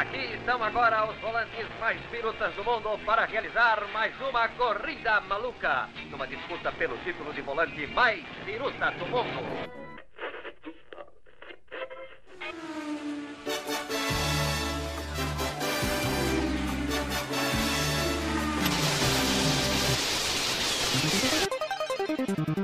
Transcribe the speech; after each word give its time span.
Aqui 0.00 0.32
estão 0.32 0.64
agora 0.64 1.04
os 1.10 1.18
volantes 1.18 1.68
mais 1.78 2.00
pirutas 2.06 2.54
do 2.54 2.64
mundo 2.64 2.98
para 3.04 3.26
realizar 3.26 3.86
mais 3.92 4.18
uma 4.18 4.48
corrida 4.48 5.20
maluca, 5.20 5.90
numa 6.10 6.26
disputa 6.26 6.72
pelo 6.72 6.96
título 7.04 7.34
de 7.34 7.42
volante 7.42 7.86
mais 7.88 8.24
piruta 8.46 8.92
do 8.92 9.04
mundo. 9.04 9.70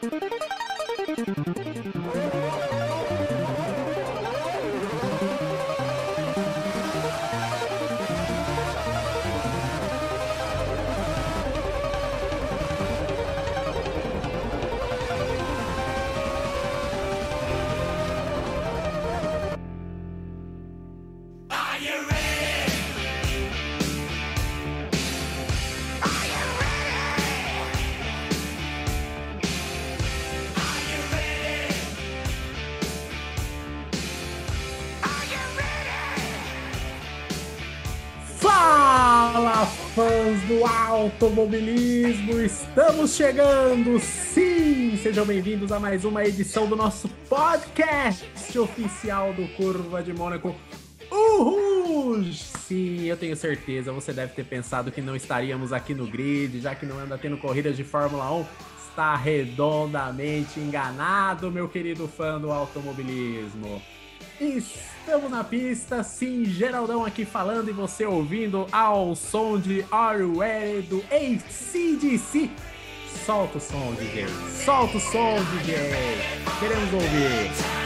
Fala, 0.07 0.26
automobilismo! 41.07 42.41
Estamos 42.41 43.15
chegando, 43.15 43.99
sim! 44.01 44.99
Sejam 45.01 45.25
bem-vindos 45.25 45.71
a 45.71 45.79
mais 45.79 46.05
uma 46.05 46.25
edição 46.25 46.67
do 46.67 46.75
nosso 46.75 47.09
podcast 47.29 48.59
oficial 48.59 49.33
do 49.33 49.47
Curva 49.55 50.03
de 50.03 50.13
Mônaco. 50.13 50.55
Uhul! 51.11 52.25
Sim, 52.33 53.05
eu 53.05 53.17
tenho 53.17 53.37
certeza, 53.37 53.93
você 53.93 54.13
deve 54.13 54.33
ter 54.33 54.45
pensado 54.45 54.91
que 54.91 55.01
não 55.01 55.15
estaríamos 55.15 55.73
aqui 55.73 55.95
no 55.95 56.09
grid, 56.09 56.61
já 56.61 56.75
que 56.75 56.85
não 56.85 56.99
anda 56.99 57.17
tendo 57.17 57.37
corridas 57.39 57.77
de 57.77 57.85
Fórmula 57.85 58.29
1. 58.33 58.45
Está 58.91 59.15
redondamente 59.15 60.59
enganado, 60.59 61.53
meu 61.53 61.69
querido 61.69 62.09
fã 62.09 62.41
do 62.41 62.51
automobilismo. 62.51 63.81
Estamos 65.07 65.31
na 65.31 65.45
pista, 65.45 66.03
sim, 66.03 66.45
Geraldão 66.45 67.05
aqui 67.05 67.25
falando 67.25 67.71
e 67.71 67.73
você 67.73 68.05
ouvindo 68.05 68.67
ao 68.73 69.15
som 69.15 69.57
de 69.57 69.87
Are 69.89 70.25
do 70.83 70.99
ACDC. 71.13 72.51
Solta 73.25 73.59
o 73.59 73.61
som, 73.61 73.95
DJ. 73.95 74.27
Solta 74.65 74.97
o 74.97 75.01
som, 75.01 75.37
DJ. 75.63 75.77
Queremos 76.59 76.93
ouvir. 76.93 77.86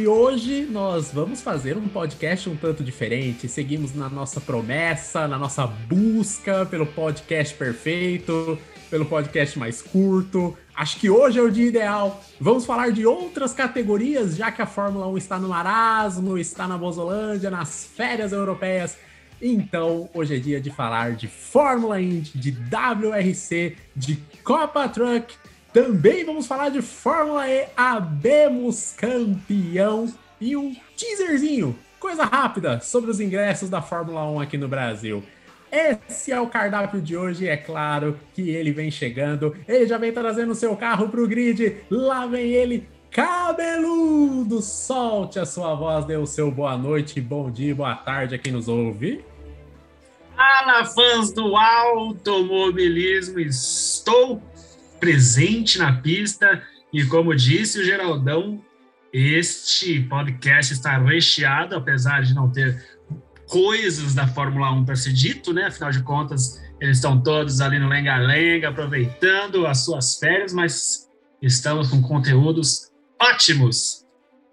E 0.00 0.08
hoje 0.08 0.66
nós 0.70 1.12
vamos 1.12 1.42
fazer 1.42 1.76
um 1.76 1.86
podcast 1.86 2.48
um 2.48 2.56
tanto 2.56 2.82
diferente. 2.82 3.46
Seguimos 3.46 3.94
na 3.94 4.08
nossa 4.08 4.40
promessa, 4.40 5.28
na 5.28 5.38
nossa 5.38 5.66
busca 5.66 6.64
pelo 6.64 6.86
podcast 6.86 7.54
perfeito, 7.54 8.58
pelo 8.88 9.04
podcast 9.04 9.58
mais 9.58 9.82
curto. 9.82 10.56
Acho 10.74 10.98
que 10.98 11.10
hoje 11.10 11.38
é 11.38 11.42
o 11.42 11.50
dia 11.50 11.66
ideal. 11.66 12.24
Vamos 12.40 12.64
falar 12.64 12.92
de 12.92 13.04
outras 13.04 13.52
categorias, 13.52 14.36
já 14.36 14.50
que 14.50 14.62
a 14.62 14.66
Fórmula 14.66 15.06
1 15.06 15.18
está 15.18 15.38
no 15.38 15.48
marasmo, 15.48 16.38
está 16.38 16.66
na 16.66 16.78
Bozolândia, 16.78 17.50
nas 17.50 17.84
férias 17.84 18.32
europeias. 18.32 18.96
Então, 19.42 20.08
hoje 20.14 20.36
é 20.36 20.38
dia 20.38 20.62
de 20.62 20.70
falar 20.70 21.12
de 21.12 21.28
Fórmula 21.28 22.00
Indy, 22.00 22.38
de 22.38 22.52
WRC, 22.52 23.76
de 23.94 24.16
Copa 24.42 24.88
Truck 24.88 25.34
também 25.72 26.24
vamos 26.24 26.46
falar 26.46 26.68
de 26.68 26.82
Fórmula 26.82 27.48
E, 27.48 27.66
abemos 27.76 28.92
campeão. 28.96 30.12
E 30.40 30.56
um 30.56 30.74
teaserzinho, 30.96 31.78
coisa 31.98 32.24
rápida, 32.24 32.80
sobre 32.80 33.10
os 33.10 33.20
ingressos 33.20 33.68
da 33.68 33.82
Fórmula 33.82 34.28
1 34.30 34.40
aqui 34.40 34.56
no 34.56 34.68
Brasil. 34.68 35.22
Esse 35.70 36.32
é 36.32 36.40
o 36.40 36.48
cardápio 36.48 37.00
de 37.00 37.16
hoje, 37.16 37.46
é 37.46 37.56
claro 37.56 38.18
que 38.34 38.50
ele 38.50 38.72
vem 38.72 38.90
chegando, 38.90 39.56
ele 39.68 39.86
já 39.86 39.98
vem 39.98 40.12
trazendo 40.12 40.52
seu 40.54 40.74
carro 40.76 41.08
para 41.08 41.20
o 41.20 41.28
grid, 41.28 41.76
lá 41.88 42.26
vem 42.26 42.50
ele, 42.50 42.88
cabeludo, 43.08 44.60
solte 44.60 45.38
a 45.38 45.46
sua 45.46 45.74
voz, 45.76 46.04
dê 46.04 46.16
o 46.16 46.26
seu 46.26 46.50
boa 46.50 46.76
noite, 46.76 47.20
bom 47.20 47.48
dia, 47.50 47.72
boa 47.72 47.94
tarde 47.94 48.34
a 48.34 48.38
quem 48.38 48.52
nos 48.52 48.66
ouve. 48.66 49.24
Fala, 50.34 50.84
fãs 50.86 51.32
do 51.32 51.54
automobilismo, 51.54 53.38
estou 53.38 54.42
presente 55.00 55.78
na 55.78 56.00
pista. 56.00 56.62
E 56.92 57.04
como 57.04 57.34
disse 57.34 57.80
o 57.80 57.84
Geraldão, 57.84 58.62
este 59.12 60.00
podcast 60.02 60.72
está 60.72 60.98
recheado, 60.98 61.74
apesar 61.74 62.22
de 62.22 62.34
não 62.34 62.50
ter 62.50 63.00
coisas 63.48 64.14
da 64.14 64.28
Fórmula 64.28 64.70
1 64.72 64.84
para 64.84 64.94
ser 64.94 65.12
dito, 65.12 65.52
né? 65.52 65.66
Afinal 65.66 65.90
de 65.90 66.02
contas, 66.02 66.62
eles 66.80 66.98
estão 66.98 67.20
todos 67.20 67.60
ali 67.60 67.78
no 67.78 67.88
lenga-lenga, 67.88 68.68
aproveitando 68.68 69.66
as 69.66 69.84
suas 69.84 70.16
férias, 70.18 70.52
mas 70.52 71.08
estamos 71.42 71.88
com 71.88 72.00
conteúdos 72.00 72.90
ótimos 73.20 74.06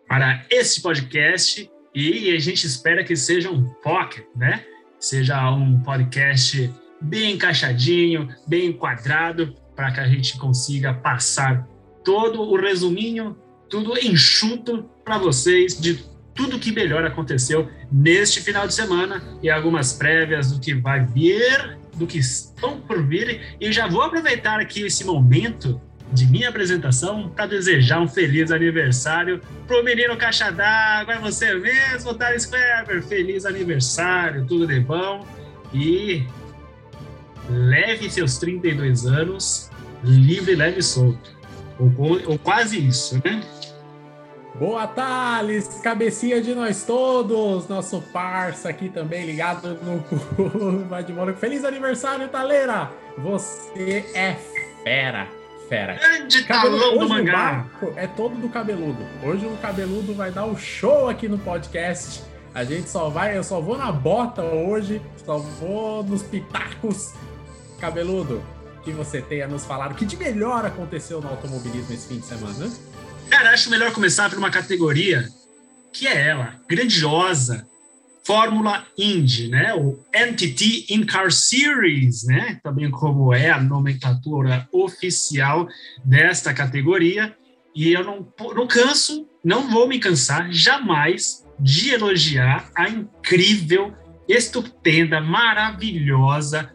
para 0.07 0.45
esse 0.49 0.81
podcast 0.81 1.69
e 1.93 2.31
a 2.31 2.39
gente 2.39 2.65
espera 2.65 3.03
que 3.03 3.15
seja 3.15 3.51
um 3.51 3.63
pocket, 3.83 4.25
né? 4.35 4.65
Seja 4.99 5.51
um 5.51 5.79
podcast 5.81 6.73
bem 6.99 7.33
encaixadinho, 7.33 8.27
bem 8.47 8.67
enquadrado, 8.67 9.53
para 9.77 9.91
que 9.91 9.99
a 9.99 10.07
gente 10.07 10.39
consiga 10.39 10.91
passar 10.91 11.67
todo 12.03 12.41
o 12.41 12.59
resuminho, 12.59 13.38
tudo 13.69 13.95
enxuto 13.99 14.89
para 15.05 15.19
vocês 15.19 15.79
de 15.79 16.03
tudo 16.33 16.57
que 16.57 16.71
melhor 16.71 17.05
aconteceu 17.05 17.69
neste 17.91 18.41
final 18.41 18.65
de 18.65 18.73
semana 18.73 19.21
e 19.41 19.49
algumas 19.51 19.93
prévias 19.93 20.51
do 20.51 20.59
que 20.59 20.73
vai 20.73 21.05
vir, 21.05 21.77
do 21.95 22.07
que 22.07 22.17
estão 22.17 22.81
por 22.81 23.05
vir. 23.05 23.55
E 23.61 23.71
já 23.71 23.88
vou 23.88 24.01
aproveitar 24.01 24.59
aqui 24.59 24.81
esse 24.81 25.03
momento 25.03 25.79
de 26.11 26.25
minha 26.25 26.49
apresentação 26.49 27.29
para 27.29 27.45
desejar 27.45 27.99
um 27.99 28.07
feliz 28.07 28.51
aniversário 28.51 29.41
pro 29.67 29.83
menino 29.83 30.17
Caixa 30.17 30.51
d'Água, 30.51 31.15
é 31.15 31.19
você 31.19 31.53
mesmo, 31.55 32.13
Thales 32.15 32.45
Kleber. 32.45 33.03
Feliz 33.03 33.45
aniversário, 33.45 34.45
tudo 34.47 34.65
de 34.65 34.79
bom. 34.79 35.27
E 35.73 36.25
leve 37.49 38.09
seus 38.09 38.38
32 38.38 39.05
anos 39.05 39.66
livre, 40.03 40.55
leve 40.55 40.79
e 40.79 40.83
solto. 40.83 41.35
Ou, 41.79 42.31
ou 42.31 42.39
quase 42.39 42.85
isso, 42.85 43.21
né? 43.23 43.41
Boa, 44.59 44.87
Thales, 44.87 45.67
cabecinha 45.83 46.41
de 46.41 46.55
nós 46.55 46.83
todos, 46.83 47.67
nosso 47.67 48.01
parça 48.01 48.69
aqui 48.69 48.89
também 48.89 49.23
ligado 49.23 49.77
no 49.83 49.99
Curva 50.35 51.03
de 51.03 51.13
Mônaco. 51.13 51.37
Feliz 51.37 51.63
aniversário, 51.63 52.27
Taleira! 52.27 52.89
Você 53.19 54.03
é 54.15 54.35
fera, 54.83 55.27
fera. 55.69 55.93
Grande 55.93 56.43
talão 56.47 56.97
do 56.97 57.07
mangá! 57.07 57.67
É 57.95 58.07
todo 58.07 58.35
do 58.35 58.49
cabeludo. 58.49 58.97
Hoje 59.23 59.45
o 59.45 59.55
cabeludo 59.57 60.15
vai 60.15 60.31
dar 60.31 60.45
um 60.45 60.57
show 60.57 61.07
aqui 61.07 61.27
no 61.27 61.38
podcast. 61.38 62.23
A 62.55 62.63
gente 62.63 62.89
só 62.89 63.09
vai, 63.09 63.38
eu 63.38 63.43
só 63.43 63.61
vou 63.61 63.77
na 63.77 63.91
bota 63.91 64.41
hoje, 64.41 65.00
só 65.23 65.38
vou 65.38 66.03
nos 66.03 66.23
pitacos. 66.23 67.13
Cabeludo, 67.79 68.41
que 68.88 68.94
você 68.94 69.22
tem 69.22 69.42
a 69.42 69.48
nos 69.50 69.66
falar 69.66 69.92
o 69.92 69.95
que 69.95 70.06
de 70.06 70.16
melhor 70.16 70.66
aconteceu 70.66 71.19
no 71.19 71.28
automobilismo 71.28 71.94
esse 71.94 72.07
fim 72.07 72.19
de 72.19 72.25
semana? 72.25 72.72
Cara, 73.30 73.51
acho 73.51 73.69
melhor 73.69 73.92
começar 73.92 74.30
por 74.30 74.39
uma 74.39 74.50
categoria 74.50 75.28
que 75.92 76.07
é 76.07 76.30
ela, 76.30 76.56
grandiosa, 76.69 77.68
Fórmula 78.25 78.86
Indy, 78.98 79.50
né? 79.50 79.74
O 79.74 80.00
NTT 80.13 80.86
In-Car 80.89 81.31
Series, 81.31 82.24
né? 82.24 82.60
Também 82.63 82.89
como 82.89 83.34
é 83.34 83.50
a 83.50 83.60
nomenclatura 83.60 84.68
oficial 84.72 85.68
desta 86.06 86.54
categoria. 86.54 87.36
E 87.75 87.92
eu 87.92 88.06
não, 88.06 88.28
não 88.56 88.68
canso, 88.68 89.28
não 89.44 89.69
vou 89.69 89.88
me 89.88 90.00
cansar 90.00 90.50
jamais 90.50 91.45
de 91.60 91.89
elogiar 91.89 92.69
a 92.75 92.88
incrível, 92.88 93.94
estupenda, 94.30 95.19
maravilhosa 95.19 96.72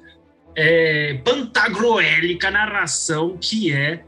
é, 0.54 1.14
pantagruélica 1.24 2.50
narração 2.50 3.36
que 3.40 3.72
é 3.72 4.04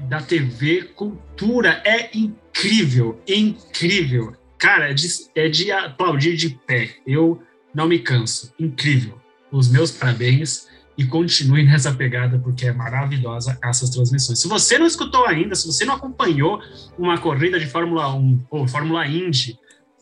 da 0.00 0.20
TV 0.20 0.82
Cultura. 0.94 1.80
É 1.84 2.16
incrível, 2.16 3.20
incrível. 3.26 4.34
cara, 4.58 4.90
é 4.90 4.94
de, 4.94 5.06
é 5.34 5.48
de 5.48 5.70
aplaudir 5.72 6.36
de 6.36 6.50
pé. 6.50 6.96
Eu 7.06 7.42
não 7.74 7.86
me 7.86 7.98
canso. 7.98 8.52
Incrível. 8.58 9.20
Os 9.50 9.68
meus 9.68 9.90
parabéns 9.90 10.66
e 10.98 11.04
continue 11.04 11.62
nessa 11.62 11.92
pegada, 11.92 12.38
porque 12.38 12.66
é 12.66 12.72
maravilhosa 12.72 13.58
essas 13.62 13.90
transmissões. 13.90 14.40
Se 14.40 14.48
você 14.48 14.78
não 14.78 14.86
escutou 14.86 15.26
ainda, 15.26 15.54
se 15.54 15.66
você 15.66 15.84
não 15.84 15.94
acompanhou 15.94 16.60
uma 16.98 17.18
corrida 17.18 17.60
de 17.60 17.66
Fórmula 17.66 18.14
1 18.14 18.46
ou 18.50 18.66
Fórmula 18.66 19.06
Indy 19.06 19.58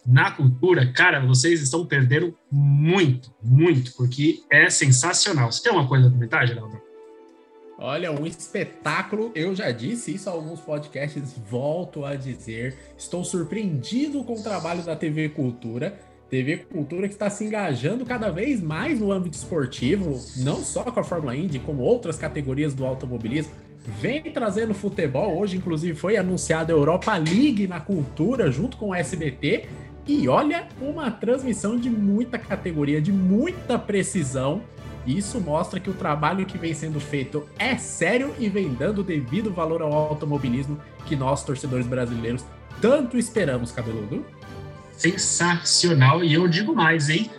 na 0.07 0.31
cultura, 0.31 0.93
cara, 0.93 1.25
vocês 1.25 1.63
estão 1.63 1.87
perdendo 1.87 2.37
muito, 2.51 3.33
muito, 3.43 3.95
porque 3.95 4.43
é 4.51 4.69
sensacional. 4.69 5.51
Você 5.51 5.63
tem 5.63 5.73
uma 5.73 5.89
coisa 5.89 6.09
a 6.09 6.11
comentar, 6.11 6.47
Geraldo? 6.47 6.81
Olha, 7.79 8.13
um 8.13 8.27
espetáculo. 8.27 9.33
Eu 9.35 9.55
já 9.55 9.71
disse 9.71 10.15
isso 10.15 10.29
a 10.29 10.33
alguns 10.33 10.61
podcasts, 10.61 11.35
volto 11.51 12.05
a 12.05 12.15
dizer. 12.15 12.77
Estou 12.97 13.25
surpreendido 13.25 14.23
com 14.25 14.35
o 14.35 14.43
trabalho 14.43 14.83
da 14.83 14.95
TV 14.95 15.29
Cultura. 15.31 15.99
TV 16.31 16.59
Cultura 16.59 17.09
que 17.09 17.15
está 17.15 17.29
se 17.29 17.45
engajando 17.45 18.05
cada 18.05 18.31
vez 18.31 18.63
mais 18.63 19.01
no 19.01 19.13
âmbito 19.13 19.37
esportivo, 19.37 20.21
não 20.39 20.57
só 20.57 20.85
com 20.85 21.01
a 21.01 21.05
Fórmula 21.05 21.37
Indy, 21.37 21.59
como 21.59 21.83
outras 21.83 22.17
categorias 22.17 22.75
do 22.75 22.85
automobilismo. 22.85 23.53
Vem 24.01 24.23
trazendo 24.23 24.73
futebol. 24.73 25.39
Hoje, 25.39 25.59
inclusive, 25.59 25.95
foi 25.97 26.17
anunciada 26.17 26.73
a 26.73 26.77
Europa 26.77 27.15
League 27.17 27.67
na 27.67 27.81
cultura, 27.81 28.51
junto 28.51 28.77
com 28.77 28.89
o 28.89 28.95
SBT. 28.95 29.69
E 30.07 30.29
olha, 30.29 30.69
uma 30.81 31.11
transmissão 31.11 31.77
de 31.77 31.89
muita 31.89 32.39
categoria, 32.39 33.01
de 33.01 33.13
muita 33.13 33.79
precisão 33.79 34.63
isso 35.07 35.39
mostra 35.39 35.79
que 35.79 35.91
o 35.91 35.95
trabalho 35.95 36.47
que 36.47 36.57
vem 36.57 36.73
sendo 36.73 36.99
feito 36.99 37.47
é 37.59 37.77
sério 37.77 38.35
e 38.39 38.49
vem 38.49 38.73
dando 38.73 39.03
devido 39.03 39.53
valor 39.53 39.83
ao 39.83 39.93
automobilismo 39.93 40.81
que 41.05 41.15
nós, 41.15 41.45
torcedores 41.45 41.87
brasileiros, 41.87 42.45
tanto 42.81 43.19
esperamos, 43.19 43.71
cabeludo. 43.71 44.25
Sensacional, 44.93 46.25
e 46.25 46.33
eu 46.33 46.49
digo 46.49 46.75
mais, 46.75 47.11
hein? 47.11 47.31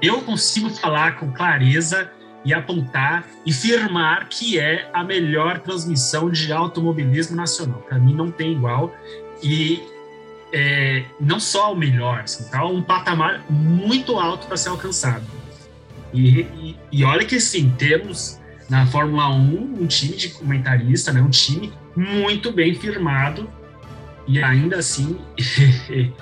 Eu 0.00 0.20
consigo 0.22 0.70
falar 0.70 1.18
com 1.18 1.32
clareza 1.32 2.10
e 2.44 2.52
apontar 2.52 3.26
e 3.46 3.52
firmar 3.52 4.28
que 4.28 4.58
é 4.58 4.88
a 4.92 5.02
melhor 5.02 5.60
transmissão 5.60 6.30
de 6.30 6.52
automobilismo 6.52 7.36
nacional. 7.36 7.80
Para 7.80 7.98
mim 7.98 8.14
não 8.14 8.30
tem 8.30 8.52
igual 8.52 8.92
e 9.42 9.82
é, 10.52 11.04
não 11.20 11.40
só 11.40 11.72
o 11.72 11.76
melhor, 11.76 12.20
assim, 12.20 12.44
tá 12.50 12.64
um 12.64 12.82
patamar 12.82 13.44
muito 13.50 14.18
alto 14.18 14.46
para 14.46 14.56
ser 14.56 14.68
alcançado. 14.68 15.24
E, 16.12 16.40
e, 16.40 16.76
e 16.92 17.04
olha 17.04 17.24
que 17.24 17.40
sim, 17.40 17.74
temos 17.78 18.38
na 18.68 18.86
Fórmula 18.86 19.28
1 19.28 19.82
um 19.82 19.86
time 19.86 20.16
de 20.16 20.28
comentarista, 20.30 21.12
né, 21.12 21.20
um 21.20 21.30
time 21.30 21.72
muito 21.96 22.52
bem 22.52 22.74
firmado 22.74 23.48
e 24.26 24.42
ainda 24.42 24.78
assim 24.78 25.18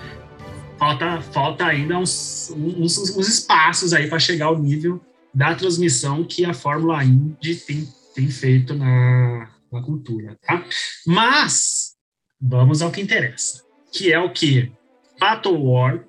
falta, 0.78 1.20
falta 1.20 1.66
ainda 1.66 1.98
uns, 1.98 2.52
uns, 2.56 3.16
uns 3.16 3.28
espaços 3.28 3.92
aí 3.92 4.08
para 4.08 4.18
chegar 4.18 4.46
ao 4.46 4.58
nível 4.58 5.00
da 5.34 5.54
transmissão 5.54 6.24
que 6.24 6.44
a 6.44 6.54
Fórmula 6.54 7.04
Indy 7.04 7.56
tem, 7.56 7.88
tem 8.14 8.28
feito 8.28 8.74
na, 8.74 9.48
na 9.72 9.82
cultura, 9.82 10.36
tá? 10.42 10.64
Mas 11.06 11.94
vamos 12.40 12.82
ao 12.82 12.90
que 12.90 13.00
interessa, 13.00 13.62
que 13.92 14.12
é 14.12 14.18
o 14.18 14.30
que 14.30 14.72
Pato 15.18 15.54
War 15.54 16.00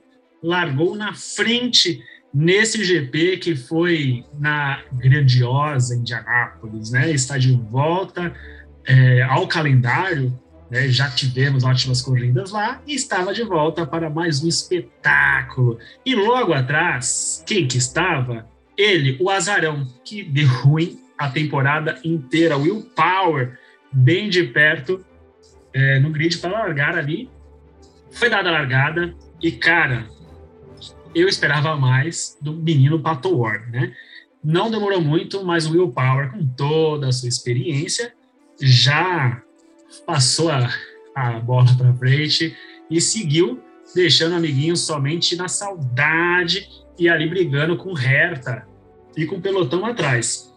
largou 0.42 0.96
na 0.96 1.14
frente 1.14 2.02
nesse 2.34 2.84
GP 2.84 3.38
que 3.38 3.56
foi 3.56 4.24
na 4.40 4.82
grandiosa 4.94 5.96
Indianápolis, 5.96 6.92
né? 6.92 7.12
Está 7.12 7.38
de 7.38 7.52
volta 7.52 8.34
é, 8.86 9.22
ao 9.24 9.48
calendário, 9.48 10.34
né? 10.70 10.88
Já 10.88 11.10
tivemos 11.10 11.64
ótimas 11.64 12.02
corridas 12.02 12.52
lá 12.52 12.82
e 12.88 12.96
estava 12.96 13.34
de 13.34 13.44
volta 13.44 13.86
para 13.86 14.10
mais 14.10 14.44
um 14.44 14.48
espetáculo. 14.48 15.78
E 16.06 16.16
logo 16.16 16.54
atrás, 16.54 17.44
quem 17.46 17.68
que 17.68 17.78
estava? 17.78 18.50
Ele, 18.78 19.18
o 19.20 19.30
Azarão, 19.30 19.86
que 20.04 20.24
deu 20.24 20.48
ruim 20.48 20.98
a 21.18 21.30
temporada 21.30 22.00
inteira. 22.04 22.58
Will 22.58 22.90
Power, 22.96 23.60
bem 23.92 24.30
de 24.30 24.44
perto, 24.46 25.06
é, 25.74 26.00
no 26.00 26.10
grid 26.10 26.38
para 26.38 26.52
largar 26.52 26.98
ali. 26.98 27.30
Foi 28.12 28.30
dada 28.30 28.50
a 28.50 28.52
largada 28.52 29.16
e, 29.42 29.52
cara, 29.52 30.08
eu 31.16 31.28
esperava 31.28 31.76
mais 31.76 32.38
do 32.42 32.54
menino 32.54 33.00
Pato 33.00 33.36
Ward, 33.38 33.70
né? 33.72 33.94
Não 34.44 34.72
demorou 34.72 35.02
muito, 35.02 35.44
mas 35.46 35.66
o 35.66 35.72
Will 35.72 35.92
Power, 35.92 36.32
com 36.32 36.46
toda 36.46 37.08
a 37.08 37.12
sua 37.12 37.30
experiência, 37.30 38.14
já 38.60 39.42
passou 40.06 40.50
a, 40.50 40.70
a 41.16 41.40
bola 41.40 41.68
para 41.78 41.94
frente 41.94 42.56
e 42.90 43.00
seguiu, 43.00 43.62
deixando 43.94 44.34
o 44.34 44.38
amiguinho 44.38 44.76
somente 44.76 45.36
na 45.36 45.48
saudade 45.48 46.68
e 46.98 47.08
ali 47.08 47.28
brigando 47.28 47.78
com 47.78 47.94
Hertha 47.94 48.66
e 49.16 49.26
com 49.26 49.36
o 49.36 49.42
pelotão 49.42 49.86
atrás. 49.86 50.52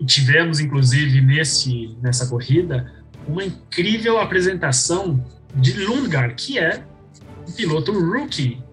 E 0.00 0.04
tivemos, 0.04 0.60
inclusive, 0.60 1.20
nesse, 1.20 1.96
nessa 2.02 2.26
corrida, 2.28 2.92
uma 3.28 3.44
incrível 3.44 4.18
apresentação 4.18 5.24
de 5.54 5.84
Lundgaard, 5.84 6.34
que 6.34 6.58
é 6.58 6.84
um 7.48 7.52
piloto 7.52 7.92
rookie 7.92 8.64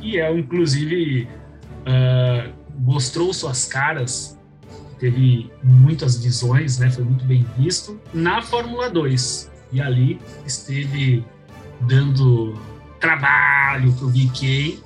e 0.00 0.18
é, 0.18 0.32
inclusive, 0.36 1.28
uh, 1.80 2.52
mostrou 2.78 3.32
suas 3.32 3.66
caras, 3.66 4.38
teve 4.98 5.50
muitas 5.62 6.22
visões, 6.22 6.78
né, 6.78 6.90
foi 6.90 7.04
muito 7.04 7.24
bem 7.24 7.46
visto, 7.58 8.00
na 8.12 8.42
Fórmula 8.42 8.88
2. 8.88 9.50
E 9.72 9.80
ali 9.80 10.18
esteve 10.44 11.24
dando 11.82 12.54
trabalho 12.98 13.92
para 13.92 14.04
o 14.06 14.08
VK, 14.08 14.82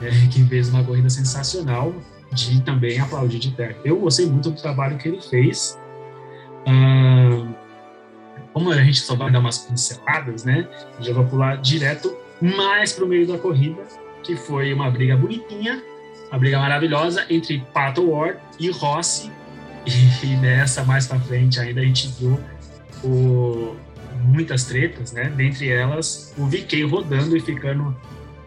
né, 0.00 0.10
que 0.30 0.44
fez 0.44 0.68
uma 0.68 0.82
corrida 0.84 1.10
sensacional, 1.10 1.92
de 2.32 2.62
também 2.62 2.98
aplaudir 2.98 3.38
de 3.38 3.50
perto. 3.50 3.80
Eu 3.84 3.98
gostei 3.98 4.26
muito 4.26 4.50
do 4.50 4.56
trabalho 4.60 4.96
que 4.96 5.08
ele 5.08 5.20
fez. 5.20 5.78
Uh, 6.66 7.51
como 8.52 8.70
a 8.70 8.82
gente 8.82 9.00
só 9.00 9.14
vai 9.14 9.30
dar 9.30 9.38
umas 9.38 9.58
pinceladas, 9.58 10.44
né? 10.44 10.68
Já 11.00 11.12
vou 11.12 11.24
pular 11.24 11.56
direto 11.56 12.16
mais 12.40 12.92
para 12.92 13.04
o 13.04 13.08
meio 13.08 13.26
da 13.26 13.38
corrida 13.38 13.82
que 14.22 14.36
foi 14.36 14.72
uma 14.72 14.90
briga 14.90 15.16
bonitinha, 15.16 15.82
uma 16.30 16.38
briga 16.38 16.58
maravilhosa 16.58 17.26
entre 17.28 17.64
Pato 17.72 18.10
Ward 18.10 18.38
e 18.58 18.70
Rossi. 18.70 19.30
E, 19.84 20.26
nessa 20.36 20.84
mais 20.84 21.06
para 21.06 21.18
frente 21.18 21.58
ainda 21.58 21.80
a 21.80 21.84
gente 21.84 22.06
viu 22.18 22.38
o, 23.02 23.74
muitas 24.24 24.64
tretas, 24.64 25.12
né? 25.12 25.24
Dentre 25.36 25.68
elas, 25.68 26.32
o 26.38 26.46
VK 26.46 26.84
rodando 26.84 27.36
e 27.36 27.40
ficando 27.40 27.96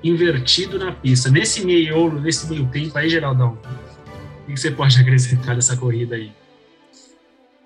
invertido 0.01 0.79
na 0.79 0.93
pista. 0.93 1.29
Nesse 1.29 1.65
meio, 1.65 2.13
nesse 2.21 2.47
meio 2.47 2.65
tempo 2.67 2.97
aí, 2.97 3.09
Geraldão, 3.09 3.57
o 4.47 4.53
que 4.53 4.57
você 4.57 4.71
pode 4.71 4.97
acrescentar 5.01 5.55
dessa 5.55 5.75
corrida 5.75 6.15
aí? 6.15 6.31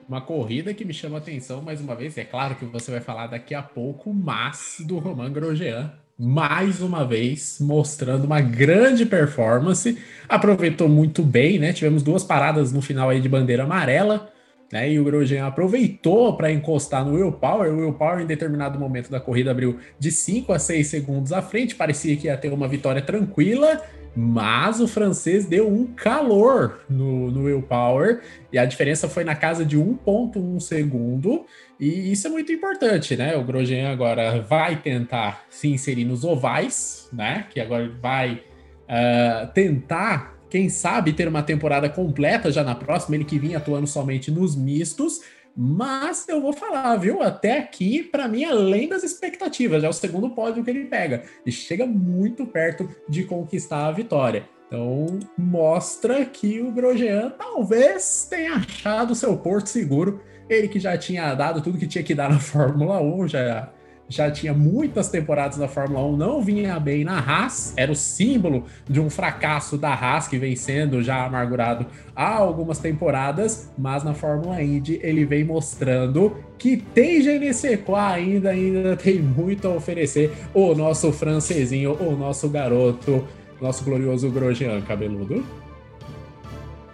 Uma 0.10 0.22
corrida 0.22 0.74
que 0.74 0.84
me 0.84 0.92
chama 0.92 1.18
a 1.18 1.20
atenção, 1.20 1.62
mais 1.62 1.80
uma 1.80 1.94
vez, 1.94 2.18
é 2.18 2.24
claro 2.24 2.56
que 2.56 2.66
você 2.66 2.90
vai 2.90 3.00
falar 3.00 3.28
daqui 3.28 3.54
a 3.54 3.62
pouco, 3.62 4.12
mas 4.12 4.78
do 4.80 4.98
Romain 4.98 5.32
Grosjean, 5.32 5.94
mais 6.18 6.82
uma 6.82 7.06
vez 7.06 7.60
mostrando 7.62 8.24
uma 8.24 8.42
grande 8.42 9.06
performance. 9.06 10.00
Aproveitou 10.28 10.90
muito 10.90 11.22
bem, 11.22 11.60
né? 11.60 11.74
Tivemos 11.74 12.02
duas 12.02 12.24
paradas 12.24 12.74
no 12.74 12.82
final 12.82 13.08
aí 13.08 13.22
de 13.22 13.30
bandeira 13.30 13.66
amarela, 13.66 14.34
né? 14.74 14.92
E 14.92 15.00
o 15.00 15.04
Grosjean 15.04 15.46
aproveitou 15.46 16.36
para 16.36 16.52
encostar 16.52 17.06
no 17.06 17.14
Will 17.14 17.32
Power. 17.34 17.72
O 17.72 17.78
Will 17.78 17.94
Power, 17.94 18.20
em 18.20 18.26
determinado 18.26 18.80
momento 18.80 19.12
da 19.12 19.20
corrida, 19.20 19.52
abriu 19.52 19.78
de 20.00 20.12
5 20.12 20.52
a 20.52 20.58
6 20.58 20.88
segundos 20.88 21.32
à 21.32 21.44
frente. 21.44 21.76
Parecia 21.76 22.18
que 22.18 22.26
ia 22.26 22.36
ter 22.36 22.52
uma 22.52 22.68
vitória 22.68 23.04
tranquila. 23.04 23.80
Mas 24.16 24.82
o 24.82 24.88
francês 24.88 25.46
deu 25.46 25.68
um 25.68 25.86
calor 25.86 26.82
no, 26.90 27.32
no 27.32 27.44
Will 27.44 27.62
Power 27.62 28.22
e 28.52 28.58
a 28.58 28.66
diferença 28.66 29.08
foi 29.08 29.24
na 29.24 29.36
casa 29.36 29.64
de 29.64 29.78
1,1 29.78 30.60
segundo. 30.60 31.46
E 31.80 32.12
isso 32.12 32.28
é 32.28 32.30
muito 32.30 32.52
importante, 32.52 33.16
né? 33.16 33.38
O 33.38 33.44
Grosjean 33.44 33.92
agora 33.92 34.42
vai 34.42 34.82
tentar 34.82 35.46
se 35.50 35.70
inserir 35.70 36.06
nos 36.06 36.24
ovais, 36.24 37.08
né? 37.14 37.46
Que 37.50 37.60
agora 37.60 37.90
vai 38.02 38.42
uh, 38.90 39.48
tentar, 39.54 40.38
quem 40.50 40.68
sabe, 40.68 41.14
ter 41.14 41.28
uma 41.28 41.44
temporada 41.44 41.88
completa 41.88 42.52
já 42.52 42.64
na 42.64 42.76
próxima. 42.76 43.16
Ele 43.16 43.26
que 43.26 43.40
vinha 43.40 43.58
atuando 43.58 43.88
somente 43.88 44.32
nos 44.32 44.56
mistos. 44.56 45.22
Mas 45.56 46.28
eu 46.28 46.42
vou 46.42 46.54
falar, 46.54 46.96
viu? 46.98 47.22
Até 47.22 47.60
aqui, 47.60 48.04
para 48.04 48.28
mim, 48.28 48.46
além 48.46 48.88
das 48.88 49.04
expectativas, 49.04 49.82
já 49.82 49.88
é 49.88 49.90
o 49.90 49.94
segundo 49.94 50.30
pódio 50.30 50.64
que 50.64 50.70
ele 50.70 50.86
pega 50.86 51.24
e 51.46 51.52
chega 51.52 51.86
muito 51.86 52.46
perto 52.46 52.90
de 53.08 53.24
conquistar 53.24 53.88
a 53.88 53.92
vitória. 53.92 54.48
Então, 54.68 55.20
mostra 55.38 56.24
que 56.26 56.62
o 56.62 56.72
Grosjean 56.72 57.32
talvez 57.32 58.28
tenha 58.30 58.54
achado 58.54 59.16
seu 59.16 59.36
porto 59.36 59.68
seguro 59.68 60.22
ele 60.50 60.68
que 60.68 60.80
já 60.80 60.98
tinha 60.98 61.34
dado 61.36 61.62
tudo 61.62 61.78
que 61.78 61.88
tinha 61.88 62.04
que 62.04 62.16
dar 62.16 62.30
na 62.30 62.40
Fórmula 62.42 63.00
1, 63.00 63.28
já 63.28 63.72
já 64.10 64.32
tinha 64.32 64.54
muitas 64.54 65.08
temporadas 65.08 65.58
na 65.58 65.68
Fórmula 65.68 66.04
1, 66.04 66.18
não 66.18 66.42
vinha 66.42 66.80
bem 66.80 67.04
na 67.04 67.20
Haas, 67.20 67.74
era 67.78 67.92
o 67.92 67.96
símbolo 67.96 68.66
de 68.90 69.00
um 69.00 69.10
fracasso 69.10 69.78
da 69.78 69.94
Haas, 69.94 70.28
que 70.28 70.38
vem 70.38 70.56
sendo 70.56 71.04
já 71.04 71.26
amargurado 71.26 71.86
há 72.16 72.36
algumas 72.36 72.80
temporadas, 72.80 73.72
mas 73.78 74.04
na 74.04 74.16
Fórmula 74.16 74.62
Indy 74.62 75.00
ele 75.04 75.24
vem 75.26 75.44
mostrando 75.44 76.36
que 76.58 76.76
tem 76.76 77.22
GNC4 77.22 77.94
ainda, 77.96 78.50
ainda 78.50 78.98
tem 78.98 79.20
muito 79.20 79.68
a 79.68 79.72
oferecer 79.72 80.34
o 80.54 80.74
nosso 80.74 81.14
francesinho, 81.14 81.96
o 82.02 82.16
nosso 82.16 82.50
garoto, 82.50 83.26
nosso 83.62 83.84
glorioso 83.84 84.30
Grosjean 84.32 84.82
cabeludo. 84.82 85.46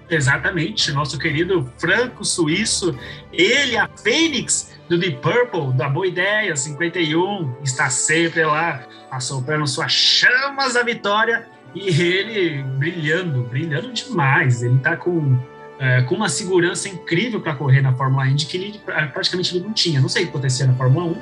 Exatamente, 0.10 0.92
nosso 0.92 1.18
querido 1.18 1.68
franco-suíço, 1.80 2.96
ele, 3.34 3.76
a 3.76 3.88
Fênix 3.88 4.75
do 4.88 4.98
Deep 4.98 5.18
Purple, 5.22 5.74
da 5.74 5.90
Boa 5.90 6.08
Ideia 6.08 6.56
51, 6.56 7.56
está 7.64 7.90
sempre 7.90 8.44
lá, 8.46 8.84
assoprando 9.10 9.66
suas 9.68 9.92
chamas 9.92 10.74
da 10.74 10.84
vitória 10.84 11.48
e 11.74 11.90
ele 11.90 12.64
brilhando, 12.64 13.44
brilhando 13.44 13.92
demais. 13.92 14.62
Ele 14.62 14.76
está 14.76 14.96
com, 14.96 15.38
é, 15.80 16.02
com 16.04 16.16
uma 16.16 16.30
segurança 16.30 16.88
incrível 16.88 17.42
para 17.42 17.56
correr 17.56 17.82
na 17.82 17.94
Fórmula 17.94 18.28
Indy 18.28 18.46
que 18.46 18.58
ele 18.58 18.82
praticamente 19.12 19.56
ele 19.56 19.66
não 19.66 19.74
tinha. 19.74 20.00
Não 20.00 20.10
sei 20.10 20.24
o 20.24 20.26
que 20.26 20.32
acontecia 20.32 20.66
na 20.66 20.74
Fórmula 20.74 21.06
1. 21.06 21.18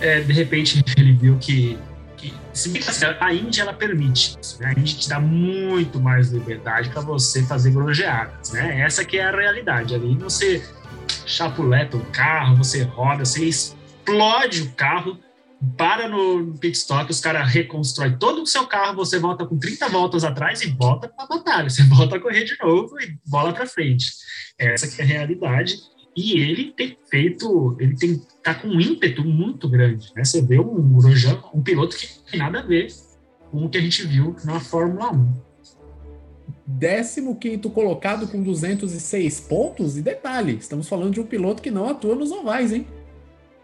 É, 0.00 0.20
de 0.20 0.32
repente 0.32 0.84
ele 0.96 1.12
viu 1.12 1.36
que 1.38 1.78
que, 2.18 2.34
se 2.52 2.68
bem 2.70 2.82
que 2.82 2.88
a 3.20 3.32
Indy 3.32 3.60
ela 3.60 3.72
permite 3.72 4.36
né? 4.58 4.72
A 4.76 4.78
Indy 4.78 4.96
te 4.96 5.08
dá 5.08 5.20
muito 5.20 6.00
mais 6.00 6.30
liberdade 6.30 6.90
para 6.90 7.00
você 7.00 7.44
fazer 7.44 7.70
grojeadas, 7.70 8.52
né? 8.52 8.80
Essa 8.80 9.04
que 9.04 9.18
é 9.18 9.24
a 9.24 9.30
realidade. 9.30 9.94
Ali 9.94 10.16
você 10.16 10.64
chapuleta 11.26 11.96
o 11.96 12.04
carro, 12.06 12.56
você 12.56 12.82
roda, 12.82 13.24
você 13.24 13.44
explode 13.44 14.62
o 14.62 14.70
carro, 14.72 15.18
para 15.76 16.08
no 16.08 16.54
pit 16.58 16.76
stop, 16.76 17.10
os 17.10 17.20
caras 17.20 17.48
reconstrói 17.48 18.16
todo 18.16 18.42
o 18.42 18.46
seu 18.46 18.66
carro, 18.66 18.96
você 18.96 19.18
volta 19.18 19.44
com 19.44 19.58
30 19.58 19.88
voltas 19.88 20.22
atrás 20.22 20.62
e 20.62 20.70
volta 20.70 21.08
para 21.08 21.24
a 21.24 21.28
batalha. 21.28 21.68
Você 21.68 21.82
volta 21.82 22.16
a 22.16 22.20
correr 22.20 22.44
de 22.44 22.56
novo 22.62 23.00
e 23.00 23.18
bola 23.26 23.52
para 23.52 23.66
frente. 23.66 24.06
Essa 24.56 24.86
que 24.86 25.02
é 25.02 25.04
a 25.04 25.08
realidade. 25.08 25.76
E 26.16 26.40
ele 26.40 26.72
tem 26.72 26.96
feito, 27.08 27.76
ele 27.78 27.96
tem 27.96 28.20
tá 28.42 28.54
com 28.54 28.68
um 28.68 28.80
ímpeto 28.80 29.24
muito 29.24 29.68
grande, 29.68 30.10
né? 30.16 30.24
Você 30.24 30.42
vê 30.42 30.58
um 30.58 30.92
Grosjean, 30.94 31.40
um 31.54 31.62
piloto 31.62 31.96
que 31.96 32.06
não 32.06 32.24
tem 32.24 32.40
nada 32.40 32.58
a 32.60 32.62
ver 32.62 32.88
com 33.50 33.64
o 33.64 33.68
que 33.68 33.78
a 33.78 33.80
gente 33.80 34.06
viu 34.06 34.34
na 34.44 34.58
Fórmula 34.58 35.12
1. 35.12 35.47
15 36.68 37.58
colocado 37.70 38.28
com 38.28 38.42
206 38.42 39.40
pontos, 39.40 39.96
e 39.96 40.02
detalhe, 40.02 40.56
estamos 40.56 40.88
falando 40.88 41.14
de 41.14 41.20
um 41.20 41.26
piloto 41.26 41.62
que 41.62 41.70
não 41.70 41.88
atua 41.88 42.14
nos 42.14 42.30
ovais, 42.30 42.72
hein? 42.72 42.86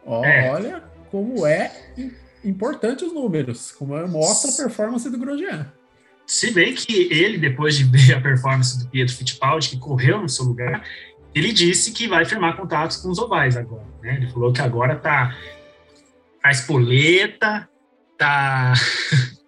É. 0.07 0.51
Olha 0.51 0.85
como 1.11 1.47
é 1.47 1.71
importante 2.45 3.05
os 3.05 3.13
números, 3.13 3.73
como 3.73 3.95
mostra 4.09 4.51
a 4.51 4.55
performance 4.55 5.09
do 5.09 5.19
Grosjean. 5.19 5.73
Se 6.27 6.51
bem 6.51 6.75
que 6.75 7.13
ele, 7.13 7.39
depois 7.39 7.77
de 7.77 7.85
ver 7.85 8.15
a 8.15 8.21
performance 8.21 8.79
do 8.79 8.89
Pietro 8.89 9.15
Fittipaldi, 9.15 9.71
que 9.71 9.79
correu 9.79 10.23
no 10.23 10.29
seu 10.29 10.45
lugar, 10.45 10.85
ele 11.35 11.53
disse 11.53 11.93
que 11.93 12.09
vai 12.09 12.25
firmar 12.25 12.57
contatos 12.57 12.97
com 12.97 13.11
os 13.11 13.19
ovais 13.19 13.57
agora. 13.57 13.87
Né? 14.03 14.17
Ele 14.17 14.31
falou 14.31 14.53
que 14.53 14.61
agora 14.61 14.97
tá 14.97 15.37
a 16.43 16.51
espoleta, 16.51 17.69
tá, 18.17 18.73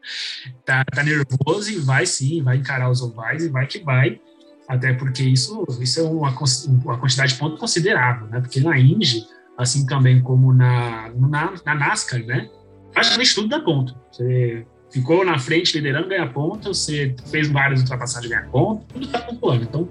tá, 0.65 0.85
tá 0.85 1.03
nervoso 1.03 1.71
e 1.71 1.79
vai 1.79 2.07
sim, 2.07 2.43
vai 2.43 2.57
encarar 2.57 2.91
os 2.91 3.03
ovais 3.03 3.45
e 3.45 3.49
vai 3.49 3.67
que 3.67 3.79
vai. 3.79 4.21
Até 4.69 4.93
porque 4.93 5.23
isso, 5.23 5.65
isso 5.81 6.01
é 6.01 6.03
uma, 6.03 6.35
uma 6.67 6.99
quantidade 6.99 7.33
de 7.33 7.39
ponto 7.39 7.57
considerável, 7.57 8.27
né? 8.27 8.41
Porque 8.41 8.61
na 8.61 8.79
Indy, 8.79 9.25
assim 9.57 9.87
também 9.87 10.21
como 10.21 10.53
na, 10.53 11.11
na, 11.11 11.55
na 11.65 11.75
NASCAR, 11.75 12.25
né? 12.25 12.51
Praticamente 12.93 13.35
tudo 13.35 13.49
dá 13.49 13.61
ponto. 13.61 13.97
Você 14.11 14.67
ficou 14.91 15.25
na 15.25 15.39
frente 15.39 15.77
liderando, 15.77 16.09
ganha 16.09 16.27
ponto, 16.27 16.75
você 16.75 17.15
fez 17.31 17.49
várias 17.49 17.81
ultrapassagens, 17.81 18.31
ganha 18.31 18.49
ponto, 18.51 18.85
tudo 18.93 19.07
tá 19.09 19.21
pontuando. 19.21 19.63
Então, 19.63 19.89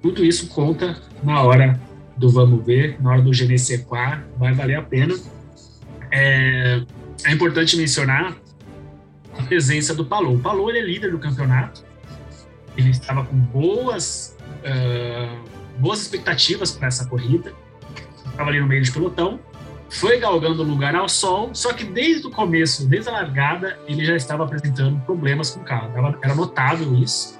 tudo 0.00 0.24
isso 0.24 0.48
conta 0.48 0.96
na 1.22 1.42
hora 1.42 1.78
do 2.16 2.30
vamos 2.30 2.64
ver, 2.64 3.00
na 3.00 3.10
hora 3.10 3.22
do 3.22 3.30
GNC4, 3.30 4.22
vai 4.38 4.54
valer 4.54 4.76
a 4.76 4.82
pena. 4.82 5.14
É, 6.10 6.82
é 7.24 7.32
importante 7.32 7.76
mencionar 7.76 8.36
presença 9.44 9.94
do 9.94 10.04
Palou. 10.04 10.36
O 10.36 10.40
Palou 10.40 10.70
ele 10.70 10.78
é 10.78 10.82
líder 10.82 11.10
do 11.10 11.18
campeonato, 11.18 11.84
ele 12.76 12.90
estava 12.90 13.24
com 13.24 13.36
boas, 13.36 14.36
uh, 14.64 15.78
boas 15.78 16.00
expectativas 16.02 16.70
para 16.70 16.88
essa 16.88 17.06
corrida, 17.06 17.52
estava 18.26 18.50
ali 18.50 18.60
no 18.60 18.66
meio 18.66 18.82
de 18.82 18.92
pelotão, 18.92 19.40
foi 19.90 20.18
galgando 20.18 20.62
lugar 20.62 20.94
ao 20.94 21.08
sol, 21.08 21.50
só 21.54 21.72
que 21.72 21.82
desde 21.82 22.26
o 22.26 22.30
começo, 22.30 22.86
desde 22.86 23.08
a 23.08 23.12
largada, 23.12 23.78
ele 23.86 24.04
já 24.04 24.14
estava 24.14 24.44
apresentando 24.44 25.00
problemas 25.06 25.50
com 25.50 25.60
o 25.60 25.64
carro. 25.64 25.90
Era 26.22 26.34
notável 26.34 26.94
isso 26.94 27.38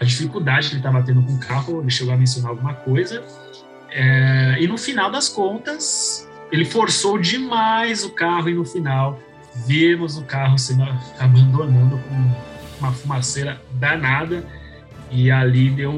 a 0.00 0.04
dificuldade 0.04 0.68
que 0.68 0.74
ele 0.74 0.80
estava 0.80 1.02
tendo 1.02 1.22
com 1.22 1.34
o 1.34 1.38
carro, 1.38 1.80
ele 1.82 1.90
chegou 1.90 2.14
a 2.14 2.16
mencionar 2.16 2.50
alguma 2.50 2.72
coisa. 2.72 3.22
É, 3.90 4.56
e 4.58 4.66
no 4.66 4.78
final 4.78 5.10
das 5.10 5.28
contas, 5.28 6.26
ele 6.50 6.64
forçou 6.64 7.18
demais 7.18 8.02
o 8.02 8.10
carro 8.10 8.48
e 8.48 8.54
no 8.54 8.64
final 8.64 9.18
vimos 9.66 10.16
o 10.16 10.24
carro 10.24 10.58
sendo 10.58 10.82
abandonando 11.18 11.98
com 11.98 12.80
uma 12.80 12.92
fumaceira 12.92 13.60
danada 13.72 14.44
e 15.10 15.30
ali 15.30 15.70
deu, 15.70 15.92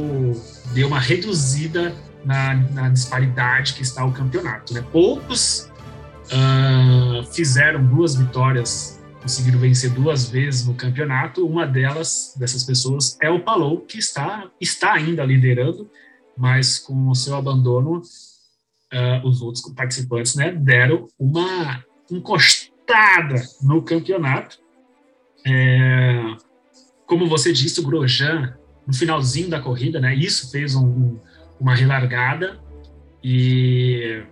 deu 0.74 0.88
uma 0.88 0.98
reduzida 0.98 1.94
na, 2.24 2.54
na 2.54 2.88
disparidade 2.88 3.74
que 3.74 3.82
está 3.82 4.04
o 4.04 4.12
campeonato. 4.12 4.72
Né? 4.74 4.82
Poucos 4.92 5.70
uh, 6.26 7.24
fizeram 7.32 7.84
duas 7.84 8.14
vitórias 8.14 9.00
conseguiram 9.22 9.60
vencer 9.60 9.88
duas 9.90 10.28
vezes 10.28 10.66
no 10.66 10.74
campeonato. 10.74 11.46
Uma 11.46 11.64
delas, 11.64 12.34
dessas 12.36 12.64
pessoas, 12.64 13.16
é 13.22 13.30
o 13.30 13.38
Palou, 13.38 13.80
que 13.80 13.96
está, 13.96 14.50
está 14.60 14.94
ainda 14.94 15.24
liderando, 15.24 15.88
mas 16.36 16.78
com 16.78 17.08
o 17.08 17.14
seu 17.14 17.36
abandono, 17.36 17.98
uh, 17.98 19.26
os 19.26 19.40
outros 19.40 19.64
participantes 19.74 20.34
né, 20.34 20.50
deram 20.50 21.06
uma 21.16 21.84
encostada 22.10 22.71
no 23.62 23.82
campeonato. 23.82 24.58
É, 25.46 26.36
como 27.06 27.28
você 27.28 27.52
disse, 27.52 27.80
o 27.80 27.84
Grosjean, 27.84 28.56
no 28.86 28.94
finalzinho 28.94 29.48
da 29.48 29.60
corrida, 29.60 30.00
né, 30.00 30.14
isso 30.14 30.50
fez 30.50 30.74
um, 30.74 31.18
uma 31.60 31.74
relargada 31.74 32.60
e 33.22 34.22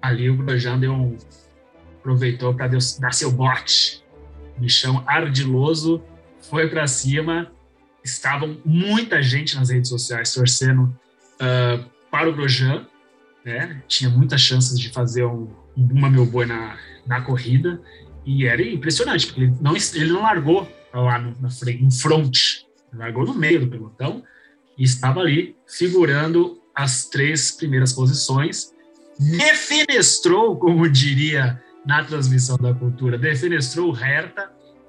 ali 0.00 0.28
o 0.28 0.36
Grosjean 0.36 0.78
deu 0.78 0.92
um, 0.92 1.16
aproveitou 1.98 2.54
para 2.54 2.68
dar 2.68 3.12
seu 3.12 3.30
bote. 3.30 4.02
Bichão 4.58 5.02
ardiloso, 5.06 6.02
foi 6.40 6.68
para 6.68 6.86
cima. 6.86 7.50
Estavam 8.04 8.58
muita 8.64 9.22
gente 9.22 9.56
nas 9.56 9.70
redes 9.70 9.88
sociais 9.88 10.32
torcendo 10.32 10.94
uh, 11.40 11.84
para 12.10 12.28
o 12.28 12.34
Grosjean, 12.34 12.86
né? 13.44 13.82
Tinha 13.88 14.10
muitas 14.10 14.40
chances 14.40 14.78
de 14.78 14.90
fazer 14.90 15.24
um, 15.24 15.48
uma 15.74 16.10
meu 16.10 16.26
boi 16.26 16.44
na, 16.44 16.76
na 17.06 17.20
corrida 17.20 17.80
e 18.24 18.46
era 18.46 18.62
impressionante 18.62 19.26
porque 19.26 19.42
ele 19.42 19.54
não 19.60 19.74
ele 19.76 20.12
não 20.12 20.22
largou 20.22 20.68
lá 20.92 21.18
no, 21.18 21.34
na 21.40 21.50
frente, 21.50 21.82
no 21.82 21.92
front, 21.92 22.36
ele 22.92 23.02
largou 23.02 23.26
no 23.26 23.34
meio 23.34 23.60
do 23.60 23.66
pelotão 23.66 24.22
e 24.78 24.84
estava 24.84 25.20
ali 25.20 25.56
figurando 25.66 26.60
as 26.74 27.06
três 27.06 27.52
primeiras 27.52 27.92
posições, 27.92 28.72
defenestrou, 29.18 30.56
como 30.56 30.88
diria 30.88 31.62
na 31.86 32.02
transmissão 32.04 32.56
da 32.56 32.74
cultura, 32.74 33.16
defenestrou 33.18 33.92
o 33.92 33.96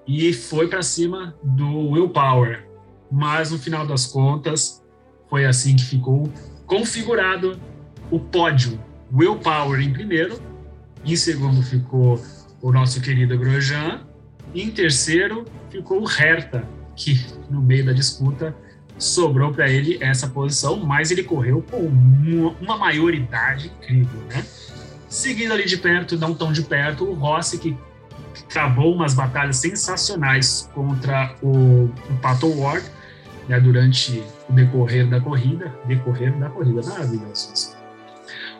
e 0.07 0.33
foi 0.33 0.67
para 0.67 0.81
cima 0.81 1.35
do 1.43 1.91
Will 1.91 2.09
Power. 2.09 2.67
Mas 3.11 3.51
no 3.51 3.59
final 3.59 3.85
das 3.85 4.07
contas, 4.07 4.83
foi 5.29 5.45
assim 5.45 5.75
que 5.75 5.85
ficou 5.85 6.31
configurado 6.65 7.59
o 8.09 8.19
pódio. 8.19 8.79
Will 9.13 9.37
Power 9.37 9.79
em 9.79 9.93
primeiro, 9.93 10.39
em 11.13 11.15
segundo 11.15 11.61
ficou 11.61 12.21
o 12.61 12.71
nosso 12.71 13.01
querido 13.01 13.37
Grosjean, 13.37 14.01
em 14.53 14.71
terceiro 14.71 15.45
ficou 15.69 16.01
o 16.01 16.05
Hertha, 16.05 16.67
que 16.95 17.25
no 17.49 17.61
meio 17.61 17.85
da 17.85 17.93
disputa 17.93 18.55
sobrou 18.97 19.51
para 19.51 19.69
ele 19.69 19.97
essa 20.01 20.27
posição, 20.27 20.77
mas 20.77 21.11
ele 21.11 21.23
correu 21.23 21.61
com 21.61 21.77
uma 22.61 22.77
maioridade 22.77 23.67
incrível, 23.67 24.21
né? 24.29 24.45
Seguindo 25.09 25.53
ali 25.53 25.65
de 25.65 25.77
perto, 25.77 26.17
não 26.17 26.33
tão 26.33 26.51
de 26.51 26.61
perto, 26.61 27.05
o 27.05 27.13
Rossi, 27.13 27.57
que 27.57 27.77
travou 28.49 28.93
umas 28.93 29.13
batalhas 29.13 29.57
sensacionais 29.57 30.69
contra 30.73 31.35
o, 31.41 31.85
o 31.85 32.17
Pato 32.21 32.47
Ward 32.47 32.85
né, 33.47 33.59
durante 33.59 34.23
o 34.49 34.53
decorrer 34.53 35.07
da 35.07 35.19
corrida. 35.21 35.73
Decorrer 35.85 36.37
da 36.37 36.49
corrida, 36.49 36.81
maravilhoso. 36.83 37.74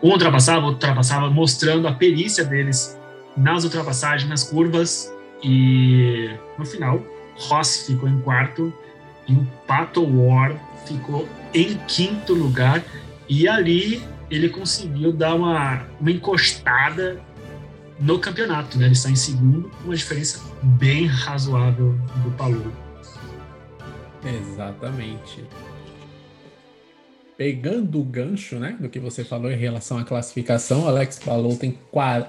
Um 0.05 0.11
ultrapassava, 0.11 0.59
outro 0.59 0.73
ultrapassava, 0.73 1.31
mostrando 1.31 1.87
a 1.87 1.91
perícia 1.91 2.45
deles 2.45 2.95
nas 3.35 3.63
ultrapassagens, 3.63 4.29
nas 4.29 4.43
curvas. 4.43 5.11
E 5.41 6.29
no 6.59 6.65
final, 6.65 7.01
Rossi 7.35 7.87
ficou 7.87 8.07
em 8.07 8.19
quarto 8.21 8.71
e 9.27 9.33
o 9.33 9.47
Pato 9.65 10.05
Ward 10.05 10.59
ficou 10.85 11.27
em 11.51 11.75
quinto 11.87 12.35
lugar. 12.35 12.83
E 13.27 13.47
ali 13.47 14.03
ele 14.29 14.47
conseguiu 14.49 15.11
dar 15.11 15.33
uma, 15.33 15.81
uma 15.99 16.11
encostada 16.11 17.19
no 17.99 18.19
campeonato, 18.19 18.77
né? 18.77 18.85
Ele 18.85 18.93
está 18.93 19.09
em 19.09 19.15
segundo, 19.15 19.71
uma 19.83 19.95
diferença 19.95 20.39
bem 20.61 21.07
razoável 21.07 21.95
do 22.23 22.29
Palou. 22.37 22.71
Exatamente. 24.23 25.43
Pegando 27.37 27.99
o 27.99 28.03
gancho, 28.03 28.57
né, 28.57 28.77
do 28.79 28.87
que 28.87 28.97
você 28.97 29.23
falou 29.23 29.51
em 29.51 29.57
relação 29.57 29.97
à 29.97 30.05
classificação, 30.05 30.87
Alex 30.87 31.19
Palou 31.19 31.57
tem 31.57 31.77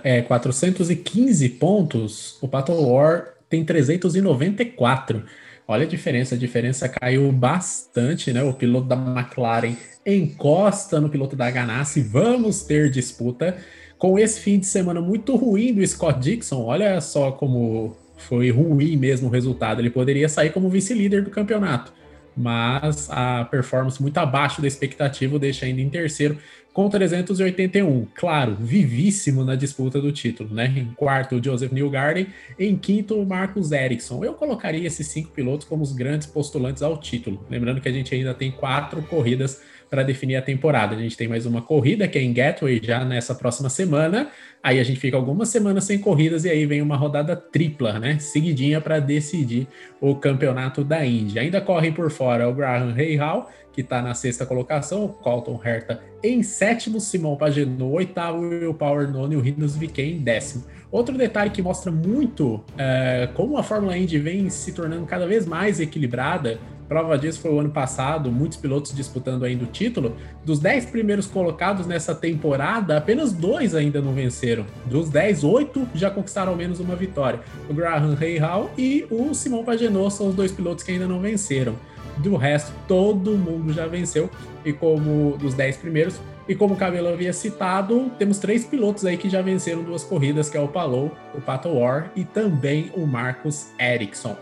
é, 0.03 0.21
415 0.23 1.49
pontos, 1.51 2.39
o 2.43 2.49
Pato 2.49 2.73
War 2.73 3.35
tem 3.49 3.65
394. 3.65 5.23
Olha 5.69 5.85
a 5.85 5.89
diferença, 5.89 6.35
a 6.35 6.39
diferença 6.39 6.89
caiu 6.89 7.31
bastante, 7.33 8.33
né? 8.33 8.43
O 8.43 8.55
piloto 8.55 8.87
da 8.87 8.95
McLaren 8.95 9.77
encosta 10.05 11.01
no 11.01 11.09
piloto 11.09 11.35
da 11.35 11.51
Ganassi, 11.51 12.01
vamos 12.01 12.63
ter 12.63 12.89
disputa. 12.89 13.57
Com 13.99 14.19
esse 14.19 14.41
fim 14.41 14.59
de 14.61 14.67
semana 14.67 15.01
muito 15.01 15.35
ruim 15.35 15.75
do 15.75 15.85
Scott 15.87 16.21
Dixon, 16.21 16.63
olha 16.63 17.01
só 17.01 17.33
como 17.33 17.97
foi 18.17 18.51
ruim 18.51 18.97
mesmo 18.97 19.29
o 19.29 19.31
resultado. 19.31 19.81
Ele 19.81 19.91
poderia 19.91 20.29
sair 20.29 20.51
como 20.51 20.69
vice-líder 20.69 21.23
do 21.23 21.31
campeonato, 21.31 21.93
mas 22.37 23.09
a 23.11 23.45
performance 23.45 24.01
muito 24.01 24.19
abaixo 24.19 24.61
da 24.61 24.69
expectativa 24.69 25.39
deixa 25.39 25.67
ainda 25.67 25.81
em 25.81 25.89
terceiro 25.89 26.39
com 26.77 26.91
381. 26.91 28.07
Claro, 28.15 28.55
vivíssimo 28.61 29.43
na 29.43 29.55
disputa 29.55 29.99
do 29.99 30.13
título, 30.13 30.55
né? 30.55 30.71
Em 30.77 30.93
quarto, 30.95 31.37
o 31.37 31.43
Joseph 31.43 31.73
Newgarden. 31.73 32.27
Em 32.59 32.77
quinto, 32.77 33.15
o 33.15 33.25
Marcus 33.25 33.73
Ericsson. 33.73 34.23
Eu 34.23 34.35
colocaria 34.35 34.87
esses 34.87 35.07
cinco 35.07 35.31
pilotos 35.31 35.67
como 35.67 35.83
os 35.83 35.93
grandes 35.93 36.27
postulantes 36.27 36.83
ao 36.83 36.99
título. 36.99 37.43
Lembrando 37.49 37.81
que 37.81 37.89
a 37.89 37.93
gente 37.93 38.15
ainda 38.15 38.35
tem 38.35 38.51
quatro 38.51 39.01
corridas 39.05 39.63
para 39.89 40.03
definir 40.03 40.37
a 40.37 40.43
temporada. 40.43 40.95
A 40.95 40.99
gente 40.99 41.17
tem 41.17 41.29
mais 41.29 41.47
uma 41.47 41.63
corrida 41.63 42.09
que 42.09 42.19
é 42.19 42.23
em 42.23 42.33
Gateway 42.33 42.81
já 42.83 43.05
nessa 43.05 43.35
próxima 43.35 43.69
semana. 43.69 44.31
Aí 44.63 44.81
a 44.81 44.83
gente 44.83 44.99
fica 44.99 45.17
algumas 45.17 45.49
semanas 45.49 45.85
sem 45.85 45.99
corridas 45.99 46.45
e 46.45 46.51
aí 46.51 46.67
vem 46.67 46.83
uma 46.83 46.97
rodada 46.97 47.37
tripla, 47.37 47.99
né? 47.99 48.19
Seguidinha 48.19 48.81
para 48.81 48.99
decidir 48.99 49.69
o 50.01 50.15
campeonato 50.17 50.83
da 50.83 51.05
Índia. 51.07 51.43
Ainda 51.43 51.61
correm 51.61 51.93
por 51.93 52.11
fora 52.11 52.49
o 52.49 52.55
Graham 52.55 52.93
Rahal, 52.93 53.51
que 53.73 53.83
está 53.83 54.01
na 54.03 54.15
sexta 54.15 54.45
colocação, 54.45 55.05
o 55.05 55.09
Colton 55.09 55.61
Herta 55.63 56.01
em 56.23 56.43
sétimo, 56.43 56.99
Simão 56.99 57.37
Pagenaud 57.37 57.95
oitavo, 57.95 58.43
o 58.69 58.75
Power 58.75 59.09
nono 59.09 59.35
e 59.35 59.37
o 59.37 59.41
Rinos 59.41 59.77
Viquet 59.77 60.15
em 60.15 60.19
décimo. 60.19 60.65
Outro 60.91 61.17
detalhe 61.17 61.51
que 61.51 61.61
mostra 61.61 61.93
muito 61.93 62.65
é, 62.79 63.29
como 63.35 63.59
a 63.59 63.63
Fórmula 63.63 63.97
Indy 63.97 64.19
vem 64.19 64.49
se 64.49 64.73
tornando 64.73 65.05
cada 65.05 65.27
vez 65.27 65.47
mais 65.47 65.79
equilibrada 65.79 66.59
Prova 66.89 67.19
disso 67.19 67.41
foi 67.41 67.51
o 67.53 67.59
ano 67.59 67.71
passado, 67.71 68.31
muitos 68.31 68.57
pilotos 68.57 68.95
disputando 68.95 69.45
ainda 69.45 69.65
o 69.65 69.67
título. 69.67 70.17
Dos 70.45 70.61
10 70.61 70.87
primeiros 70.87 71.27
colocados 71.27 71.87
nessa 71.87 72.15
temporada, 72.15 72.97
apenas 72.97 73.33
dois 73.33 73.75
ainda 73.75 74.01
não 74.01 74.13
venceram. 74.13 74.65
Dos 74.85 75.09
10, 75.11 75.43
oito 75.45 75.89
já 75.95 76.11
conquistaram 76.11 76.53
ao 76.53 76.59
menos 76.59 76.79
uma 76.79 76.95
vitória. 76.95 77.41
O 77.69 77.75
Graham 77.75 78.15
Rahal 78.15 78.71
e 78.79 79.05
o 79.11 79.35
Simão 79.35 79.65
Pagenaud 79.65 80.13
são 80.13 80.29
os 80.29 80.35
dois 80.35 80.53
pilotos 80.53 80.85
que 80.85 80.93
ainda 80.93 81.09
não 81.09 81.21
venceram. 81.21 81.75
Do 82.19 82.37
resto, 82.37 82.73
todo 82.87 83.33
mundo 83.33 83.73
já 83.73 83.87
venceu. 83.87 84.31
E 84.65 84.73
como 84.73 85.37
dos 85.37 85.55
10 85.55 85.79
primeiros, 85.79 86.21
e 86.49 86.55
como 86.55 86.75
o 86.75 86.77
Cabelo 86.77 87.09
havia 87.09 87.33
citado, 87.33 88.11
temos 88.19 88.39
três 88.39 88.65
pilotos 88.65 89.05
aí 89.05 89.17
que 89.17 89.29
já 89.29 89.43
venceram 89.43 89.83
duas 89.83 90.05
corridas, 90.05 90.49
que 90.49 90.57
é 90.57 90.61
o 90.61 90.69
Palou, 90.69 91.11
o 91.35 91.41
Pato 91.41 91.69
War 91.69 92.13
e 92.15 92.25
também 92.25 92.93
o 92.95 93.05
Marcos 93.07 93.69
Ericsson. 93.79 94.37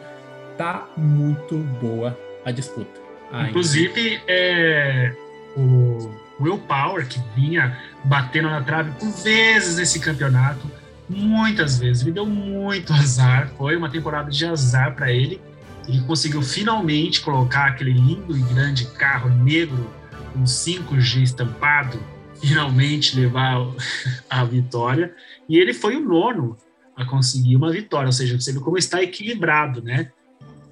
Tá 0.57 0.87
muito 0.97 1.57
boa 1.81 2.17
a 2.45 2.51
disputa. 2.51 3.01
Ainda. 3.33 3.51
Inclusive, 3.51 4.21
é, 4.27 5.15
o 5.57 6.11
Will 6.41 6.59
Power, 6.59 7.07
que 7.07 7.21
vinha 7.35 7.77
batendo 8.05 8.49
na 8.49 8.63
trave 8.63 8.91
por 8.93 9.11
vezes 9.23 9.77
nesse 9.77 10.01
campeonato, 10.01 10.71
muitas 11.09 11.79
vezes, 11.79 12.03
me 12.03 12.13
deu 12.13 12.27
muito 12.27 12.93
azar. 12.95 13.53
Foi 13.57 13.77
uma 13.77 13.91
temporada 13.91 14.31
de 14.31 14.45
azar 14.47 14.95
para 14.95 15.13
ele. 15.13 15.41
Ele 15.89 16.01
conseguiu 16.03 16.43
finalmente 16.43 17.21
colocar 17.21 17.67
aquele 17.67 17.93
lindo 17.93 18.37
e 18.37 18.43
grande 18.43 18.87
carro 18.93 19.29
negro 19.31 19.91
com 20.33 20.45
5G 20.45 21.23
estampado, 21.23 22.03
finalmente 22.41 23.19
levar 23.19 23.67
a 24.29 24.45
vitória. 24.45 25.15
E 25.49 25.59
ele 25.59 25.75
foi 25.75 25.97
o 25.97 26.01
nono 26.01 26.57
a 26.97 27.05
conseguir 27.05 27.57
uma 27.57 27.71
vitória, 27.73 28.07
ou 28.07 28.13
seja, 28.13 28.39
você 28.39 28.53
vê 28.53 28.61
como 28.61 28.79
está 28.79 29.03
equilibrado, 29.03 29.83
né? 29.83 30.11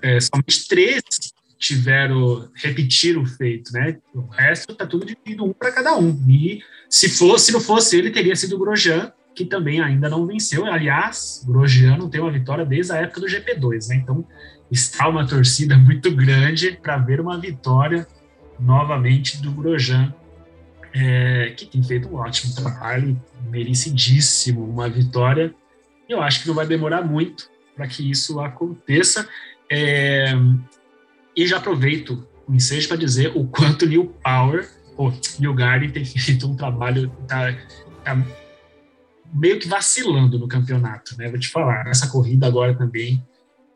É, 0.00 0.18
somente 0.20 0.66
três 0.68 1.02
tiveram 1.62 2.50
repetir 2.56 3.16
o 3.16 3.24
feito, 3.24 3.72
né? 3.72 3.96
O 4.12 4.26
resto 4.26 4.74
tá 4.74 4.84
tudo 4.84 5.06
dividido 5.06 5.44
um 5.44 5.52
para 5.52 5.70
cada 5.70 5.96
um. 5.96 6.10
E 6.28 6.60
se 6.90 7.08
fosse, 7.08 7.52
não 7.52 7.60
fosse 7.60 7.96
ele, 7.96 8.10
teria 8.10 8.34
sido 8.34 8.56
o 8.56 8.58
Grosjean, 8.58 9.12
que 9.32 9.44
também 9.44 9.80
ainda 9.80 10.10
não 10.10 10.26
venceu. 10.26 10.66
Aliás, 10.66 11.44
Grosjean 11.46 11.96
não 11.96 12.10
tem 12.10 12.20
uma 12.20 12.32
vitória 12.32 12.66
desde 12.66 12.92
a 12.92 12.96
época 12.96 13.20
do 13.20 13.28
GP2, 13.28 13.88
né? 13.88 13.94
Então 13.94 14.26
está 14.72 15.08
uma 15.08 15.24
torcida 15.24 15.78
muito 15.78 16.10
grande 16.10 16.72
para 16.82 16.98
ver 16.98 17.20
uma 17.20 17.38
vitória 17.38 18.08
novamente 18.58 19.40
do 19.40 19.52
Grosjean, 19.52 20.12
é, 20.92 21.54
que 21.56 21.64
tem 21.64 21.82
feito 21.82 22.08
um 22.08 22.16
ótimo 22.16 22.56
trabalho, 22.56 23.20
merecidíssimo, 23.48 24.68
uma 24.68 24.90
vitória. 24.90 25.54
Eu 26.08 26.20
acho 26.20 26.42
que 26.42 26.48
não 26.48 26.56
vai 26.56 26.66
demorar 26.66 27.02
muito 27.02 27.48
para 27.76 27.86
que 27.86 28.10
isso 28.10 28.40
aconteça. 28.40 29.28
É, 29.70 30.34
e 31.36 31.46
já 31.46 31.58
aproveito 31.58 32.26
o 32.46 32.54
ensejo 32.54 32.88
para 32.88 32.96
dizer 32.96 33.32
o 33.34 33.46
quanto 33.46 33.86
New 33.86 34.14
Power, 34.22 34.68
ou 34.96 35.12
New 35.38 35.54
Garden, 35.54 35.90
tem 35.90 36.04
feito 36.04 36.46
um 36.46 36.54
trabalho, 36.54 37.10
tá, 37.26 37.56
tá, 38.04 38.26
meio 39.32 39.58
que 39.58 39.66
vacilando 39.66 40.38
no 40.38 40.46
campeonato, 40.46 41.16
né? 41.16 41.28
Vou 41.30 41.38
te 41.38 41.48
falar, 41.48 41.86
essa 41.86 42.08
corrida 42.08 42.46
agora 42.46 42.76
também 42.76 43.24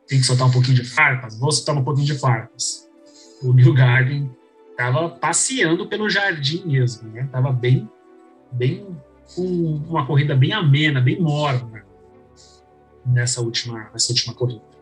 tem 0.06 0.20
que 0.20 0.26
soltar 0.26 0.46
um 0.46 0.50
pouquinho 0.50 0.76
de 0.76 0.84
farpas, 0.84 1.38
vou 1.38 1.50
soltar 1.50 1.76
um 1.76 1.84
pouquinho 1.84 2.06
de 2.06 2.18
farpas. 2.18 2.86
O 3.42 3.52
New 3.52 3.72
Garden 3.72 4.30
estava 4.70 5.08
passeando 5.08 5.86
pelo 5.86 6.08
jardim 6.08 6.62
mesmo, 6.66 7.08
né? 7.10 7.28
Tava 7.32 7.50
bem, 7.52 7.88
bem 8.52 8.86
com 9.34 9.42
uma 9.88 10.06
corrida 10.06 10.36
bem 10.36 10.52
amena, 10.52 11.00
bem 11.00 11.20
morna 11.20 11.84
nessa 13.04 13.40
última, 13.40 13.90
nessa 13.92 14.12
última 14.12 14.34
corrida 14.34 14.75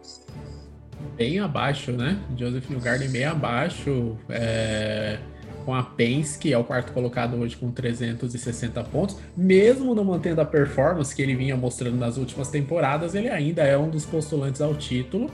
bem 1.16 1.38
abaixo, 1.38 1.92
né? 1.92 2.18
Joseph 2.36 2.68
Newgarden 2.68 3.08
bem 3.08 3.24
abaixo, 3.24 4.16
é, 4.28 5.18
com 5.64 5.74
a 5.74 5.82
Penske, 5.82 6.52
é 6.52 6.58
o 6.58 6.64
quarto 6.64 6.92
colocado 6.92 7.36
hoje 7.36 7.56
com 7.56 7.70
360 7.70 8.82
pontos. 8.84 9.16
Mesmo 9.36 9.94
não 9.94 10.04
mantendo 10.04 10.40
a 10.40 10.44
performance 10.44 11.14
que 11.14 11.22
ele 11.22 11.34
vinha 11.34 11.56
mostrando 11.56 11.96
nas 11.96 12.16
últimas 12.16 12.48
temporadas, 12.48 13.14
ele 13.14 13.28
ainda 13.28 13.62
é 13.62 13.76
um 13.76 13.88
dos 13.88 14.04
postulantes 14.04 14.60
ao 14.60 14.74
título. 14.74 15.30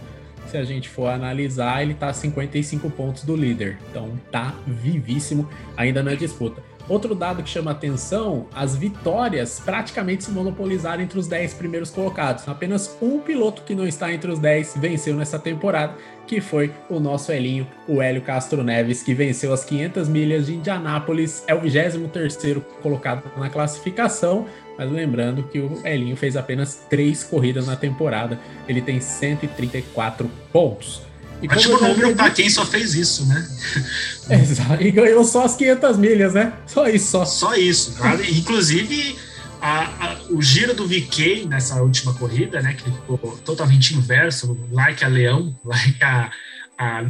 Se 0.47 0.57
a 0.57 0.65
gente 0.65 0.89
for 0.89 1.09
analisar, 1.09 1.83
ele 1.83 1.95
tá 1.95 2.09
a 2.09 2.13
55 2.13 2.91
pontos 2.91 3.25
do 3.25 3.37
líder. 3.37 3.79
Então 3.91 4.19
tá 4.31 4.55
vivíssimo 4.67 5.49
ainda 5.77 6.03
na 6.03 6.15
disputa. 6.15 6.70
Outro 6.91 7.15
dado 7.15 7.41
que 7.45 7.49
chama 7.49 7.71
atenção, 7.71 8.49
as 8.53 8.75
vitórias 8.75 9.61
praticamente 9.61 10.25
se 10.25 10.33
monopolizaram 10.33 11.01
entre 11.01 11.21
os 11.21 11.29
10 11.29 11.55
primeiros 11.55 11.89
colocados. 11.89 12.49
Apenas 12.49 12.99
um 13.01 13.21
piloto 13.21 13.63
que 13.63 13.77
não 13.77 13.87
está 13.87 14.13
entre 14.13 14.29
os 14.29 14.41
10 14.41 14.75
venceu 14.79 15.15
nessa 15.15 15.39
temporada, 15.39 15.95
que 16.27 16.41
foi 16.41 16.73
o 16.89 16.99
nosso 16.99 17.31
Elinho, 17.31 17.65
o 17.87 18.03
Hélio 18.03 18.21
Castro 18.23 18.65
Neves, 18.65 19.05
que 19.05 19.15
venceu 19.15 19.53
as 19.53 19.63
500 19.63 20.09
milhas 20.09 20.47
de 20.47 20.57
Indianápolis, 20.57 21.45
é 21.47 21.55
o 21.55 21.61
23º 21.61 22.61
colocado 22.83 23.23
na 23.37 23.49
classificação, 23.49 24.47
mas 24.77 24.91
lembrando 24.91 25.45
que 25.45 25.61
o 25.61 25.87
Elinho 25.87 26.17
fez 26.17 26.37
apenas 26.37 26.87
três 26.91 27.23
corridas 27.23 27.69
na 27.69 27.77
temporada, 27.77 28.37
ele 28.69 28.83
tem 28.83 29.01
134 29.01 30.29
pontos. 30.53 31.09
E 31.43 31.49
Ótimo 31.49 31.81
número 31.81 32.15
para 32.15 32.31
quem 32.31 32.51
só 32.51 32.67
fez 32.67 32.95
isso, 32.95 33.27
né? 33.27 33.49
Exato. 34.29 34.83
E 34.83 34.91
ganhou 34.91 35.25
só 35.25 35.45
as 35.45 35.57
500 35.57 35.97
milhas, 35.97 36.35
né? 36.35 36.53
Só 36.67 36.87
isso, 36.87 37.11
só. 37.11 37.25
Só 37.25 37.55
isso. 37.55 37.95
Inclusive, 38.31 39.17
a, 39.61 39.85
a, 39.85 40.17
o 40.31 40.43
giro 40.43 40.75
do 40.75 40.87
VK 40.87 41.47
nessa 41.47 41.83
última 41.83 42.13
corrida, 42.15 42.61
né? 42.61 42.75
Que 42.75 42.85
ficou 42.85 43.19
totalmente 43.45 43.95
inverso, 43.95 44.59
like 44.71 45.03
a 45.03 45.09
Leão, 45.09 45.59
like 45.65 46.03
a, 46.03 46.31
a 46.79 47.05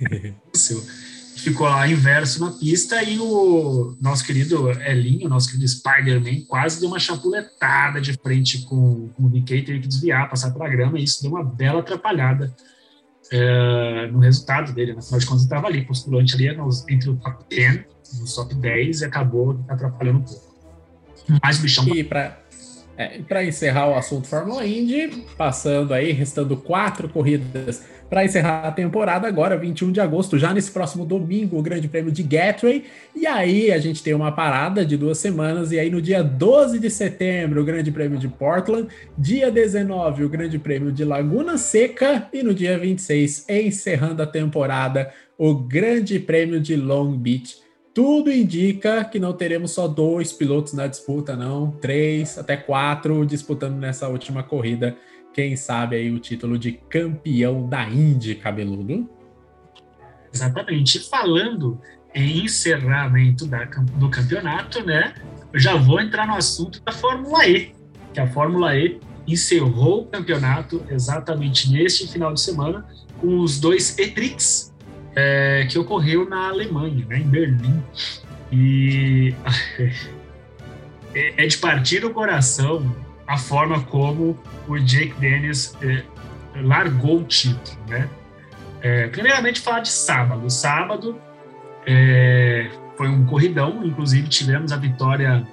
ficou 1.36 1.66
lá 1.66 1.88
inverso 1.88 2.44
na 2.44 2.50
pista 2.50 3.02
e 3.02 3.18
o 3.18 3.96
nosso 4.00 4.24
querido 4.24 4.70
Elinho, 4.82 5.28
nosso 5.28 5.48
querido 5.48 5.66
Spider-Man, 5.66 6.42
quase 6.46 6.78
deu 6.78 6.88
uma 6.88 6.98
chapuletada 6.98 7.98
de 7.98 8.12
frente 8.12 8.58
com, 8.66 9.08
com 9.08 9.24
o 9.24 9.28
VK, 9.28 9.62
teve 9.62 9.80
que 9.80 9.88
desviar, 9.88 10.28
passar 10.28 10.50
pela 10.50 10.68
grama, 10.68 10.98
e 10.98 11.04
isso 11.04 11.22
deu 11.22 11.30
uma 11.30 11.42
bela 11.42 11.80
atrapalhada 11.80 12.54
é, 13.30 14.06
no 14.08 14.18
resultado 14.18 14.72
dele. 14.72 14.92
Afinal 14.92 15.20
de 15.20 15.26
contas, 15.26 15.42
estava 15.42 15.66
ali, 15.66 15.84
postulante 15.84 16.34
ali 16.34 16.54
nos, 16.56 16.86
entre 16.88 17.10
o 17.10 17.16
top 17.16 17.44
10, 17.48 17.84
no 18.18 18.34
top 18.34 18.54
10, 18.54 19.00
e 19.00 19.04
acabou 19.04 19.60
atrapalhando 19.68 20.18
um 20.18 20.22
pouco. 20.22 20.50
Mais 21.42 21.58
bichão. 21.58 21.86
E 21.88 22.02
para 22.02 22.38
É, 22.96 23.22
para 23.22 23.42
encerrar 23.42 23.88
o 23.88 23.94
assunto 23.94 24.26
Fórmula 24.26 24.66
Indy, 24.66 25.24
passando 25.36 25.94
aí, 25.94 26.12
restando 26.12 26.54
quatro 26.56 27.08
corridas 27.08 27.82
para 28.10 28.24
encerrar 28.24 28.66
a 28.66 28.72
temporada, 28.72 29.28
agora, 29.28 29.56
21 29.56 29.92
de 29.92 30.00
agosto, 30.00 30.36
já 30.36 30.52
nesse 30.52 30.72
próximo 30.72 31.06
domingo, 31.06 31.56
o 31.56 31.62
Grande 31.62 31.86
Prêmio 31.86 32.10
de 32.10 32.24
Gateway. 32.24 32.84
E 33.14 33.24
aí 33.24 33.70
a 33.70 33.78
gente 33.78 34.02
tem 34.02 34.12
uma 34.12 34.32
parada 34.32 34.84
de 34.84 34.96
duas 34.96 35.18
semanas, 35.18 35.70
e 35.70 35.78
aí 35.78 35.88
no 35.88 36.02
dia 36.02 36.20
12 36.20 36.80
de 36.80 36.90
setembro, 36.90 37.60
o 37.60 37.64
Grande 37.64 37.92
Prêmio 37.92 38.18
de 38.18 38.26
Portland, 38.26 38.88
dia 39.16 39.48
19, 39.48 40.24
o 40.24 40.28
Grande 40.28 40.58
Prêmio 40.58 40.90
de 40.90 41.04
Laguna 41.04 41.56
Seca, 41.56 42.28
e 42.32 42.42
no 42.42 42.52
dia 42.52 42.76
26, 42.76 43.46
encerrando 43.48 44.20
a 44.20 44.26
temporada, 44.26 45.12
o 45.38 45.54
Grande 45.54 46.18
Prêmio 46.18 46.60
de 46.60 46.74
Long 46.74 47.16
Beach. 47.16 47.58
Tudo 47.94 48.30
indica 48.30 49.04
que 49.04 49.20
não 49.20 49.32
teremos 49.32 49.70
só 49.70 49.86
dois 49.86 50.32
pilotos 50.32 50.72
na 50.72 50.88
disputa, 50.88 51.36
não, 51.36 51.70
três 51.70 52.38
até 52.38 52.56
quatro 52.56 53.24
disputando 53.24 53.76
nessa 53.76 54.08
última 54.08 54.42
corrida. 54.42 54.96
Quem 55.32 55.56
sabe 55.56 55.96
aí 55.96 56.10
o 56.10 56.18
título 56.18 56.58
de 56.58 56.72
campeão 56.72 57.68
da 57.68 57.84
Indy, 57.88 58.34
cabeludo? 58.34 59.08
Exatamente. 60.32 60.98
Falando 61.08 61.80
em 62.14 62.44
encerramento 62.44 63.46
da, 63.46 63.64
do 63.64 64.08
campeonato, 64.10 64.84
né? 64.84 65.14
Eu 65.52 65.60
já 65.60 65.76
vou 65.76 66.00
entrar 66.00 66.26
no 66.26 66.34
assunto 66.34 66.82
da 66.82 66.92
Fórmula 66.92 67.46
E, 67.46 67.72
que 68.12 68.20
a 68.20 68.26
Fórmula 68.26 68.76
E 68.76 69.00
encerrou 69.26 70.02
o 70.02 70.06
campeonato 70.06 70.84
exatamente 70.88 71.70
neste 71.70 72.08
final 72.08 72.34
de 72.34 72.40
semana 72.40 72.86
com 73.20 73.40
os 73.40 73.60
dois 73.60 73.96
E-Tricks 73.98 74.74
é, 75.14 75.66
que 75.70 75.78
ocorreu 75.78 76.28
na 76.28 76.48
Alemanha, 76.48 77.04
né, 77.06 77.18
em 77.18 77.28
Berlim. 77.28 77.82
E 78.50 79.34
é, 81.14 81.44
é 81.44 81.46
de 81.46 81.58
partir 81.58 82.04
o 82.04 82.12
coração 82.12 82.84
a 83.30 83.38
forma 83.38 83.80
como 83.82 84.36
o 84.66 84.76
Jake 84.76 85.14
Dennis 85.20 85.76
é, 85.80 86.02
largou 86.56 87.20
o 87.20 87.24
título, 87.24 87.78
né? 87.86 88.08
É, 88.82 89.06
primeiramente, 89.06 89.60
falar 89.60 89.80
de 89.80 89.88
sábado. 89.88 90.50
Sábado 90.50 91.16
é, 91.86 92.68
foi 92.96 93.08
um 93.08 93.24
corridão, 93.24 93.84
inclusive 93.84 94.26
tivemos 94.26 94.72
a 94.72 94.76
vitória 94.76 95.46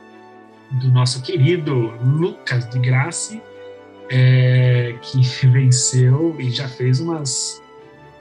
do 0.72 0.90
nosso 0.90 1.22
querido 1.22 1.94
Lucas 2.04 2.68
de 2.68 2.80
Grassi, 2.80 3.44
é, 4.10 4.96
que 5.00 5.22
venceu 5.48 6.36
e 6.40 6.50
já 6.50 6.68
fez 6.68 7.00
umas 7.00 7.62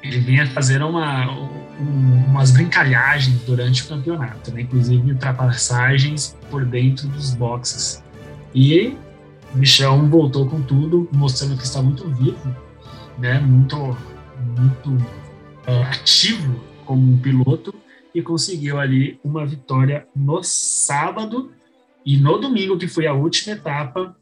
ele 0.02 0.20
vinha 0.20 0.46
fazendo 0.48 0.86
uma, 0.86 1.32
um, 1.32 2.24
umas 2.28 2.50
brincalhagens 2.50 3.40
durante 3.42 3.82
o 3.84 3.88
campeonato, 3.88 4.52
né? 4.52 4.60
inclusive 4.60 5.10
ultrapassagens 5.10 6.36
por 6.50 6.64
dentro 6.64 7.08
dos 7.08 7.34
boxes. 7.34 8.04
E 8.54 8.96
bichão 9.56 10.08
voltou 10.08 10.48
com 10.48 10.62
tudo, 10.62 11.08
mostrando 11.12 11.56
que 11.56 11.64
está 11.64 11.82
muito 11.82 12.08
vivo, 12.10 12.56
né? 13.18 13.38
muito, 13.40 13.76
muito 14.56 14.90
uh, 14.90 15.82
ativo 15.90 16.60
como 16.84 17.12
um 17.12 17.18
piloto, 17.18 17.74
e 18.14 18.22
conseguiu 18.22 18.78
ali 18.78 19.20
uma 19.22 19.44
vitória 19.44 20.06
no 20.14 20.42
sábado. 20.42 21.52
E 22.04 22.16
no 22.16 22.38
domingo, 22.38 22.78
que 22.78 22.88
foi 22.88 23.06
a 23.06 23.12
última 23.12 23.56
etapa, 23.56 24.16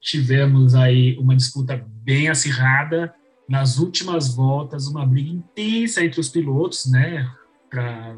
tivemos 0.00 0.74
aí 0.74 1.16
uma 1.18 1.34
disputa 1.34 1.82
bem 2.04 2.28
acirrada, 2.28 3.12
nas 3.48 3.78
últimas 3.78 4.34
voltas, 4.34 4.86
uma 4.86 5.04
briga 5.04 5.30
intensa 5.30 6.04
entre 6.04 6.20
os 6.20 6.28
pilotos, 6.28 6.86
né? 6.90 7.28
Pra... 7.68 8.16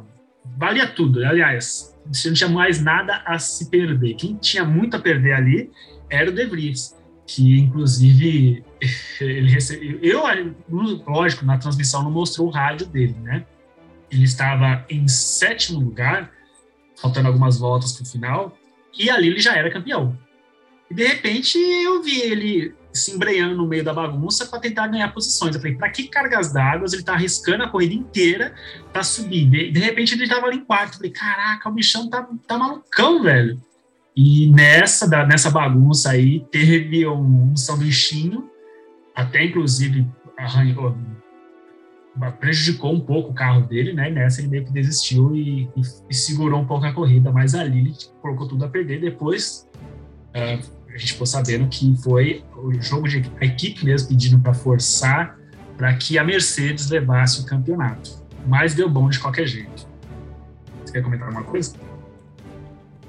Valia 0.56 0.86
tudo. 0.86 1.24
Aliás, 1.24 1.96
não 2.24 2.32
tinha 2.32 2.48
mais 2.48 2.80
nada 2.80 3.22
a 3.26 3.38
se 3.38 3.68
perder. 3.68 4.14
Quem 4.14 4.36
tinha 4.36 4.64
muito 4.64 4.96
a 4.96 5.00
perder 5.00 5.32
ali 5.32 5.70
era 6.08 6.30
o 6.30 6.32
De 6.32 6.46
Vries, 6.46 6.96
que 7.26 7.58
inclusive 7.58 8.64
ele 9.20 9.50
recebeu. 9.50 9.98
Eu, 10.00 10.22
lógico, 11.06 11.44
na 11.44 11.58
transmissão 11.58 12.02
não 12.02 12.10
mostrou 12.10 12.48
o 12.48 12.50
rádio 12.50 12.86
dele, 12.86 13.16
né? 13.22 13.44
Ele 14.10 14.24
estava 14.24 14.84
em 14.88 15.08
sétimo 15.08 15.80
lugar, 15.80 16.30
faltando 16.96 17.28
algumas 17.28 17.58
voltas 17.58 17.92
para 17.92 18.04
o 18.04 18.06
final, 18.06 18.56
e 18.96 19.10
ali 19.10 19.28
ele 19.28 19.40
já 19.40 19.56
era 19.56 19.70
campeão. 19.70 20.16
E 20.90 20.94
de 20.94 21.06
repente 21.06 21.58
eu 21.58 22.02
vi 22.02 22.20
ele 22.20 22.74
se 22.96 23.12
embreando 23.12 23.56
no 23.56 23.66
meio 23.66 23.84
da 23.84 23.92
bagunça 23.92 24.46
para 24.46 24.58
tentar 24.58 24.86
ganhar 24.86 25.12
posições. 25.12 25.54
Eu 25.54 25.60
falei, 25.60 25.76
para 25.76 25.90
que 25.90 26.08
cargas 26.08 26.52
d'água? 26.52 26.86
Ele 26.90 27.02
tá 27.02 27.12
arriscando 27.12 27.64
a 27.64 27.68
corrida 27.68 27.94
inteira 27.94 28.54
para 28.92 29.02
subir. 29.02 29.46
De, 29.46 29.70
de, 29.70 29.80
repente 29.80 30.14
ele 30.14 30.28
tava 30.28 30.46
ali 30.46 30.56
em 30.56 30.64
quarto. 30.64 30.94
Eu 30.94 30.96
falei, 30.98 31.10
caraca, 31.10 31.68
o 31.68 31.72
bichão 31.72 32.08
tá, 32.08 32.26
tá 32.46 32.56
malucão, 32.56 33.22
velho. 33.22 33.60
E 34.16 34.50
nessa, 34.50 35.06
da, 35.06 35.26
nessa 35.26 35.50
bagunça 35.50 36.10
aí, 36.10 36.40
teve 36.50 37.06
um, 37.06 37.50
um 37.50 37.56
sanduichinho, 37.56 38.48
até 39.14 39.44
inclusive 39.44 40.08
arranhou, 40.38 40.96
prejudicou 42.40 42.94
um 42.94 43.00
pouco 43.00 43.30
o 43.30 43.34
carro 43.34 43.66
dele, 43.66 43.92
né? 43.92 44.08
Nessa 44.08 44.40
ele 44.40 44.48
meio 44.48 44.64
que 44.64 44.72
desistiu 44.72 45.36
e, 45.36 45.64
e, 45.76 45.82
e 46.08 46.14
segurou 46.14 46.60
um 46.60 46.66
pouco 46.66 46.86
a 46.86 46.92
corrida, 46.92 47.30
mas 47.30 47.54
ali 47.54 47.80
ele 47.80 47.94
colocou 48.22 48.48
tudo 48.48 48.64
a 48.64 48.68
perder. 48.68 49.00
Depois 49.00 49.68
uh, 50.34 50.66
a 50.88 50.96
gente 50.96 51.12
ficou 51.12 51.26
sabendo 51.26 51.68
que 51.68 51.94
foi 52.02 52.42
o 52.56 52.72
jogo 52.80 53.06
de 53.06 53.22
a 53.38 53.44
equipe 53.44 53.84
mesmo 53.84 54.08
pedindo 54.08 54.38
para 54.40 54.54
forçar 54.54 55.38
para 55.76 55.94
que 55.94 56.18
a 56.18 56.24
Mercedes 56.24 56.88
levasse 56.88 57.42
o 57.42 57.44
campeonato. 57.44 58.24
Mas 58.46 58.74
deu 58.74 58.88
bom 58.88 59.10
de 59.10 59.18
qualquer 59.18 59.46
jeito. 59.46 59.86
Você 60.84 60.92
quer 60.94 61.02
comentar 61.02 61.28
alguma 61.28 61.44
coisa? 61.44 61.74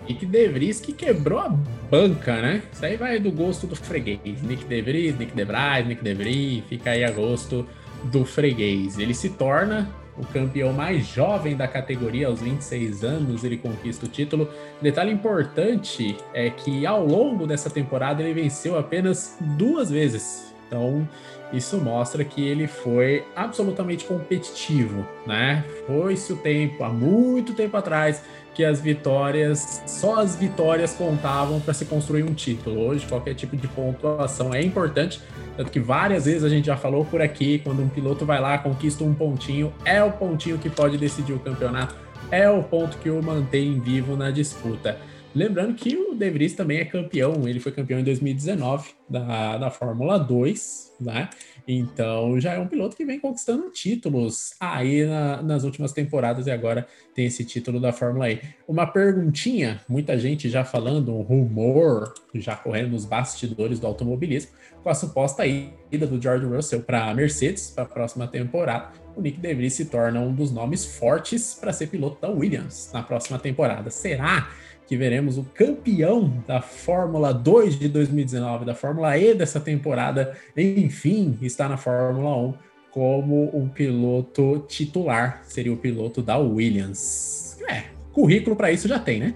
Nick 0.07 0.25
De 0.25 0.47
Vries 0.47 0.79
que 0.79 0.93
quebrou 0.93 1.39
a 1.39 1.49
banca, 1.91 2.41
né? 2.41 2.63
Isso 2.71 2.85
aí 2.85 2.95
vai 2.95 3.19
do 3.19 3.31
gosto 3.31 3.67
do 3.67 3.75
freguês. 3.75 4.41
Nick 4.41 4.63
De 4.65 4.81
Vries, 4.81 5.17
Nick 5.17 5.35
De 5.35 5.43
Vries, 5.43 5.87
Nick 5.87 6.03
De 6.03 6.13
Vries, 6.13 6.63
fica 6.69 6.91
aí 6.91 7.03
a 7.03 7.11
gosto 7.11 7.67
do 8.05 8.23
freguês. 8.23 8.97
Ele 8.97 9.13
se 9.13 9.31
torna 9.31 9.89
o 10.17 10.25
campeão 10.25 10.73
mais 10.73 11.05
jovem 11.05 11.55
da 11.55 11.67
categoria, 11.67 12.27
aos 12.27 12.41
26 12.41 13.03
anos, 13.03 13.43
ele 13.43 13.57
conquista 13.57 14.05
o 14.05 14.09
título. 14.09 14.49
Detalhe 14.81 15.11
importante 15.11 16.17
é 16.33 16.49
que 16.49 16.85
ao 16.85 17.05
longo 17.05 17.45
dessa 17.45 17.69
temporada 17.69 18.23
ele 18.23 18.33
venceu 18.33 18.77
apenas 18.79 19.37
duas 19.57 19.91
vezes. 19.91 20.47
Então, 20.67 21.07
isso 21.53 21.77
mostra 21.77 22.25
que 22.25 22.45
ele 22.45 22.67
foi 22.67 23.23
absolutamente 23.35 24.03
competitivo, 24.05 25.07
né? 25.25 25.63
Foi-se 25.85 26.33
o 26.33 26.35
tempo, 26.35 26.83
há 26.83 26.89
muito 26.89 27.53
tempo 27.53 27.77
atrás, 27.77 28.21
que 28.57 28.65
as 28.65 28.81
vitórias, 28.81 29.83
só 29.85 30.19
as 30.19 30.35
vitórias 30.35 30.91
contavam 30.91 31.61
para 31.61 31.75
se 31.75 31.85
construir 31.85 32.23
um 32.23 32.33
título. 32.33 32.87
Hoje, 32.87 33.05
qualquer 33.05 33.35
tipo 33.35 33.55
de 33.55 33.67
pontuação 33.67 34.51
é 34.51 34.63
importante, 34.63 35.21
tanto 35.55 35.69
que 35.69 35.79
várias 35.79 36.25
vezes 36.25 36.43
a 36.43 36.49
gente 36.49 36.65
já 36.65 36.75
falou 36.75 37.05
por 37.05 37.21
aqui, 37.21 37.59
quando 37.59 37.83
um 37.83 37.87
piloto 37.87 38.25
vai 38.25 38.41
lá, 38.41 38.57
conquista 38.57 39.03
um 39.03 39.13
pontinho, 39.13 39.71
é 39.85 40.03
o 40.03 40.11
pontinho 40.11 40.57
que 40.57 40.71
pode 40.71 40.97
decidir 40.97 41.33
o 41.33 41.39
campeonato, 41.39 41.93
é 42.31 42.49
o 42.49 42.63
ponto 42.63 42.97
que 42.97 43.11
o 43.11 43.21
mantém 43.21 43.79
vivo 43.79 44.17
na 44.17 44.31
disputa. 44.31 44.97
Lembrando 45.35 45.75
que 45.75 45.95
o 45.95 46.15
De 46.15 46.27
Vries 46.31 46.53
também 46.53 46.79
é 46.79 46.85
campeão, 46.85 47.47
ele 47.47 47.59
foi 47.59 47.71
campeão 47.71 47.99
em 47.99 48.03
2019 48.03 48.89
da, 49.07 49.59
da 49.59 49.69
Fórmula 49.69 50.17
2, 50.17 50.93
né? 50.99 51.29
Então 51.67 52.39
já 52.39 52.53
é 52.53 52.59
um 52.59 52.67
piloto 52.67 52.95
que 52.95 53.03
vem 53.03 53.19
conquistando 53.19 53.69
títulos 53.69 54.53
aí 54.59 55.05
na, 55.05 55.41
nas 55.43 55.63
últimas 55.65 55.91
temporadas 55.91 56.47
e 56.47 56.51
agora 56.51 56.87
tem 57.13 57.25
esse 57.25 57.43
título 57.43 57.79
da 57.79 57.91
Fórmula 57.91 58.31
E. 58.31 58.39
Uma 58.67 58.87
perguntinha, 58.87 59.81
muita 59.89 60.17
gente 60.17 60.49
já 60.49 60.63
falando, 60.63 61.13
um 61.13 61.21
rumor 61.21 62.13
já 62.33 62.55
correndo 62.55 62.91
nos 62.91 63.03
bastidores 63.03 63.79
do 63.79 63.87
automobilismo, 63.87 64.51
com 64.81 64.89
a 64.89 64.95
suposta 64.95 65.45
ida 65.45 66.07
do 66.07 66.21
George 66.21 66.45
Russell 66.45 66.81
para 66.81 67.09
a 67.09 67.13
Mercedes 67.13 67.69
para 67.69 67.83
a 67.83 67.87
próxima 67.87 68.27
temporada. 68.27 69.06
O 69.17 69.21
Nick 69.21 69.39
DeVries 69.39 69.73
se 69.73 69.85
torna 69.85 70.19
um 70.19 70.31
dos 70.31 70.51
nomes 70.51 70.85
fortes 70.85 71.55
para 71.59 71.73
ser 71.73 71.87
piloto 71.87 72.21
da 72.21 72.29
Williams 72.29 72.91
na 72.93 73.01
próxima 73.01 73.39
temporada. 73.39 73.89
Será? 73.89 74.47
que 74.87 74.95
veremos 74.95 75.37
o 75.37 75.43
campeão 75.43 76.41
da 76.47 76.61
Fórmula 76.61 77.33
2 77.33 77.77
de 77.77 77.89
2019, 77.89 78.63
da 78.63 78.73
Fórmula 78.73 79.17
E 79.17 79.33
dessa 79.33 79.59
temporada, 79.59 80.37
enfim, 80.55 81.37
está 81.41 81.67
na 81.67 81.75
Fórmula 81.75 82.37
1 82.37 82.53
como 82.89 83.51
um 83.53 83.67
piloto 83.67 84.65
titular, 84.67 85.41
seria 85.43 85.73
o 85.73 85.77
piloto 85.77 86.21
da 86.21 86.37
Williams. 86.37 87.57
É, 87.67 87.83
currículo 88.13 88.55
para 88.55 88.71
isso 88.71 88.87
já 88.87 88.97
tem, 88.97 89.19
né? 89.19 89.35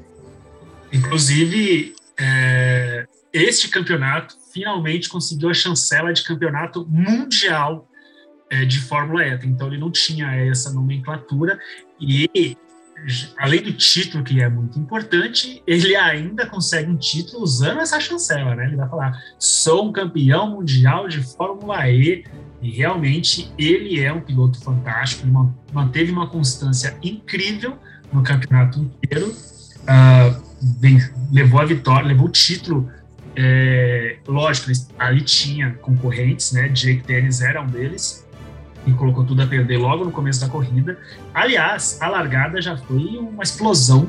Inclusive, 0.93 1.93
é, 2.17 3.05
este 3.33 3.67
campeonato 3.67 4.37
finalmente 4.53 5.09
conseguiu 5.09 5.49
a 5.49 5.53
chancela 5.53 6.13
de 6.13 6.23
campeonato 6.23 6.87
mundial 6.89 7.90
é, 8.51 8.65
de 8.65 8.79
Fórmula 8.81 9.25
E. 9.25 9.39
Então 9.45 9.67
ele 9.67 9.77
não 9.77 9.89
tinha 9.89 10.35
essa 10.35 10.71
nomenclatura 10.71 11.57
e 11.99 12.57
além 13.37 13.63
do 13.63 13.73
título, 13.73 14.23
que 14.23 14.41
é 14.41 14.49
muito 14.49 14.77
importante, 14.77 15.63
ele 15.65 15.95
ainda 15.95 16.45
consegue 16.45 16.91
um 16.91 16.97
título 16.97 17.43
usando 17.43 17.79
essa 17.79 17.99
chancela, 17.99 18.55
né? 18.55 18.65
Ele 18.67 18.75
vai 18.75 18.87
falar: 18.87 19.17
sou 19.39 19.87
um 19.87 19.91
campeão 19.91 20.51
mundial 20.51 21.07
de 21.07 21.23
Fórmula 21.23 21.89
E. 21.89 22.23
E 22.61 22.69
realmente 22.69 23.51
ele 23.57 23.99
é 23.99 24.13
um 24.13 24.21
piloto 24.21 24.61
fantástico, 24.61 25.25
ele 25.25 25.33
manteve 25.73 26.11
uma 26.11 26.29
constância 26.29 26.95
incrível 27.01 27.75
no 28.13 28.21
campeonato 28.21 28.79
inteiro, 28.79 29.29
uh, 29.31 30.77
bem, 30.79 30.99
levou 31.31 31.59
a 31.59 31.65
vitória, 31.65 32.07
levou 32.07 32.27
o 32.27 32.31
título 32.31 32.87
É, 33.35 34.17
lógico, 34.27 34.69
ali 34.99 35.21
tinha 35.21 35.71
concorrentes, 35.81 36.51
né? 36.51 36.69
Jake 36.69 37.01
Dennis 37.07 37.41
era 37.41 37.63
um 37.63 37.65
deles 37.65 38.27
e 38.85 38.91
colocou 38.93 39.23
tudo 39.23 39.41
a 39.43 39.47
perder 39.47 39.77
logo 39.77 40.05
no 40.05 40.11
começo 40.11 40.41
da 40.41 40.49
corrida. 40.49 40.97
Aliás, 41.33 41.97
a 42.01 42.07
largada 42.07 42.61
já 42.61 42.75
foi 42.77 43.17
uma 43.17 43.43
explosão 43.43 44.07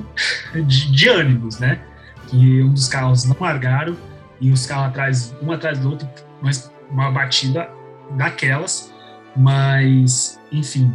de, 0.55 0.91
de 0.91 1.09
ânimos, 1.09 1.59
né? 1.59 1.81
Que 2.29 2.63
um 2.63 2.73
dos 2.73 2.89
carros 2.89 3.25
não 3.25 3.37
largaram 3.39 3.97
e 4.41 4.51
os 4.51 4.67
carros 4.67 4.87
atrás, 4.87 5.35
um 5.43 5.53
atrás 5.53 5.79
do 5.79 5.91
outro, 5.91 6.09
mas 6.41 6.73
uma 6.91 7.11
batida 7.11 7.69
daquelas. 8.13 8.93
Mas, 9.37 10.39
enfim, 10.51 10.95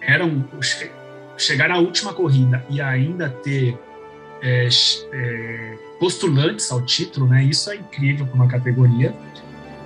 eram 0.00 0.44
chegar 1.38 1.68
na 1.68 1.78
última 1.78 2.12
corrida 2.12 2.64
e 2.68 2.80
ainda 2.80 3.28
ter 3.28 3.78
é, 4.42 4.68
é, 5.12 5.78
postulantes 5.98 6.70
ao 6.70 6.82
título, 6.82 7.26
né? 7.26 7.44
Isso 7.44 7.70
é 7.70 7.76
incrível 7.76 8.26
para 8.26 8.34
uma 8.34 8.48
categoria. 8.48 9.14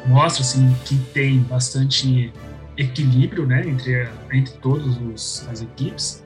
Mostra 0.07 0.43
assim 0.43 0.75
que 0.85 0.97
tem 1.12 1.41
bastante 1.41 2.33
equilíbrio, 2.77 3.47
né, 3.47 3.67
entre 3.67 4.09
entre 4.33 4.55
todas 4.59 5.47
as 5.51 5.62
equipes. 5.62 6.25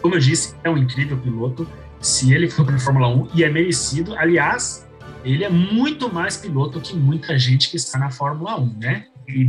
Como 0.00 0.14
eu 0.14 0.20
disse, 0.20 0.54
é 0.62 0.70
um 0.70 0.76
incrível 0.76 1.16
piloto. 1.18 1.68
Se 2.00 2.32
ele 2.32 2.48
for 2.48 2.64
para 2.64 2.76
a 2.76 2.78
Fórmula 2.78 3.08
1 3.08 3.28
e 3.34 3.42
é 3.42 3.50
merecido, 3.50 4.14
aliás, 4.16 4.86
ele 5.24 5.42
é 5.42 5.48
muito 5.48 6.12
mais 6.12 6.36
piloto 6.36 6.80
que 6.80 6.94
muita 6.94 7.38
gente 7.38 7.70
que 7.70 7.76
está 7.76 7.98
na 7.98 8.10
Fórmula 8.10 8.60
1, 8.60 8.78
né? 8.78 9.06
E 9.26 9.44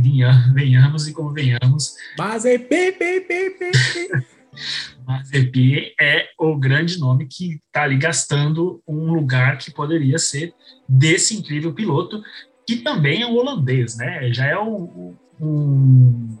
venhamos 0.52 1.06
e 1.06 1.12
convenhamos. 1.12 1.94
Mas 2.18 2.44
é 2.44 2.58
bem, 2.58 2.98
bem, 2.98 3.26
bem, 3.28 3.56
bem. 3.58 3.70
Mazepin 5.06 5.92
é 6.00 6.28
o 6.38 6.56
grande 6.56 6.98
nome 6.98 7.26
que 7.26 7.60
está 7.66 7.84
ali 7.84 7.96
gastando 7.96 8.82
um 8.86 9.12
lugar 9.12 9.56
que 9.56 9.70
poderia 9.70 10.18
ser 10.18 10.52
desse 10.88 11.36
incrível 11.36 11.72
piloto, 11.72 12.20
que 12.66 12.76
também 12.76 13.22
é 13.22 13.26
um 13.26 13.36
holandês, 13.36 13.96
né? 13.96 14.32
Já 14.32 14.46
é 14.46 14.58
um, 14.58 15.16
um, 15.40 16.36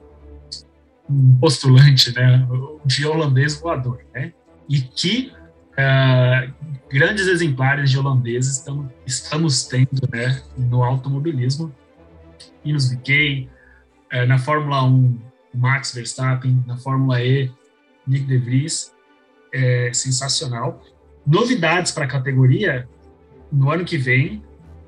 um 1.08 1.36
postulante, 1.40 2.14
né? 2.14 2.46
De 2.84 3.06
holandês 3.06 3.60
voador, 3.60 4.00
né? 4.14 4.32
E 4.68 4.80
que 4.80 5.32
uh, 5.72 6.52
grandes 6.90 7.26
exemplares 7.26 7.90
de 7.90 7.98
holandeses 7.98 8.64
estamos, 9.06 9.64
tendo, 9.64 10.08
né? 10.12 10.42
No 10.56 10.82
automobilismo 10.82 11.74
e 12.64 12.72
nos 12.72 12.92
VK, 12.92 13.48
uh, 14.12 14.26
na 14.26 14.38
Fórmula 14.38 14.84
1, 14.84 15.18
Max 15.54 15.94
Verstappen, 15.94 16.62
na 16.66 16.76
Fórmula 16.76 17.22
E, 17.22 17.50
Nick 18.06 18.26
De 18.26 18.38
Vries, 18.38 18.92
é 19.52 19.90
sensacional. 19.92 20.82
Novidades 21.26 21.92
para 21.92 22.04
a 22.04 22.08
categoria 22.08 22.88
no 23.50 23.70
ano 23.70 23.84
que 23.84 23.96
vem, 23.96 24.42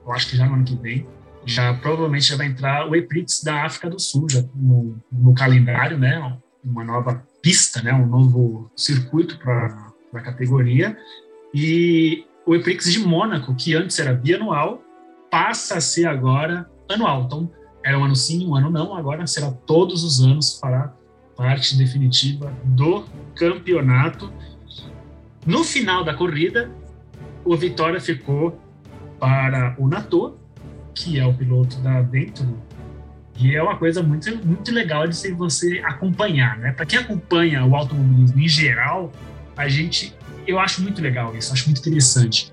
eu 0.04 0.12
acho 0.12 0.28
que 0.28 0.36
já 0.36 0.46
no 0.46 0.54
ano 0.54 0.64
que 0.64 0.76
vem, 0.76 1.06
já 1.44 1.74
provavelmente 1.74 2.28
já 2.28 2.36
vai 2.36 2.46
entrar 2.46 2.88
o 2.88 2.94
EPRIX 2.94 3.42
da 3.42 3.64
África 3.64 3.88
do 3.88 3.98
Sul 3.98 4.28
já 4.28 4.42
no, 4.54 4.98
no 5.10 5.34
calendário, 5.34 5.98
né? 5.98 6.38
Uma 6.62 6.84
nova 6.84 7.24
pista, 7.42 7.82
né? 7.82 7.92
Um 7.92 8.06
novo 8.06 8.70
circuito 8.76 9.38
para 9.38 9.92
a 10.14 10.20
categoria 10.20 10.96
e 11.54 12.24
o 12.46 12.54
EPRIX 12.54 12.92
de 12.92 12.98
Mônaco, 13.00 13.54
que 13.54 13.74
antes 13.74 13.98
era 13.98 14.12
bianual, 14.12 14.82
passa 15.30 15.76
a 15.76 15.80
ser 15.80 16.06
agora 16.06 16.68
anual. 16.88 17.24
Então 17.24 17.50
era 17.84 17.98
um 17.98 18.04
ano 18.04 18.16
sim, 18.16 18.46
um 18.46 18.54
ano 18.54 18.70
não, 18.70 18.94
agora 18.94 19.26
será 19.26 19.50
todos 19.50 20.04
os 20.04 20.20
anos 20.20 20.58
para 20.60 20.92
parte 21.36 21.76
definitiva 21.76 22.52
do 22.64 23.04
campeonato. 23.34 24.30
No 25.46 25.64
final 25.64 26.04
da 26.04 26.12
corrida, 26.12 26.70
o 27.44 27.56
Vitória 27.56 28.00
ficou 28.00 28.60
para 29.18 29.74
o 29.78 29.88
Nato, 29.88 30.38
que 30.94 31.18
é 31.18 31.26
o 31.26 31.32
piloto 31.32 31.76
da 31.80 32.00
Venturi, 32.00 32.54
e 33.40 33.56
é 33.56 33.62
uma 33.62 33.76
coisa 33.76 34.02
muito, 34.02 34.28
muito 34.46 34.70
legal 34.70 35.08
de 35.08 35.32
você 35.32 35.80
acompanhar, 35.82 36.58
né? 36.58 36.72
Para 36.72 36.84
quem 36.84 36.98
acompanha 36.98 37.64
o 37.64 37.74
automobilismo 37.74 38.38
em 38.38 38.48
geral, 38.48 39.10
a 39.56 39.66
gente, 39.66 40.14
eu 40.46 40.58
acho 40.58 40.82
muito 40.82 41.00
legal 41.00 41.34
isso, 41.34 41.50
acho 41.50 41.64
muito 41.66 41.80
interessante. 41.80 42.52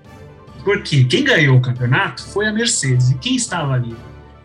Porque 0.64 1.04
quem 1.04 1.24
ganhou 1.24 1.58
o 1.58 1.60
campeonato 1.60 2.22
foi 2.22 2.46
a 2.46 2.52
Mercedes, 2.52 3.10
e 3.10 3.18
quem 3.18 3.36
estava 3.36 3.74
ali 3.74 3.94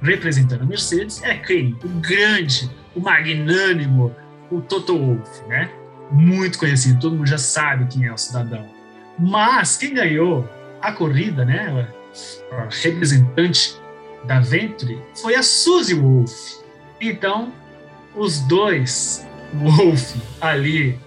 representando 0.02 0.64
a 0.64 0.66
Mercedes 0.66 1.24
é 1.24 1.36
quem? 1.36 1.78
O 1.82 1.88
grande, 2.02 2.70
o 2.94 3.00
magnânimo, 3.00 4.14
o 4.52 4.60
Toto 4.60 4.98
Wolff, 4.98 5.48
né? 5.48 5.70
Muito 6.12 6.60
conhecido, 6.60 7.00
todo 7.00 7.16
mundo 7.16 7.28
já 7.28 7.38
sabe 7.38 7.86
quem 7.86 8.06
é 8.06 8.12
o 8.12 8.18
cidadão. 8.18 8.68
Mas 9.18 9.78
quem 9.78 9.94
ganhou 9.94 10.48
a 10.82 10.92
corrida, 10.92 11.46
né? 11.46 11.88
A 12.52 12.68
representante 12.84 13.82
da 14.26 14.40
Venturi 14.40 15.00
foi 15.22 15.36
a 15.36 15.44
Suzy 15.44 15.94
Wolff. 15.94 16.58
Então, 17.00 17.52
os 18.16 18.40
dois, 18.42 19.26
Wolff, 19.54 20.20
ali 20.40 21.00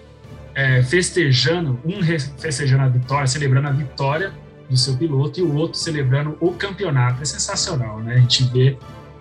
é, 0.54 0.82
festejando, 0.82 1.78
um 1.84 2.02
festejando 2.38 2.82
a 2.82 2.88
vitória, 2.88 3.26
celebrando 3.26 3.68
a 3.68 3.72
vitória 3.72 4.32
do 4.68 4.76
seu 4.76 4.96
piloto 4.96 5.38
e 5.38 5.42
o 5.42 5.54
outro 5.54 5.78
celebrando 5.78 6.36
o 6.40 6.52
campeonato. 6.52 7.22
É 7.22 7.24
sensacional, 7.24 8.00
né? 8.00 8.14
A 8.14 8.18
gente 8.18 8.44
vê 8.44 8.76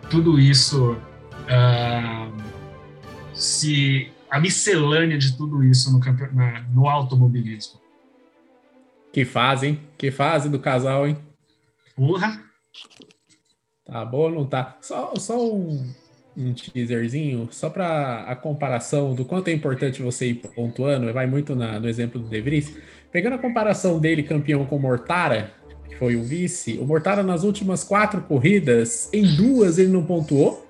tudo 0.09 0.39
isso 0.39 0.93
uh, 0.93 2.33
se 3.33 4.11
a 4.29 4.39
miscelânea 4.39 5.17
de 5.17 5.35
tudo 5.37 5.63
isso 5.63 5.91
no, 5.91 5.99
na, 6.33 6.61
no 6.73 6.87
automobilismo. 6.87 7.79
Que 9.13 9.23
fase, 9.23 9.67
hein? 9.67 9.79
Que 9.97 10.11
fase 10.11 10.49
do 10.49 10.59
casal, 10.59 11.07
hein? 11.07 11.17
Porra! 11.95 12.43
Tá 13.85 14.03
bom, 14.03 14.31
não 14.31 14.45
tá? 14.45 14.77
Só, 14.81 15.13
só 15.15 15.53
um, 15.53 15.87
um 16.35 16.53
teaserzinho, 16.53 17.47
só 17.51 17.69
para 17.69 18.23
a 18.23 18.35
comparação 18.35 19.13
do 19.13 19.23
quanto 19.23 19.49
é 19.49 19.53
importante 19.53 20.01
você 20.01 20.29
ir 20.29 20.35
pontuando, 20.55 21.13
vai 21.13 21.27
muito 21.27 21.55
na, 21.55 21.79
no 21.79 21.87
exemplo 21.87 22.19
do 22.19 22.27
De 22.27 22.41
Vries. 22.41 22.75
Pegando 23.11 23.35
a 23.35 23.37
comparação 23.37 23.99
dele, 23.99 24.23
campeão 24.23 24.65
com 24.65 24.77
o 24.77 24.79
Mortara, 24.79 25.51
que 25.87 25.95
foi 25.95 26.15
o 26.15 26.23
vice, 26.23 26.79
o 26.79 26.85
Mortara 26.85 27.21
nas 27.21 27.43
últimas 27.43 27.83
quatro 27.83 28.21
corridas, 28.21 29.07
em 29.13 29.35
duas 29.35 29.77
ele 29.77 29.91
não 29.91 30.03
pontuou, 30.03 30.65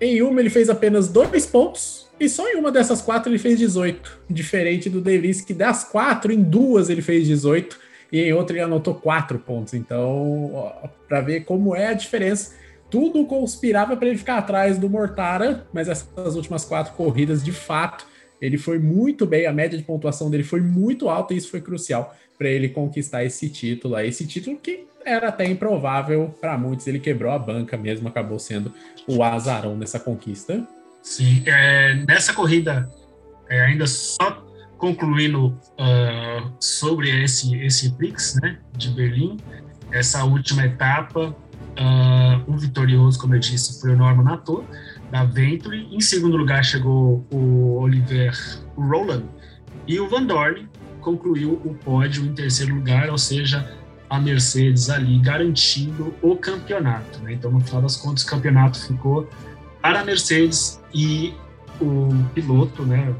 em 0.00 0.22
uma 0.22 0.38
ele 0.38 0.50
fez 0.50 0.70
apenas 0.70 1.08
dois 1.08 1.46
pontos, 1.46 2.06
e 2.18 2.28
só 2.28 2.48
em 2.48 2.56
uma 2.56 2.70
dessas 2.70 3.02
quatro 3.02 3.30
ele 3.30 3.38
fez 3.38 3.58
18. 3.58 4.20
Diferente 4.30 4.88
do 4.88 5.00
De 5.00 5.18
Vries, 5.18 5.40
que 5.40 5.52
das 5.52 5.82
quatro, 5.82 6.32
em 6.32 6.40
duas 6.40 6.88
ele 6.88 7.02
fez 7.02 7.26
18 7.26 7.85
e 8.12 8.20
em 8.20 8.32
outra 8.32 8.56
ele 8.56 8.64
anotou 8.64 8.94
quatro 8.94 9.38
pontos. 9.38 9.74
Então, 9.74 10.72
para 11.08 11.20
ver 11.20 11.44
como 11.44 11.74
é 11.74 11.88
a 11.88 11.94
diferença, 11.94 12.54
tudo 12.90 13.26
conspirava 13.26 13.96
para 13.96 14.08
ele 14.08 14.18
ficar 14.18 14.38
atrás 14.38 14.78
do 14.78 14.88
Mortara, 14.88 15.66
mas 15.72 15.88
essas 15.88 16.36
últimas 16.36 16.64
quatro 16.64 16.94
corridas, 16.94 17.42
de 17.42 17.52
fato, 17.52 18.06
ele 18.40 18.58
foi 18.58 18.78
muito 18.78 19.26
bem, 19.26 19.46
a 19.46 19.52
média 19.52 19.78
de 19.78 19.84
pontuação 19.84 20.30
dele 20.30 20.44
foi 20.44 20.60
muito 20.60 21.08
alta 21.08 21.34
e 21.34 21.36
isso 21.36 21.50
foi 21.50 21.60
crucial 21.60 22.14
para 22.38 22.48
ele 22.48 22.68
conquistar 22.68 23.24
esse 23.24 23.48
título, 23.48 23.98
esse 23.98 24.26
título 24.26 24.58
que 24.58 24.86
era 25.04 25.28
até 25.28 25.46
improvável 25.46 26.34
para 26.40 26.58
muitos, 26.58 26.86
ele 26.86 26.98
quebrou 26.98 27.32
a 27.32 27.38
banca 27.38 27.76
mesmo, 27.76 28.08
acabou 28.08 28.38
sendo 28.38 28.72
o 29.06 29.22
azarão 29.22 29.76
nessa 29.76 30.00
conquista. 30.00 30.66
Sim, 31.00 31.44
é, 31.46 31.94
nessa 32.06 32.32
corrida, 32.34 32.90
é, 33.48 33.60
ainda 33.64 33.86
só 33.86 34.45
concluindo 34.78 35.48
uh, 35.48 36.52
sobre 36.60 37.10
esse 37.22 37.56
esse 37.56 37.92
Prix, 37.92 38.38
né, 38.42 38.58
de 38.76 38.90
Berlim, 38.90 39.36
essa 39.90 40.24
última 40.24 40.64
etapa, 40.64 41.34
uh, 41.76 42.52
o 42.52 42.56
vitorioso, 42.56 43.18
como 43.18 43.34
eu 43.34 43.40
disse, 43.40 43.80
foi 43.80 43.92
o 43.92 43.96
Norman 43.96 44.24
Nato 44.24 44.64
da 45.10 45.24
Venturi. 45.24 45.88
Em 45.90 46.00
segundo 46.00 46.36
lugar 46.36 46.64
chegou 46.64 47.26
o 47.30 47.78
Oliver 47.78 48.32
Roland 48.76 49.24
e 49.86 49.98
o 50.00 50.08
Van 50.08 50.24
Dorn 50.24 50.68
concluiu 51.00 51.60
o 51.64 51.74
pódio 51.74 52.24
em 52.24 52.34
terceiro 52.34 52.74
lugar, 52.74 53.08
ou 53.10 53.18
seja, 53.18 53.72
a 54.10 54.18
Mercedes 54.18 54.90
ali 54.90 55.18
garantindo 55.18 56.14
o 56.20 56.36
campeonato. 56.36 57.20
Né? 57.20 57.34
Então, 57.34 57.50
no 57.50 57.60
final 57.60 57.82
das 57.82 57.96
contas, 57.96 58.24
o 58.24 58.26
campeonato 58.26 58.78
ficou 58.78 59.28
para 59.80 60.00
a 60.00 60.04
Mercedes 60.04 60.80
e 60.92 61.32
o 61.80 62.08
piloto, 62.34 62.82
né, 62.82 63.14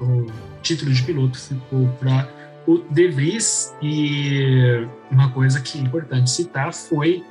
o, 0.00 0.04
o 0.04 0.26
título 0.62 0.92
de 0.92 1.02
piloto 1.02 1.38
ficou 1.38 1.88
para 2.00 2.28
o 2.66 2.78
De 2.90 3.08
Vries 3.08 3.74
e 3.80 4.86
uma 5.10 5.30
coisa 5.30 5.60
que 5.60 5.78
é 5.78 5.80
importante 5.80 6.30
citar 6.30 6.72
foi 6.72 7.24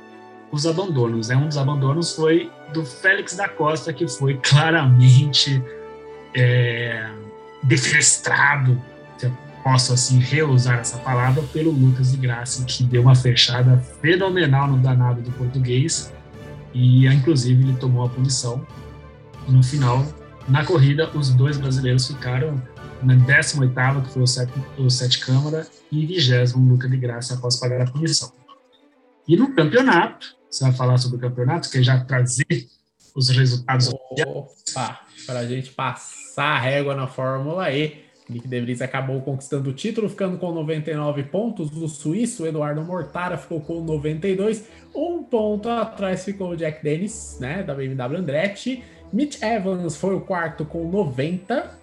os 0.50 0.66
abandonos. 0.66 1.28
Né? 1.28 1.36
Um 1.36 1.46
dos 1.46 1.56
abandonos 1.56 2.14
foi 2.14 2.50
do 2.72 2.84
Félix 2.84 3.36
da 3.36 3.48
Costa, 3.48 3.92
que 3.92 4.06
foi 4.08 4.34
claramente 4.42 5.62
é, 6.34 7.08
se 9.16 9.26
eu 9.26 9.32
posso 9.62 9.92
assim 9.92 10.18
reusar 10.18 10.78
essa 10.78 10.98
palavra, 10.98 11.42
pelo 11.52 11.70
Lucas 11.70 12.12
de 12.12 12.16
Graça, 12.16 12.64
que 12.64 12.84
deu 12.84 13.02
uma 13.02 13.14
fechada 13.14 13.78
fenomenal 14.00 14.68
no 14.68 14.78
danado 14.78 15.20
do 15.20 15.30
português 15.32 16.12
e 16.72 17.06
inclusive 17.06 17.62
ele 17.62 17.76
tomou 17.76 18.06
a 18.06 18.08
punição. 18.08 18.64
No 19.48 19.62
final, 19.62 20.06
na 20.48 20.64
corrida, 20.64 21.10
os 21.14 21.30
dois 21.30 21.58
brasileiros 21.58 22.06
ficaram 22.06 22.60
na 23.02 23.14
18ª, 23.14 24.04
que 24.04 24.10
foi 24.10 24.22
o 24.22 24.26
Sete, 24.26 24.52
o 24.78 24.90
Sete 24.90 25.20
Câmara, 25.20 25.66
e 25.90 26.04
20 26.06 26.54
Luca 26.56 26.88
de 26.88 26.96
Graça 26.96 27.34
após 27.34 27.56
pagar 27.56 27.80
a 27.80 27.90
punição. 27.90 28.32
E 29.26 29.36
no 29.36 29.54
campeonato, 29.54 30.36
você 30.50 30.64
vai 30.64 30.72
falar 30.72 30.98
sobre 30.98 31.18
o 31.18 31.20
campeonato, 31.20 31.70
quer 31.70 31.82
já 31.82 32.02
trazer 32.04 32.68
os 33.14 33.28
resultados. 33.28 33.92
Opa, 34.10 35.00
para 35.26 35.40
a 35.40 35.46
gente 35.46 35.70
passar 35.70 36.56
a 36.56 36.58
régua 36.58 36.94
na 36.94 37.06
Fórmula 37.06 37.70
E. 37.72 38.08
Nick 38.28 38.46
De 38.46 38.60
Vries 38.60 38.82
acabou 38.82 39.22
conquistando 39.22 39.70
o 39.70 39.72
título, 39.72 40.08
ficando 40.08 40.36
com 40.36 40.52
99 40.52 41.24
pontos. 41.24 41.74
O 41.74 41.88
suíço 41.88 42.46
Eduardo 42.46 42.82
Mortara 42.82 43.38
ficou 43.38 43.60
com 43.60 43.82
92. 43.82 44.68
Um 44.94 45.22
ponto 45.22 45.68
atrás 45.68 46.24
ficou 46.24 46.50
o 46.50 46.56
Jack 46.56 46.82
Dennis, 46.82 47.38
né, 47.40 47.62
da 47.62 47.74
BMW 47.74 48.18
Andretti. 48.18 48.84
Mitch 49.12 49.40
Evans 49.42 49.96
foi 49.96 50.14
o 50.14 50.20
quarto 50.20 50.66
com 50.66 50.90
90. 50.90 51.78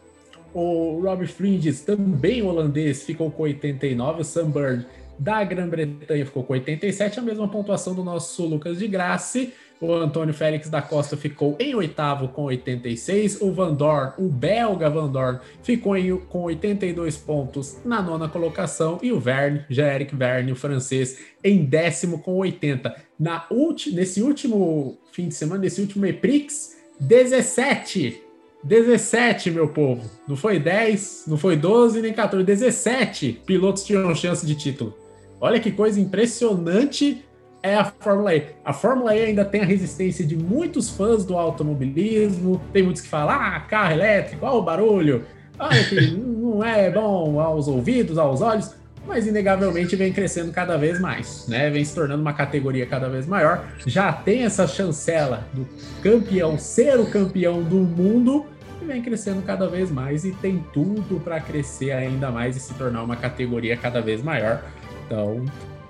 O 0.55 1.01
Rob 1.01 1.27
Fringes, 1.27 1.81
também 1.81 2.41
holandês, 2.41 3.03
ficou 3.03 3.29
com 3.29 3.43
89. 3.43 4.21
O 4.21 4.45
Bird, 4.45 4.85
da 5.19 5.43
Grã-Bretanha, 5.43 6.25
ficou 6.25 6.45
com 6.45 6.53
87. 6.53 7.19
A 7.19 7.21
mesma 7.21 7.45
pontuação 7.45 7.93
do 7.93 8.05
nosso 8.05 8.45
Lucas 8.45 8.79
de 8.79 8.87
Graça. 8.87 9.49
O 9.81 9.91
Antônio 9.91 10.33
Félix 10.33 10.69
da 10.69 10.81
Costa 10.81 11.17
ficou 11.17 11.57
em 11.59 11.75
oitavo 11.75 12.29
com 12.29 12.43
86. 12.43 13.41
O 13.41 13.51
Van 13.51 13.73
Dorn, 13.73 14.13
o 14.17 14.29
belga 14.29 14.89
Van 14.89 15.09
Dorn, 15.09 15.39
ficou 15.61 15.97
em, 15.97 16.17
com 16.17 16.43
82 16.43 17.17
pontos 17.17 17.77
na 17.83 18.01
nona 18.01 18.29
colocação. 18.29 18.97
E 19.03 19.11
o 19.11 19.19
Verne, 19.19 19.65
Jean-Eric 19.69 20.15
Verne, 20.15 20.53
o 20.53 20.55
francês, 20.55 21.19
em 21.43 21.65
décimo 21.65 22.19
com 22.19 22.35
80. 22.35 22.95
Na 23.19 23.45
ulti, 23.51 23.93
nesse 23.93 24.21
último 24.21 24.97
fim 25.11 25.27
de 25.27 25.35
semana, 25.35 25.63
nesse 25.63 25.81
último 25.81 26.05
EPRIX, 26.05 26.77
17. 26.97 28.24
17, 28.65 29.51
meu 29.51 29.67
povo. 29.67 30.09
Não 30.27 30.35
foi 30.35 30.59
10, 30.59 31.25
não 31.27 31.37
foi 31.37 31.55
12, 31.55 32.01
nem 32.01 32.11
14. 32.11 32.43
17 32.43 33.41
pilotos 33.45 33.83
tinham 33.83 34.13
chance 34.15 34.43
de 34.45 34.55
título. 34.55 34.97
Olha 35.39 35.59
que 35.59 35.71
coisa 35.71 36.01
impressionante 36.01 37.23
é 37.61 37.75
a 37.75 37.85
Fórmula 37.85 38.35
E. 38.35 38.43
A 38.63 38.73
Fórmula 38.73 39.15
E 39.15 39.23
ainda 39.25 39.45
tem 39.45 39.61
a 39.61 39.65
resistência 39.65 40.25
de 40.25 40.35
muitos 40.35 40.89
fãs 40.89 41.23
do 41.23 41.37
automobilismo. 41.37 42.59
Tem 42.73 42.81
muitos 42.81 43.03
que 43.03 43.07
falam: 43.07 43.35
ah, 43.35 43.59
carro 43.59 43.93
elétrico, 43.93 44.45
olha 44.45 44.55
o 44.55 44.61
barulho, 44.63 45.25
olha 45.59 45.83
que 45.83 46.01
não 46.17 46.63
é 46.63 46.89
bom 46.89 47.39
aos 47.39 47.67
ouvidos, 47.67 48.17
aos 48.17 48.41
olhos. 48.41 48.73
Mas 49.07 49.27
inegavelmente 49.27 49.95
vem 49.95 50.11
crescendo 50.11 50.51
cada 50.51 50.75
vez 50.77 50.99
mais, 50.99 51.47
né? 51.47 51.69
Vem 51.69 51.85
se 51.85 51.93
tornando 51.93 52.23
uma 52.23 52.33
categoria 52.33 52.87
cada 52.87 53.07
vez 53.07 53.27
maior. 53.27 53.63
Já 53.85 54.11
tem 54.11 54.43
essa 54.43 54.65
chancela 54.65 55.47
do 55.53 55.67
campeão 56.01 56.57
ser 56.57 56.99
o 56.99 57.05
campeão 57.05 57.61
do 57.61 57.75
mundo 57.75 58.47
vem 58.85 59.01
crescendo 59.01 59.41
cada 59.41 59.67
vez 59.67 59.91
mais 59.91 60.25
e 60.25 60.31
tem 60.31 60.63
tudo 60.73 61.19
para 61.19 61.39
crescer 61.39 61.91
ainda 61.91 62.31
mais 62.31 62.55
e 62.55 62.59
se 62.59 62.73
tornar 62.73 63.03
uma 63.03 63.15
categoria 63.15 63.75
cada 63.75 64.01
vez 64.01 64.21
maior. 64.21 64.63
Então, 65.05 65.45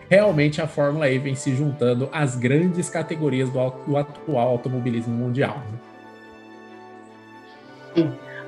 realmente 0.09 0.61
a 0.61 0.67
Fórmula 0.67 1.09
E 1.09 1.17
vem 1.17 1.35
se 1.35 1.55
juntando 1.55 2.09
às 2.11 2.35
grandes 2.35 2.89
categorias 2.89 3.49
do, 3.49 3.69
do 3.87 3.97
atual 3.97 4.49
automobilismo 4.49 5.13
mundial. 5.13 5.63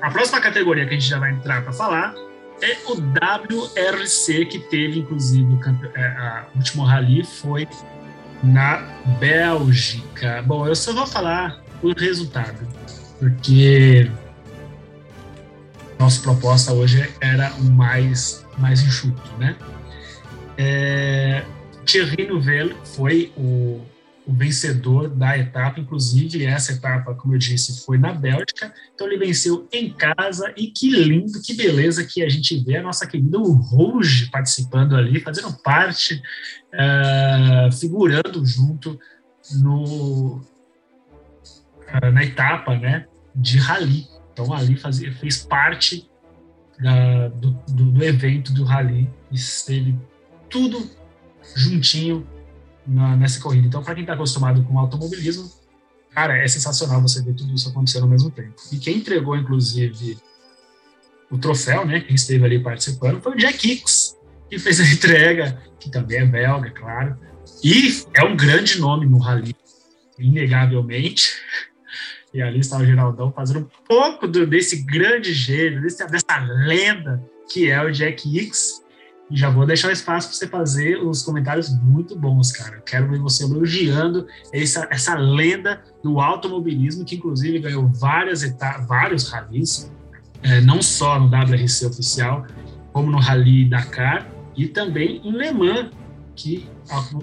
A 0.00 0.10
próxima 0.10 0.40
categoria 0.40 0.84
que 0.86 0.90
a 0.90 0.98
gente 0.98 1.08
já 1.08 1.18
vai 1.18 1.32
entrar 1.32 1.62
para 1.62 1.72
falar 1.72 2.14
é 2.60 2.76
o 2.90 2.94
WRC, 2.94 4.46
que 4.46 4.58
teve, 4.58 5.00
inclusive, 5.00 5.44
o, 5.44 5.60
é, 5.94 6.06
a, 6.06 6.46
último 6.56 6.84
rally 6.84 7.24
foi 7.24 7.68
na 8.42 8.78
Bélgica. 9.18 10.42
Bom, 10.42 10.66
eu 10.66 10.74
só 10.74 10.92
vou 10.92 11.06
falar 11.06 11.62
o 11.82 11.92
resultado, 11.92 12.66
porque 13.18 14.10
nossa 15.98 16.22
proposta 16.22 16.72
hoje 16.72 17.12
era 17.20 17.52
o 17.54 17.64
mais, 17.64 18.46
mais 18.56 18.80
enxuto, 18.82 19.30
né? 19.38 19.56
É, 20.56 21.44
Thierry 21.84 22.26
Neuville 22.26 22.76
foi 22.84 23.32
o, 23.36 23.80
o, 24.26 24.32
vencedor 24.32 25.08
da 25.08 25.38
etapa, 25.38 25.80
inclusive 25.80 26.44
essa 26.44 26.72
etapa, 26.72 27.14
como 27.14 27.34
eu 27.34 27.38
disse, 27.38 27.84
foi 27.84 27.96
na 27.96 28.12
Bélgica, 28.12 28.72
então 28.94 29.06
ele 29.06 29.18
venceu 29.18 29.68
em 29.72 29.90
casa 29.90 30.52
e 30.56 30.66
que 30.66 30.90
lindo, 30.90 31.40
que 31.40 31.54
beleza 31.54 32.04
que 32.04 32.22
a 32.22 32.28
gente 32.28 32.58
vê 32.62 32.76
a 32.76 32.82
nossa 32.82 33.06
querida 33.06 33.38
Rouge 33.38 34.30
participando 34.30 34.96
ali, 34.96 35.20
fazendo 35.20 35.52
parte, 35.62 36.20
é, 36.72 37.70
figurando 37.72 38.44
junto 38.44 38.98
no, 39.62 40.40
é, 41.86 42.10
na 42.10 42.24
etapa 42.24 42.76
né, 42.76 43.06
de 43.34 43.58
rally. 43.58 44.17
Então 44.38 44.54
ali 44.54 44.76
fazia, 44.76 45.12
fez 45.12 45.38
parte 45.38 46.08
da, 46.78 47.26
do, 47.28 47.50
do, 47.68 47.90
do 47.90 48.04
evento 48.04 48.52
do 48.52 48.62
rally, 48.62 49.10
esteve 49.32 49.98
tudo 50.48 50.88
juntinho 51.56 52.24
na, 52.86 53.16
nessa 53.16 53.40
corrida. 53.40 53.66
Então, 53.66 53.82
para 53.82 53.94
quem 53.94 54.04
está 54.04 54.14
acostumado 54.14 54.62
com 54.62 54.78
automobilismo, 54.78 55.50
cara, 56.12 56.38
é 56.38 56.46
sensacional 56.46 57.02
você 57.02 57.20
ver 57.20 57.34
tudo 57.34 57.52
isso 57.52 57.68
acontecendo 57.68 58.04
ao 58.04 58.08
mesmo 58.08 58.30
tempo. 58.30 58.54
E 58.70 58.78
quem 58.78 58.98
entregou, 58.98 59.36
inclusive, 59.36 60.16
o 61.28 61.36
troféu, 61.36 61.84
né? 61.84 62.00
Quem 62.00 62.14
esteve 62.14 62.44
ali 62.44 62.60
participando 62.60 63.20
foi 63.20 63.32
o 63.32 63.36
Jack 63.36 63.68
Hicks, 63.68 64.16
que 64.48 64.56
fez 64.56 64.80
a 64.80 64.84
entrega, 64.84 65.60
que 65.80 65.90
também 65.90 66.18
é 66.18 66.24
belga, 66.24 66.70
claro. 66.70 67.18
E 67.62 68.04
é 68.14 68.22
um 68.22 68.36
grande 68.36 68.78
nome 68.78 69.04
no 69.04 69.18
rally, 69.18 69.54
inegavelmente. 70.16 71.32
E 72.32 72.42
ali 72.42 72.60
está 72.60 72.76
o 72.76 72.84
Geraldão 72.84 73.32
fazendo 73.32 73.60
um 73.60 73.86
pouco 73.86 74.28
do, 74.28 74.46
desse 74.46 74.82
grande 74.82 75.32
gênio, 75.32 75.80
desse, 75.80 76.06
dessa 76.06 76.38
lenda 76.66 77.22
que 77.50 77.70
é 77.70 77.82
o 77.82 77.90
Jack 77.90 78.28
Hicks. 78.28 78.82
E 79.30 79.36
já 79.36 79.50
vou 79.50 79.66
deixar 79.66 79.88
o 79.88 79.90
espaço 79.90 80.28
para 80.28 80.36
você 80.36 80.46
fazer 80.46 80.96
os 80.96 81.22
comentários 81.22 81.70
muito 81.82 82.18
bons, 82.18 82.50
cara. 82.50 82.80
quero 82.80 83.10
ver 83.10 83.18
você 83.18 83.44
elogiando 83.44 84.26
essa, 84.52 84.88
essa 84.90 85.14
lenda 85.14 85.82
do 86.02 86.18
automobilismo, 86.18 87.04
que 87.04 87.16
inclusive 87.16 87.58
ganhou 87.58 87.86
várias 87.88 88.42
etapas, 88.42 88.86
vários 88.86 89.28
rallies, 89.30 89.92
é, 90.42 90.60
não 90.62 90.80
só 90.80 91.18
no 91.18 91.26
WRC 91.26 91.86
oficial, 91.86 92.46
como 92.92 93.10
no 93.10 93.18
Rally 93.18 93.68
Dakar 93.68 94.26
e 94.56 94.66
também 94.66 95.20
em 95.22 95.32
Le 95.32 95.52
Mans, 95.52 95.90
que 96.34 96.66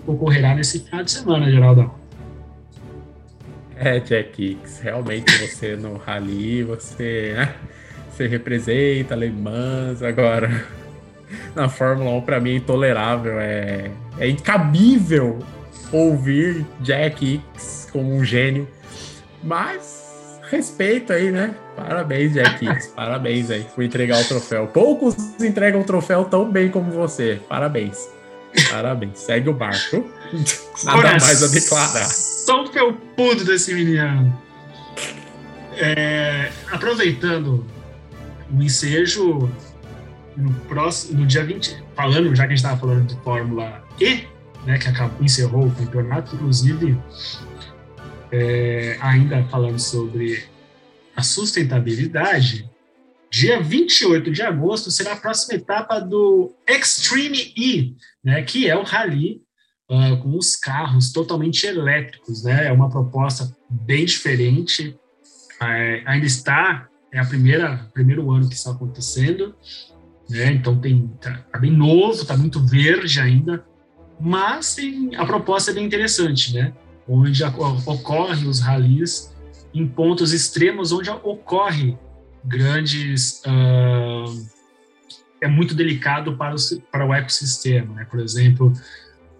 ocorrerá 0.05 0.53
nesse 0.53 0.81
final 0.81 1.03
de 1.03 1.11
semana, 1.11 1.49
Geraldão. 1.49 2.04
É, 3.77 3.99
Jack 3.99 4.41
Hicks, 4.41 4.79
realmente 4.79 5.37
você 5.37 5.75
no 5.75 5.97
Rally, 5.97 6.63
você, 6.63 7.33
né, 7.35 7.55
você 8.09 8.25
representa 8.25 9.15
Le 9.15 9.29
Mans, 9.29 10.01
agora 10.01 10.65
na 11.55 11.69
Fórmula 11.69 12.11
1 12.11 12.21
para 12.21 12.39
mim 12.39 12.51
é 12.51 12.55
intolerável. 12.55 13.39
É, 13.39 13.91
é 14.19 14.29
incabível 14.29 15.39
ouvir 15.91 16.65
Jack 16.81 17.25
Hicks 17.25 17.89
como 17.91 18.15
um 18.15 18.23
gênio. 18.23 18.67
Mas 19.43 20.39
respeito 20.49 21.13
aí, 21.13 21.31
né? 21.31 21.55
Parabéns, 21.75 22.33
Jack 22.33 22.65
Hicks. 22.65 22.87
Parabéns 22.95 23.51
aí 23.51 23.65
por 23.75 23.83
entregar 23.83 24.19
o 24.19 24.27
troféu. 24.27 24.67
Poucos 24.67 25.15
entregam 25.39 25.81
o 25.81 25.83
troféu 25.83 26.25
tão 26.25 26.49
bem 26.49 26.69
como 26.69 26.91
você. 26.91 27.39
Parabéns. 27.47 28.09
Parabéns. 28.71 29.19
Segue 29.19 29.49
o 29.49 29.53
barco. 29.53 30.09
Nada 30.83 30.97
Coração 30.97 31.27
mais 31.27 31.43
a 31.43 31.47
declarar. 31.47 32.05
São 32.05 32.67
felpudo 32.71 33.43
desse 33.43 33.73
menino. 33.73 34.37
É, 35.77 36.51
aproveitando 36.71 37.65
o 38.51 38.61
ensejo, 38.61 39.49
no 40.37 40.53
próximo, 40.67 41.21
no 41.21 41.25
dia 41.25 41.43
20, 41.43 41.83
falando, 41.95 42.35
já 42.35 42.43
que 42.43 42.53
a 42.53 42.55
gente 42.55 42.57
estava 42.57 42.79
falando 42.79 43.07
de 43.07 43.15
Fórmula 43.23 43.83
E, 43.99 44.27
né, 44.65 44.77
que 44.77 44.87
acabou, 44.87 45.23
encerrou 45.23 45.67
o 45.67 45.71
campeonato, 45.71 46.35
inclusive, 46.35 46.97
é, 48.31 48.97
ainda 49.01 49.43
falando 49.45 49.79
sobre 49.79 50.43
a 51.15 51.23
sustentabilidade, 51.23 52.69
dia 53.29 53.61
28 53.61 54.31
de 54.31 54.41
agosto 54.41 54.91
será 54.91 55.13
a 55.13 55.17
próxima 55.17 55.55
etapa 55.55 55.99
do 55.99 56.53
Extreme 56.67 57.53
E, 57.55 57.95
né, 58.23 58.41
que 58.43 58.69
é 58.69 58.75
o 58.75 58.83
rally 58.83 59.44
uh, 59.89 60.17
com 60.21 60.37
os 60.37 60.55
carros 60.55 61.11
totalmente 61.11 61.65
elétricos, 61.65 62.43
né, 62.43 62.67
é 62.67 62.71
uma 62.71 62.89
proposta 62.89 63.55
bem 63.69 64.05
diferente, 64.05 64.97
é, 65.61 66.03
ainda 66.05 66.25
está, 66.25 66.87
é 67.11 67.19
a 67.19 67.25
primeira 67.25 67.89
primeiro 67.93 68.29
ano 68.31 68.49
que 68.49 68.55
está 68.55 68.71
acontecendo, 68.71 69.55
né? 70.29 70.51
Então 70.51 70.77
tem 70.79 71.07
tá, 71.21 71.37
tá, 71.51 71.59
bem 71.59 71.71
novo, 71.71 72.25
tá 72.25 72.35
muito 72.35 72.59
verde 72.59 73.19
ainda, 73.19 73.65
mas 74.19 74.75
tem, 74.75 75.15
a 75.15 75.25
proposta 75.25 75.71
é 75.71 75.73
bem 75.73 75.85
interessante, 75.85 76.53
né? 76.53 76.73
Onde 77.07 77.43
ocorre 77.43 78.47
os 78.47 78.59
ralis 78.59 79.33
em 79.73 79.87
pontos 79.87 80.33
extremos 80.33 80.91
onde 80.91 81.09
ocorre 81.09 81.97
grandes 82.43 83.41
uh, 83.45 84.47
é 85.41 85.47
muito 85.47 85.75
delicado 85.75 86.35
para 86.37 86.55
o, 86.55 86.81
para 86.91 87.05
o 87.05 87.13
ecossistema, 87.13 87.93
né? 87.93 88.05
Por 88.05 88.19
exemplo, 88.19 88.73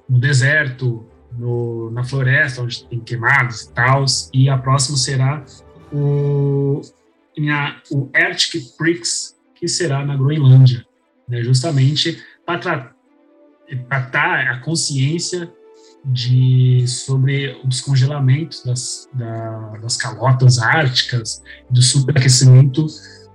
no 0.07 0.19
deserto, 0.19 1.05
no, 1.37 1.91
na 1.91 2.03
floresta 2.03 2.61
onde 2.61 2.85
tem 2.85 2.99
queimados 2.99 3.63
e 3.63 3.71
tal, 3.71 4.05
e 4.33 4.49
a 4.49 4.57
próxima 4.57 4.97
será 4.97 5.43
o, 5.91 6.81
o 7.91 8.09
Arctic 8.13 8.77
Prix 8.77 9.35
que 9.55 9.67
será 9.67 10.05
na 10.05 10.15
Groenlândia, 10.15 10.85
né, 11.27 11.41
justamente 11.41 12.21
para 12.45 12.93
tratar 13.89 14.51
a 14.51 14.59
consciência 14.59 15.51
de, 16.03 16.85
sobre 16.87 17.59
o 17.63 17.67
descongelamento 17.67 18.63
das, 18.65 19.09
da, 19.13 19.77
das 19.77 19.97
calotas 19.97 20.59
árticas, 20.59 21.41
do 21.69 21.81
superaquecimento 21.81 22.85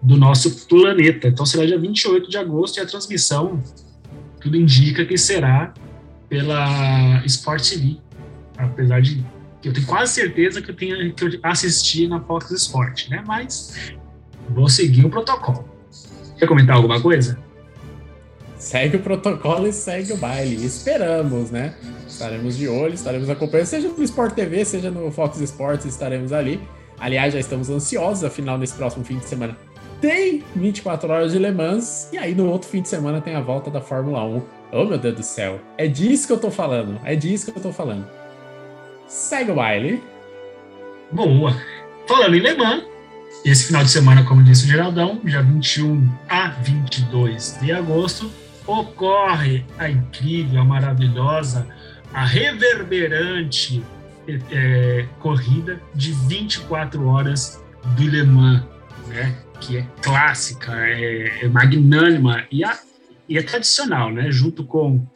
do 0.00 0.16
nosso 0.16 0.66
planeta. 0.66 1.28
Então 1.28 1.44
será 1.44 1.66
dia 1.66 1.78
28 1.78 2.30
de 2.30 2.38
agosto 2.38 2.78
e 2.78 2.80
a 2.80 2.86
transmissão, 2.86 3.60
tudo 4.40 4.56
indica 4.56 5.04
que 5.04 5.18
será 5.18 5.74
pela 6.30 7.22
Sport 7.26 7.68
TV, 7.68 7.96
apesar 8.56 9.02
de 9.02 9.22
eu 9.62 9.74
tenho 9.74 9.86
quase 9.86 10.14
certeza 10.14 10.62
que 10.62 10.70
eu 10.70 10.76
tenho 10.76 11.12
que 11.12 11.24
eu 11.24 11.30
assisti 11.42 12.08
na 12.08 12.18
Fox 12.20 12.50
Sport, 12.52 13.10
né? 13.10 13.22
Mas 13.26 13.92
vou 14.48 14.68
seguir 14.68 15.04
o 15.04 15.10
protocolo. 15.10 15.68
Quer 16.38 16.46
comentar 16.46 16.76
alguma 16.76 16.98
coisa? 16.98 17.38
Segue 18.56 18.96
o 18.96 19.00
protocolo 19.00 19.66
e 19.66 19.72
segue 19.72 20.14
o 20.14 20.16
baile. 20.16 20.64
Esperamos, 20.64 21.50
né? 21.50 21.74
Estaremos 22.08 22.56
de 22.56 22.68
olho, 22.68 22.94
estaremos 22.94 23.28
acompanhando, 23.28 23.66
seja 23.66 23.88
no 23.88 24.02
Sport 24.02 24.34
TV, 24.34 24.64
seja 24.64 24.90
no 24.90 25.10
Fox 25.10 25.38
Sports, 25.40 25.84
estaremos 25.84 26.32
ali. 26.32 26.58
Aliás, 26.98 27.34
já 27.34 27.40
estamos 27.40 27.68
ansiosos, 27.68 28.24
afinal, 28.24 28.56
nesse 28.56 28.74
próximo 28.74 29.04
fim 29.04 29.18
de 29.18 29.26
semana 29.26 29.56
tem 30.00 30.42
24 30.56 31.12
horas 31.12 31.32
de 31.32 31.38
Le 31.38 31.52
Mans, 31.52 32.08
e 32.12 32.18
aí 32.18 32.34
no 32.34 32.48
outro 32.48 32.68
fim 32.68 32.80
de 32.80 32.88
semana 32.88 33.20
tem 33.20 33.34
a 33.34 33.40
volta 33.40 33.70
da 33.70 33.80
Fórmula 33.80 34.24
1. 34.24 34.42
Oh, 34.72 34.84
meu 34.84 34.98
Deus 34.98 35.16
do 35.16 35.22
céu. 35.22 35.60
É 35.76 35.86
disso 35.88 36.26
que 36.26 36.32
eu 36.32 36.38
tô 36.38 36.50
falando. 36.50 37.00
É 37.04 37.16
disso 37.16 37.50
que 37.50 37.58
eu 37.58 37.62
tô 37.62 37.72
falando. 37.72 38.06
Segue 39.06 39.50
o 39.50 39.54
baile. 39.56 40.02
Boa. 41.10 41.56
Falando 42.06 42.36
em 42.36 42.40
Le 42.40 42.54
Mans, 42.54 42.84
esse 43.44 43.66
final 43.66 43.82
de 43.82 43.90
semana, 43.90 44.22
como 44.24 44.42
disse 44.42 44.64
o 44.64 44.68
Geraldão, 44.68 45.20
dia 45.24 45.42
21 45.42 46.08
a 46.28 46.48
22 46.48 47.58
de 47.60 47.72
agosto, 47.72 48.30
ocorre 48.66 49.64
a 49.78 49.88
incrível, 49.88 50.60
a 50.60 50.64
maravilhosa, 50.64 51.66
a 52.12 52.24
reverberante 52.24 53.82
é, 54.52 55.06
corrida 55.18 55.80
de 55.94 56.12
24 56.12 57.06
horas 57.06 57.62
do 57.96 58.02
Le 58.02 58.22
Mans, 58.24 58.62
né? 59.08 59.34
que 59.60 59.78
é 59.78 59.86
clássica, 60.02 60.72
é, 60.74 61.44
é 61.44 61.48
magnânima 61.48 62.44
e, 62.50 62.64
a, 62.64 62.78
e 63.30 63.38
é 63.38 63.42
tradicional, 63.44 64.12
né? 64.12 64.28
Junto 64.32 64.64
com 64.64 65.06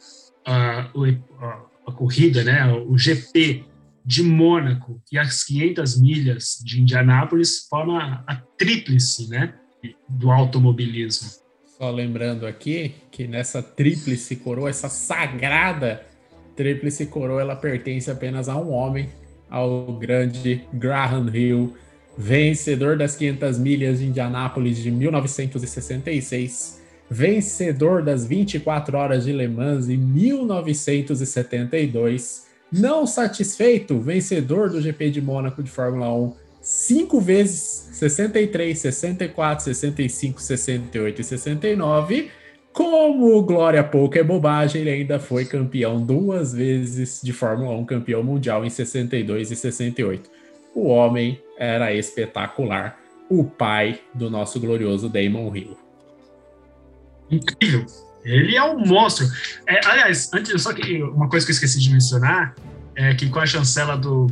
a, 0.45 0.89
a, 0.89 1.61
a 1.85 1.91
corrida, 1.91 2.45
né? 2.45 2.71
O 2.87 2.97
GP 2.97 3.65
de 4.05 4.23
Mônaco 4.23 5.01
e 5.11 5.17
as 5.17 5.43
500 5.43 5.99
milhas 5.99 6.61
de 6.63 6.79
Indianápolis 6.79 7.67
forma 7.69 8.23
a 8.25 8.35
tríplice, 8.57 9.29
né? 9.29 9.53
Do 10.07 10.31
automobilismo. 10.31 11.29
Só 11.77 11.91
lembrando 11.91 12.47
aqui 12.47 12.95
que 13.11 13.27
nessa 13.27 13.61
tríplice 13.61 14.37
coroa, 14.37 14.69
essa 14.69 14.87
sagrada 14.87 16.01
tríplice 16.55 17.07
coroa, 17.07 17.41
ela 17.41 17.55
pertence 17.55 18.09
apenas 18.09 18.47
a 18.47 18.55
um 18.55 18.71
homem, 18.71 19.09
ao 19.49 19.91
grande 19.93 20.63
Graham 20.73 21.29
Hill, 21.35 21.75
vencedor 22.17 22.97
das 22.97 23.17
500 23.17 23.59
milhas 23.59 23.99
de 23.99 24.05
Indianápolis 24.05 24.77
de 24.77 24.89
1966, 24.89 26.74
vencedor 27.09 28.03
das 28.03 28.25
24 28.25 28.97
horas 28.97 29.25
de 29.25 29.33
Le 29.33 29.47
Mans 29.47 29.89
em 29.89 29.97
1972, 29.97 32.45
não 32.71 33.05
satisfeito, 33.05 33.99
vencedor 33.99 34.69
do 34.69 34.81
GP 34.81 35.11
de 35.11 35.21
Mônaco 35.21 35.61
de 35.61 35.69
Fórmula 35.69 36.11
1 36.13 36.45
cinco 36.65 37.21
vezes, 37.21 37.89
63, 37.93 38.77
64, 38.77 39.65
65, 39.65 40.41
68 40.41 41.21
e 41.21 41.23
69. 41.23 42.31
Como 42.73 43.41
glória 43.43 43.83
pouco 43.83 44.17
é 44.17 44.23
bobagem, 44.23 44.81
ele 44.81 44.89
ainda 44.89 45.19
foi 45.19 45.45
campeão 45.45 46.03
duas 46.03 46.53
vezes 46.53 47.21
de 47.23 47.31
Fórmula 47.31 47.77
1, 47.77 47.85
campeão 47.85 48.23
mundial 48.23 48.65
em 48.65 48.69
62 48.69 49.51
e 49.51 49.55
68. 49.55 50.29
O 50.73 50.87
homem 50.87 51.39
era 51.57 51.93
espetacular. 51.93 52.99
O 53.29 53.43
pai 53.43 53.99
do 54.13 54.29
nosso 54.29 54.59
glorioso 54.59 55.07
Damon 55.07 55.55
Hill. 55.55 55.84
Incrível. 57.29 57.85
Ele 58.23 58.55
é 58.55 58.63
um 58.63 58.79
monstro. 58.79 59.27
É, 59.67 59.85
aliás, 59.85 60.31
antes, 60.33 60.61
só 60.61 60.73
que 60.73 61.01
uma 61.03 61.29
coisa 61.29 61.45
que 61.45 61.51
eu 61.51 61.53
esqueci 61.53 61.79
de 61.79 61.91
mencionar 61.91 62.55
é 62.95 63.13
que 63.13 63.29
com 63.29 63.39
a 63.39 63.45
chancela 63.45 63.95
do, 63.95 64.27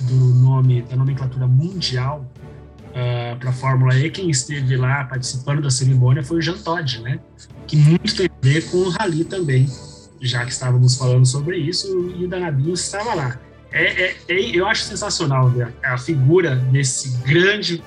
do 0.00 0.14
nome, 0.14 0.82
da 0.82 0.96
nomenclatura 0.96 1.46
mundial 1.46 2.30
uh, 2.88 3.32
ah, 3.32 3.36
para 3.38 3.50
a 3.50 3.52
Fórmula 3.52 3.96
E, 3.96 4.10
quem 4.10 4.28
esteve 4.28 4.76
lá 4.76 5.04
participando 5.04 5.62
da 5.62 5.70
cerimônia 5.70 6.22
foi 6.22 6.38
o 6.38 6.42
Jean 6.42 6.58
Todt, 6.58 7.00
né? 7.00 7.20
Que 7.66 7.76
muito 7.76 8.14
tem 8.14 8.26
a 8.26 8.46
ver 8.46 8.68
com 8.70 8.78
o 8.78 8.90
Rally 8.90 9.24
também, 9.24 9.66
já 10.20 10.44
que 10.44 10.52
estávamos 10.52 10.96
falando 10.96 11.24
sobre 11.24 11.56
isso, 11.56 11.88
e 12.16 12.24
o 12.24 12.28
Danabinho 12.28 12.74
estava 12.74 13.14
lá. 13.14 13.40
É, 13.70 14.04
é, 14.04 14.16
é, 14.28 14.40
eu 14.56 14.66
acho 14.66 14.82
sensacional 14.82 15.48
né? 15.48 15.72
a 15.82 15.96
figura 15.96 16.56
desse 16.56 17.16
grande, 17.24 17.82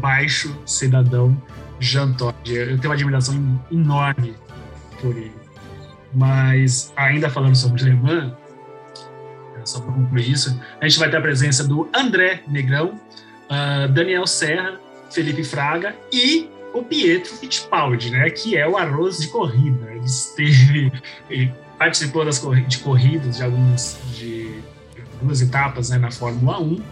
baixo 0.00 0.56
cidadão 0.64 1.36
Jean. 1.80 2.14
Eu 2.44 2.78
tenho 2.78 2.84
uma 2.84 2.94
admiração 2.94 3.64
enorme 3.70 4.34
por 5.00 5.16
ele. 5.16 5.32
Mas, 6.12 6.92
ainda 6.96 7.28
falando 7.28 7.54
sobre 7.54 7.82
Le 7.84 7.94
Mans, 7.94 8.32
só 9.64 9.80
para 9.80 9.92
concluir 9.92 10.30
isso, 10.30 10.58
a 10.80 10.88
gente 10.88 10.98
vai 10.98 11.10
ter 11.10 11.18
a 11.18 11.20
presença 11.20 11.62
do 11.62 11.88
André 11.94 12.42
Negrão, 12.48 12.98
uh, 13.50 13.88
Daniel 13.92 14.26
Serra, 14.26 14.80
Felipe 15.10 15.44
Fraga 15.44 15.94
e 16.12 16.48
o 16.72 16.82
Pietro 16.82 17.34
Fittipaldi, 17.34 18.10
né, 18.10 18.30
que 18.30 18.56
é 18.56 18.66
o 18.66 18.76
arroz 18.76 19.18
de 19.18 19.28
corrida. 19.28 19.90
Ele 19.90 20.04
esteve, 20.04 20.92
ele 21.28 21.52
participou 21.78 22.24
das 22.24 22.40
de 22.66 22.78
corridas 22.78 23.36
de 23.36 23.42
alguns 23.42 23.98
de 24.14 24.60
duas 25.20 25.40
etapas 25.40 25.90
né, 25.90 25.98
na 25.98 26.10
Fórmula 26.10 26.60
1, 26.60 26.82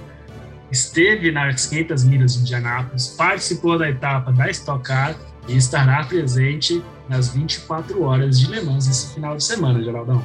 esteve 0.70 1.30
nas 1.30 1.66
500 1.66 2.04
milhas 2.04 2.34
de 2.34 2.40
Indianápolis, 2.40 3.08
participou 3.08 3.78
da 3.78 3.88
etapa 3.88 4.32
da 4.32 4.50
Stock 4.50 4.82
Car 4.82 5.16
e 5.48 5.56
estará 5.56 6.04
presente 6.04 6.82
nas 7.08 7.28
24 7.34 8.02
horas 8.02 8.40
de 8.40 8.50
Le 8.50 8.60
Mans 8.62 8.88
esse 8.88 9.14
final 9.14 9.36
de 9.36 9.44
semana, 9.44 9.82
Geraldão. 9.82 10.22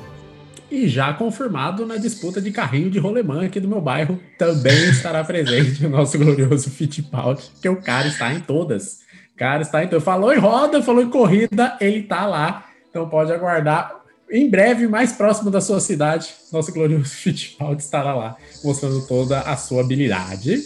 E 0.69 0.87
já 0.87 1.13
confirmado 1.13 1.85
na 1.85 1.97
disputa 1.97 2.41
de 2.41 2.49
carrinho 2.49 2.89
de 2.89 2.97
rolemã 2.97 3.45
aqui 3.45 3.59
do 3.59 3.67
meu 3.67 3.81
bairro, 3.81 4.17
também 4.37 4.89
estará 4.89 5.21
presente 5.23 5.85
o 5.85 5.89
nosso 5.89 6.17
glorioso 6.17 6.69
Fittipaldi, 6.69 7.43
que 7.61 7.67
o 7.67 7.81
cara 7.81 8.07
está 8.07 8.33
em 8.33 8.39
todas. 8.39 9.01
O 9.35 9.37
cara 9.37 9.61
está 9.61 9.83
em 9.83 9.87
todas. 9.87 10.03
Falou 10.03 10.33
em 10.33 10.39
roda, 10.39 10.81
falou 10.81 11.03
em 11.03 11.09
corrida, 11.09 11.75
ele 11.81 11.97
está 11.97 12.25
lá. 12.25 12.65
Então 12.89 13.09
pode 13.09 13.33
aguardar 13.33 14.00
em 14.31 14.49
breve, 14.49 14.87
mais 14.87 15.11
próximo 15.11 15.51
da 15.51 15.59
sua 15.59 15.79
cidade, 15.79 16.33
nosso 16.51 16.71
glorioso 16.71 17.05
Fittipaldi 17.13 17.81
estará 17.81 18.13
lá, 18.13 18.37
mostrando 18.63 19.05
toda 19.05 19.41
a 19.41 19.57
sua 19.57 19.81
habilidade. 19.81 20.57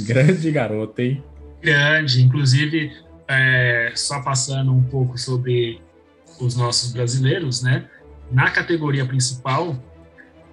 Grande 0.00 0.50
garoto, 0.50 1.00
hein? 1.00 1.22
Grande, 1.62 2.22
inclusive, 2.22 2.92
é, 3.26 3.92
só 3.94 4.20
passando 4.20 4.72
um 4.72 4.82
pouco 4.82 5.16
sobre 5.18 5.80
os 6.40 6.56
nossos 6.56 6.92
brasileiros, 6.92 7.62
né? 7.62 7.88
Na 8.30 8.50
categoria 8.50 9.04
principal, 9.04 9.76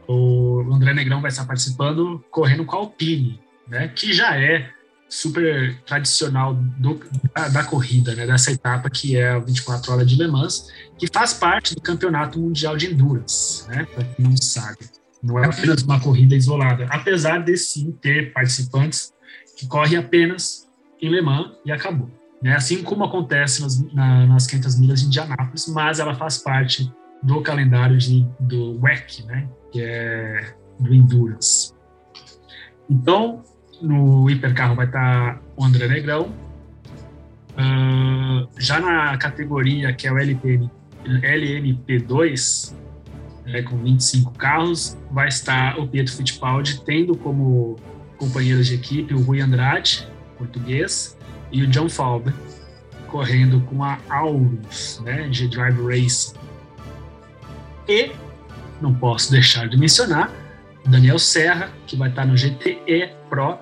o 0.08 0.62
André 0.72 0.94
Negrão 0.94 1.22
vai 1.22 1.30
estar 1.30 1.46
participando 1.46 2.24
correndo 2.32 2.66
com 2.66 2.76
a 2.76 2.80
Alpine, 2.80 3.40
né? 3.68 3.88
Que 3.88 4.14
já 4.14 4.40
é 4.40 4.70
super 5.08 5.80
tradicional 5.86 6.54
do, 6.54 7.00
da, 7.34 7.48
da, 7.50 7.64
corrida, 7.64 8.16
né, 8.16 8.26
dessa 8.26 8.52
etapa 8.52 8.90
que 8.90 9.16
é 9.16 9.30
a 9.30 9.40
24 9.40 9.94
horas 9.94 10.08
de 10.08 10.16
Le 10.16 10.28
Mans, 10.28 10.68
que 10.98 11.08
faz 11.08 11.34
parte 11.34 11.76
do 11.76 11.82
Campeonato 11.82 12.40
Mundial 12.40 12.76
de 12.76 12.88
Endurance, 12.88 13.68
né, 13.68 13.86
para 13.94 14.04
quem 14.04 14.26
não 14.26 14.38
sabe. 14.38 14.80
Não 15.22 15.40
é 15.40 15.46
apenas 15.46 15.82
uma 15.84 16.00
corrida 16.00 16.36
isolada, 16.36 16.88
apesar 16.90 17.40
de 17.40 17.56
sim 17.58 17.92
ter 18.02 18.34
participantes 18.34 19.14
que 19.58 19.68
correm 19.68 19.98
apenas 19.98 20.68
em 21.02 21.10
Le 21.10 21.22
Mans 21.22 21.52
e 21.66 21.72
acabou. 21.72 22.10
Né, 22.42 22.54
assim 22.54 22.84
como 22.84 23.04
acontece 23.04 23.62
nas, 23.62 23.80
na, 23.94 24.26
nas 24.28 24.46
500 24.46 24.80
milhas 24.80 25.02
de 25.02 25.08
Indianápolis, 25.08 25.68
mas 25.68 26.00
ela 26.00 26.14
faz 26.14 26.38
parte 26.38 26.92
do 27.24 27.42
calendário 27.42 27.98
de, 27.98 28.28
do 28.40 28.80
WEC, 28.82 29.24
né, 29.24 29.48
que 29.72 29.82
é 29.82 30.56
do 30.80 30.94
Endurance. 30.94 31.74
Então, 32.90 33.44
no 33.82 34.30
hipercarro 34.30 34.76
vai 34.76 34.86
estar 34.86 35.42
o 35.56 35.64
André 35.64 35.88
Negrão. 35.88 36.34
Uh, 37.52 38.48
já 38.58 38.80
na 38.80 39.18
categoria 39.18 39.94
que 39.94 40.08
é 40.08 40.12
o 40.12 40.18
LPN, 40.18 40.70
LMP2, 41.06 42.74
né, 43.46 43.62
com 43.62 43.78
25 43.78 44.32
carros, 44.32 44.98
vai 45.12 45.28
estar 45.28 45.80
o 45.80 45.88
Pietro 45.88 46.14
Fittipaldi, 46.14 46.82
tendo 46.84 47.16
como 47.16 47.78
companheiros 48.18 48.68
de 48.68 48.76
equipe 48.76 49.14
o 49.14 49.22
Rui 49.22 49.42
Andrade, 49.42 50.08
português, 50.38 51.18
e 51.52 51.64
o 51.64 51.68
John 51.68 51.88
Falber, 51.88 52.34
correndo 53.08 53.62
com 53.62 53.84
a 53.84 53.98
Aurus, 54.10 55.00
né, 55.04 55.28
de 55.30 55.48
Drive 55.48 55.80
Racing. 55.82 56.36
E, 57.88 58.12
não 58.82 58.94
posso 58.94 59.32
deixar 59.32 59.70
de 59.70 59.78
mencionar, 59.78 60.32
Daniel 60.86 61.20
Serra, 61.20 61.72
que 61.88 61.96
vai 61.96 62.10
estar 62.10 62.26
no 62.26 62.36
GTE 62.36 63.12
Pro, 63.30 63.58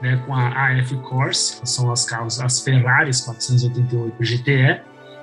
né, 0.00 0.22
com 0.26 0.34
a 0.34 0.70
AF 0.70 0.94
Corse, 0.96 1.60
que 1.60 1.68
são 1.68 1.90
as 1.90 2.04
carros, 2.04 2.40
as 2.40 2.60
Ferraris 2.60 3.20
488 3.22 4.16
GTE, 4.20 4.80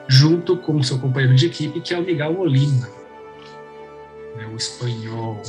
junto 0.08 0.58
com 0.58 0.82
seu 0.82 1.00
companheiro 1.00 1.36
de 1.36 1.46
equipe, 1.46 1.80
que 1.82 1.94
é 1.94 2.00
o 2.00 2.04
Miguel 2.04 2.34
Molina. 2.34 2.88
né, 4.36 4.48
o 4.52 4.56
espanhol. 4.56 5.42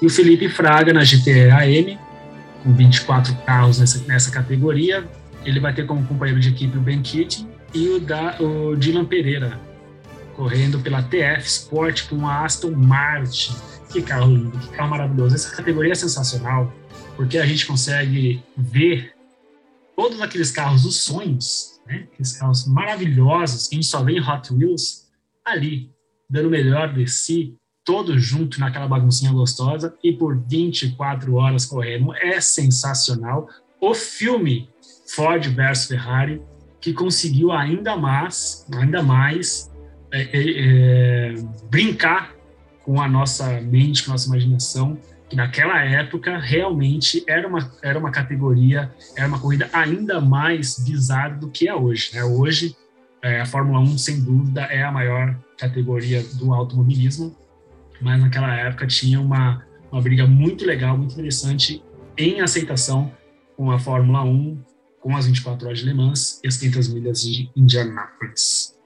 E 0.00 0.06
o 0.06 0.10
Felipe 0.10 0.48
Fraga 0.48 0.92
na 0.92 1.02
GTE 1.04 1.50
AM, 1.50 1.98
com 2.62 2.72
24 2.74 3.34
carros 3.44 3.78
nessa, 3.78 4.02
nessa 4.06 4.30
categoria. 4.30 5.04
Ele 5.44 5.58
vai 5.58 5.72
ter 5.72 5.86
como 5.86 6.06
companheiro 6.06 6.40
de 6.40 6.50
equipe 6.50 6.76
o 6.76 6.80
Ben 6.80 7.00
Keating 7.00 7.48
e 7.72 7.88
o, 7.88 8.00
da, 8.00 8.36
o 8.40 8.76
Dylan 8.76 9.06
Pereira, 9.06 9.58
correndo 10.36 10.78
pela 10.80 11.02
TF 11.02 11.46
Sport 11.46 12.08
com 12.08 12.26
a 12.26 12.44
Aston 12.44 12.72
Martin. 12.72 13.54
Que 13.90 14.02
carro 14.02 14.26
lindo, 14.26 14.56
que 14.58 14.68
carro 14.68 14.90
maravilhoso. 14.90 15.34
Essa 15.34 15.56
categoria 15.56 15.92
é 15.92 15.94
sensacional, 15.94 16.72
porque 17.20 17.36
a 17.36 17.44
gente 17.44 17.66
consegue 17.66 18.42
ver 18.56 19.12
todos 19.94 20.22
aqueles 20.22 20.50
carros 20.50 20.84
dos 20.84 21.02
sonhos, 21.02 21.78
né? 21.86 22.08
aqueles 22.10 22.32
carros 22.32 22.66
maravilhosos 22.66 23.68
que 23.68 23.74
a 23.74 23.76
gente 23.76 23.90
só 23.90 24.02
vê 24.02 24.12
em 24.12 24.26
Hot 24.26 24.50
Wheels, 24.50 25.06
ali, 25.44 25.90
dando 26.30 26.48
o 26.48 26.50
melhor 26.50 26.94
de 26.94 27.06
si, 27.06 27.54
todos 27.84 28.24
juntos 28.24 28.58
naquela 28.58 28.88
baguncinha 28.88 29.30
gostosa 29.32 29.94
e 30.02 30.14
por 30.14 30.42
24 30.48 31.34
horas 31.34 31.66
correndo. 31.66 32.14
É 32.14 32.40
sensacional. 32.40 33.50
O 33.78 33.92
filme 33.92 34.70
Ford 35.14 35.46
versus 35.48 35.88
Ferrari, 35.88 36.40
que 36.80 36.94
conseguiu 36.94 37.52
ainda 37.52 37.98
mais, 37.98 38.66
ainda 38.72 39.02
mais 39.02 39.70
é, 40.10 40.22
é, 40.22 40.30
é, 40.32 41.34
brincar 41.70 42.34
com 42.82 42.98
a 42.98 43.06
nossa 43.06 43.60
mente, 43.60 44.04
com 44.04 44.12
a 44.12 44.14
nossa 44.14 44.26
imaginação, 44.26 44.98
que 45.30 45.36
naquela 45.36 45.80
época 45.80 46.38
realmente 46.38 47.22
era 47.24 47.46
uma, 47.46 47.72
era 47.82 47.96
uma 47.96 48.10
categoria, 48.10 48.92
era 49.16 49.28
uma 49.28 49.38
corrida 49.38 49.70
ainda 49.72 50.20
mais 50.20 50.76
bizarra 50.80 51.36
do 51.36 51.48
que 51.48 51.68
é 51.68 51.74
hoje. 51.74 52.10
Né? 52.12 52.24
Hoje, 52.24 52.76
é, 53.22 53.40
a 53.40 53.46
Fórmula 53.46 53.78
1, 53.78 53.96
sem 53.96 54.20
dúvida, 54.20 54.62
é 54.62 54.82
a 54.82 54.90
maior 54.90 55.38
categoria 55.56 56.20
do 56.34 56.52
automobilismo, 56.52 57.36
mas 58.00 58.20
naquela 58.20 58.52
época 58.56 58.88
tinha 58.88 59.20
uma, 59.20 59.64
uma 59.92 60.02
briga 60.02 60.26
muito 60.26 60.66
legal, 60.66 60.98
muito 60.98 61.12
interessante 61.12 61.80
em 62.18 62.40
aceitação 62.40 63.12
com 63.56 63.70
a 63.70 63.78
Fórmula 63.78 64.24
1, 64.24 64.60
com 65.00 65.16
as 65.16 65.26
24 65.26 65.64
horas 65.68 65.78
de 65.78 65.86
Le 65.86 65.94
Mans 65.94 66.40
e 66.42 66.48
as 66.48 66.56
500 66.56 66.88
milhas 66.88 67.22
de 67.22 67.48
Indianápolis. 67.54 68.76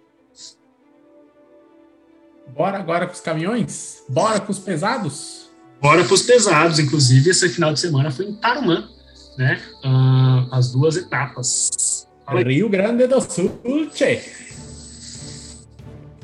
Bora 2.54 2.78
agora 2.78 3.06
com 3.06 3.14
os 3.14 3.20
caminhões? 3.20 4.04
Bora 4.10 4.40
com 4.40 4.52
os 4.52 4.58
pesados? 4.58 5.43
Bora 5.84 6.02
para 6.02 6.14
os 6.14 6.22
pesados. 6.22 6.78
Inclusive, 6.78 7.28
esse 7.28 7.46
final 7.50 7.70
de 7.74 7.78
semana 7.78 8.10
foi 8.10 8.24
em 8.24 8.32
Tarumã, 8.32 8.88
né? 9.36 9.60
Uh, 9.84 10.48
as 10.50 10.72
duas 10.72 10.96
etapas. 10.96 12.08
Rio 12.26 12.70
Grande 12.70 13.06
do 13.06 13.20
Sul, 13.20 13.60
tchê. 13.92 14.22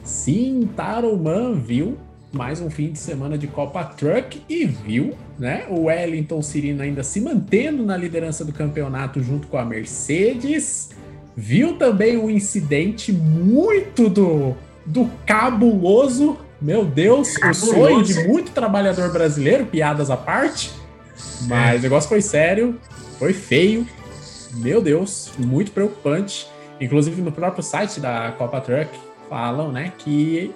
Sim, 0.02 0.66
Tarumã 0.74 1.52
viu 1.52 1.98
mais 2.32 2.58
um 2.62 2.70
fim 2.70 2.90
de 2.90 2.98
semana 2.98 3.36
de 3.36 3.48
Copa 3.48 3.84
Truck 3.84 4.40
e 4.48 4.64
viu, 4.64 5.14
né? 5.38 5.66
O 5.68 5.82
Wellington 5.82 6.40
Cirino 6.40 6.80
ainda 6.80 7.02
se 7.02 7.20
mantendo 7.20 7.84
na 7.84 7.98
liderança 7.98 8.46
do 8.46 8.54
campeonato 8.54 9.22
junto 9.22 9.46
com 9.46 9.58
a 9.58 9.64
Mercedes. 9.64 10.88
Viu 11.36 11.76
também 11.76 12.16
um 12.16 12.30
incidente 12.30 13.12
muito 13.12 14.08
do, 14.08 14.56
do 14.86 15.10
cabuloso, 15.26 16.38
meu 16.60 16.84
Deus, 16.84 17.34
o 17.36 17.54
sonho 17.54 18.02
de 18.02 18.26
muito 18.28 18.50
trabalhador 18.52 19.10
brasileiro, 19.12 19.66
piadas 19.66 20.10
à 20.10 20.16
parte. 20.16 20.70
Mas 21.42 21.76
é. 21.76 21.78
o 21.78 21.82
negócio 21.82 22.08
foi 22.08 22.20
sério, 22.20 22.78
foi 23.18 23.32
feio, 23.32 23.86
meu 24.54 24.82
Deus, 24.82 25.32
muito 25.38 25.72
preocupante. 25.72 26.46
Inclusive 26.80 27.20
no 27.22 27.32
próprio 27.32 27.62
site 27.62 28.00
da 28.00 28.32
Copa 28.32 28.60
Truck 28.60 28.90
falam, 29.28 29.70
né, 29.70 29.92
que 29.98 30.54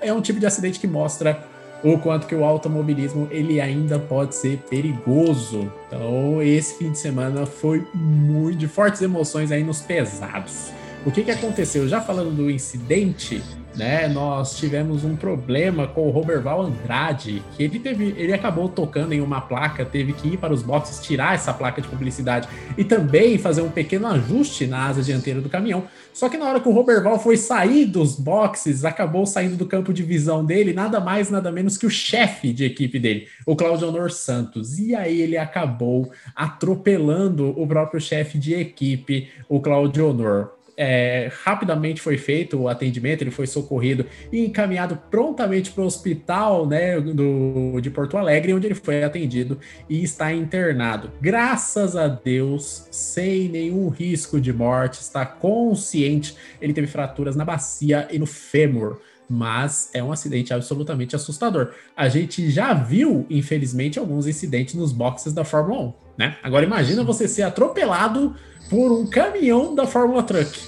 é 0.00 0.12
um 0.12 0.20
tipo 0.20 0.38
de 0.38 0.46
acidente 0.46 0.78
que 0.78 0.86
mostra 0.86 1.44
o 1.82 1.98
quanto 1.98 2.26
que 2.26 2.34
o 2.34 2.44
automobilismo 2.44 3.28
ele 3.30 3.60
ainda 3.60 3.98
pode 3.98 4.34
ser 4.34 4.58
perigoso. 4.68 5.70
Então, 5.86 6.42
esse 6.42 6.76
fim 6.76 6.90
de 6.90 6.98
semana 6.98 7.46
foi 7.46 7.86
muito 7.94 8.58
de 8.58 8.66
fortes 8.66 9.00
emoções 9.00 9.52
aí 9.52 9.62
nos 9.62 9.80
pesados. 9.80 10.72
O 11.06 11.10
que, 11.10 11.22
que 11.22 11.30
aconteceu? 11.30 11.88
Já 11.88 12.00
falando 12.00 12.34
do 12.34 12.50
incidente, 12.50 13.42
né? 13.74 14.08
Nós 14.08 14.56
tivemos 14.56 15.04
um 15.04 15.16
problema 15.16 15.86
com 15.86 16.06
o 16.06 16.10
Roberval 16.10 16.62
Andrade, 16.62 17.42
que 17.56 17.62
ele 17.62 17.78
teve, 17.78 18.14
ele 18.16 18.32
acabou 18.32 18.68
tocando 18.68 19.12
em 19.12 19.20
uma 19.20 19.40
placa, 19.40 19.84
teve 19.84 20.12
que 20.12 20.28
ir 20.28 20.36
para 20.36 20.52
os 20.52 20.62
boxes 20.62 21.00
tirar 21.00 21.34
essa 21.34 21.52
placa 21.52 21.80
de 21.80 21.88
publicidade 21.88 22.48
e 22.76 22.84
também 22.84 23.38
fazer 23.38 23.62
um 23.62 23.70
pequeno 23.70 24.06
ajuste 24.06 24.66
na 24.66 24.86
asa 24.86 25.02
dianteira 25.02 25.40
do 25.40 25.48
caminhão. 25.48 25.84
Só 26.12 26.28
que 26.28 26.36
na 26.36 26.46
hora 26.46 26.60
que 26.60 26.68
o 26.68 26.72
Roberval 26.72 27.18
foi 27.18 27.36
sair 27.36 27.86
dos 27.86 28.16
boxes, 28.16 28.84
acabou 28.84 29.24
saindo 29.24 29.56
do 29.56 29.66
campo 29.66 29.92
de 29.92 30.02
visão 30.02 30.44
dele, 30.44 30.72
nada 30.72 30.98
mais, 30.98 31.30
nada 31.30 31.52
menos 31.52 31.76
que 31.76 31.86
o 31.86 31.90
chefe 31.90 32.52
de 32.52 32.64
equipe 32.64 32.98
dele, 32.98 33.28
o 33.46 33.54
Claudio 33.54 33.88
Honor 33.88 34.10
Santos. 34.10 34.78
E 34.78 34.94
aí 34.94 35.20
ele 35.20 35.36
acabou 35.36 36.10
atropelando 36.34 37.50
o 37.60 37.66
próprio 37.66 38.00
chefe 38.00 38.38
de 38.38 38.54
equipe, 38.54 39.28
o 39.48 39.60
Claudio 39.60 40.10
Honor 40.10 40.57
é, 40.80 41.28
rapidamente 41.42 42.00
foi 42.00 42.16
feito 42.16 42.56
o 42.56 42.68
atendimento, 42.68 43.22
ele 43.22 43.32
foi 43.32 43.48
socorrido 43.48 44.06
e 44.30 44.46
encaminhado 44.46 44.96
prontamente 45.10 45.72
para 45.72 45.82
o 45.82 45.86
hospital 45.86 46.64
né, 46.66 47.00
do, 47.00 47.80
de 47.80 47.90
Porto 47.90 48.16
Alegre, 48.16 48.54
onde 48.54 48.68
ele 48.68 48.76
foi 48.76 49.02
atendido 49.02 49.58
e 49.88 50.04
está 50.04 50.32
internado. 50.32 51.10
Graças 51.20 51.96
a 51.96 52.06
Deus, 52.06 52.86
sem 52.92 53.48
nenhum 53.48 53.88
risco 53.88 54.40
de 54.40 54.52
morte, 54.52 55.00
está 55.00 55.26
consciente. 55.26 56.36
Ele 56.60 56.72
teve 56.72 56.86
fraturas 56.86 57.34
na 57.34 57.44
bacia 57.44 58.06
e 58.12 58.18
no 58.18 58.26
fêmur 58.26 59.00
mas 59.30 59.90
é 59.92 60.02
um 60.02 60.10
acidente 60.10 60.54
absolutamente 60.54 61.14
assustador. 61.14 61.72
A 61.94 62.08
gente 62.08 62.50
já 62.50 62.72
viu, 62.72 63.26
infelizmente, 63.28 63.98
alguns 63.98 64.26
incidentes 64.26 64.74
nos 64.74 64.90
boxes 64.90 65.34
da 65.34 65.44
Fórmula 65.44 65.82
1, 65.82 65.92
né? 66.16 66.36
Agora 66.42 66.64
imagina 66.64 67.04
você 67.04 67.28
ser 67.28 67.42
atropelado 67.42 68.34
por 68.68 68.92
um 68.92 69.06
caminhão 69.06 69.74
da 69.74 69.86
Fórmula 69.86 70.22
Truck. 70.22 70.58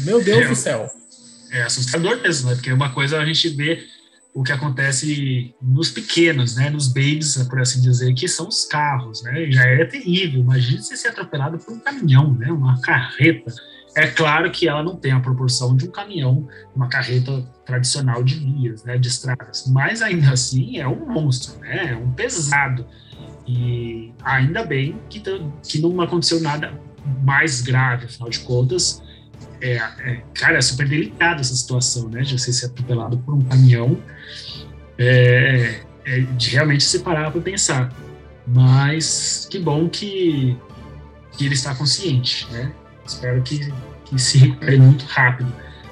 Meu 0.00 0.22
Deus 0.22 0.44
é, 0.44 0.48
do 0.48 0.56
céu. 0.56 0.90
É 1.52 1.62
assustador 1.62 2.20
mesmo, 2.20 2.50
né? 2.50 2.56
Porque 2.56 2.72
uma 2.72 2.92
coisa 2.92 3.18
a 3.18 3.24
gente 3.24 3.48
vê 3.50 3.86
o 4.34 4.42
que 4.42 4.50
acontece 4.50 5.54
nos 5.62 5.90
pequenos, 5.90 6.56
né? 6.56 6.68
Nos 6.68 6.88
babies, 6.88 7.36
por 7.48 7.60
assim 7.60 7.80
dizer, 7.80 8.12
que 8.14 8.26
são 8.26 8.48
os 8.48 8.64
carros, 8.64 9.22
né? 9.22 9.50
Já 9.50 9.64
é 9.64 9.84
terrível. 9.84 10.40
Imagina 10.40 10.82
você 10.82 10.96
ser 10.96 11.08
atropelado 11.08 11.58
por 11.58 11.72
um 11.72 11.78
caminhão, 11.78 12.34
né? 12.34 12.50
Uma 12.50 12.80
carreta. 12.80 13.54
É 13.96 14.08
claro 14.08 14.50
que 14.50 14.66
ela 14.66 14.82
não 14.82 14.96
tem 14.96 15.12
a 15.12 15.20
proporção 15.20 15.76
de 15.76 15.86
um 15.86 15.90
caminhão, 15.92 16.48
uma 16.74 16.88
carreta 16.88 17.48
tradicional 17.64 18.24
de 18.24 18.34
vias, 18.34 18.82
né? 18.82 18.98
De 18.98 19.06
estradas. 19.06 19.66
Mas 19.68 20.02
ainda 20.02 20.32
assim 20.32 20.78
é 20.78 20.88
um 20.88 21.06
monstro, 21.06 21.60
né? 21.60 21.92
É 21.92 21.96
um 21.96 22.10
pesado. 22.10 22.84
E 23.46 24.12
ainda 24.24 24.64
bem 24.64 24.98
que, 25.08 25.22
que 25.62 25.80
não 25.80 26.00
aconteceu 26.00 26.40
nada 26.40 26.72
mais 27.22 27.60
grave, 27.60 28.06
afinal 28.06 28.30
de 28.30 28.40
contas, 28.40 29.02
é, 29.60 29.76
é, 29.76 30.22
cara, 30.34 30.58
é 30.58 30.60
super 30.60 30.86
delicada 30.86 31.40
essa 31.40 31.54
situação, 31.54 32.08
né? 32.08 32.22
De 32.22 32.38
você 32.38 32.52
ser 32.52 32.66
atropelado 32.66 33.18
por 33.18 33.34
um 33.34 33.40
caminhão, 33.42 33.98
é, 34.98 35.80
é 36.04 36.20
de 36.20 36.50
realmente 36.50 36.84
se 36.84 37.00
parar 37.00 37.30
para 37.30 37.40
pensar. 37.40 37.92
Mas 38.46 39.48
que 39.50 39.58
bom 39.58 39.88
que, 39.88 40.56
que 41.32 41.46
ele 41.46 41.54
está 41.54 41.74
consciente, 41.74 42.46
né? 42.52 42.72
Espero 43.06 43.42
que, 43.42 43.72
que 44.04 44.18
se 44.18 44.38
recupere 44.38 44.78
muito 44.78 45.04
rápido. 45.06 45.50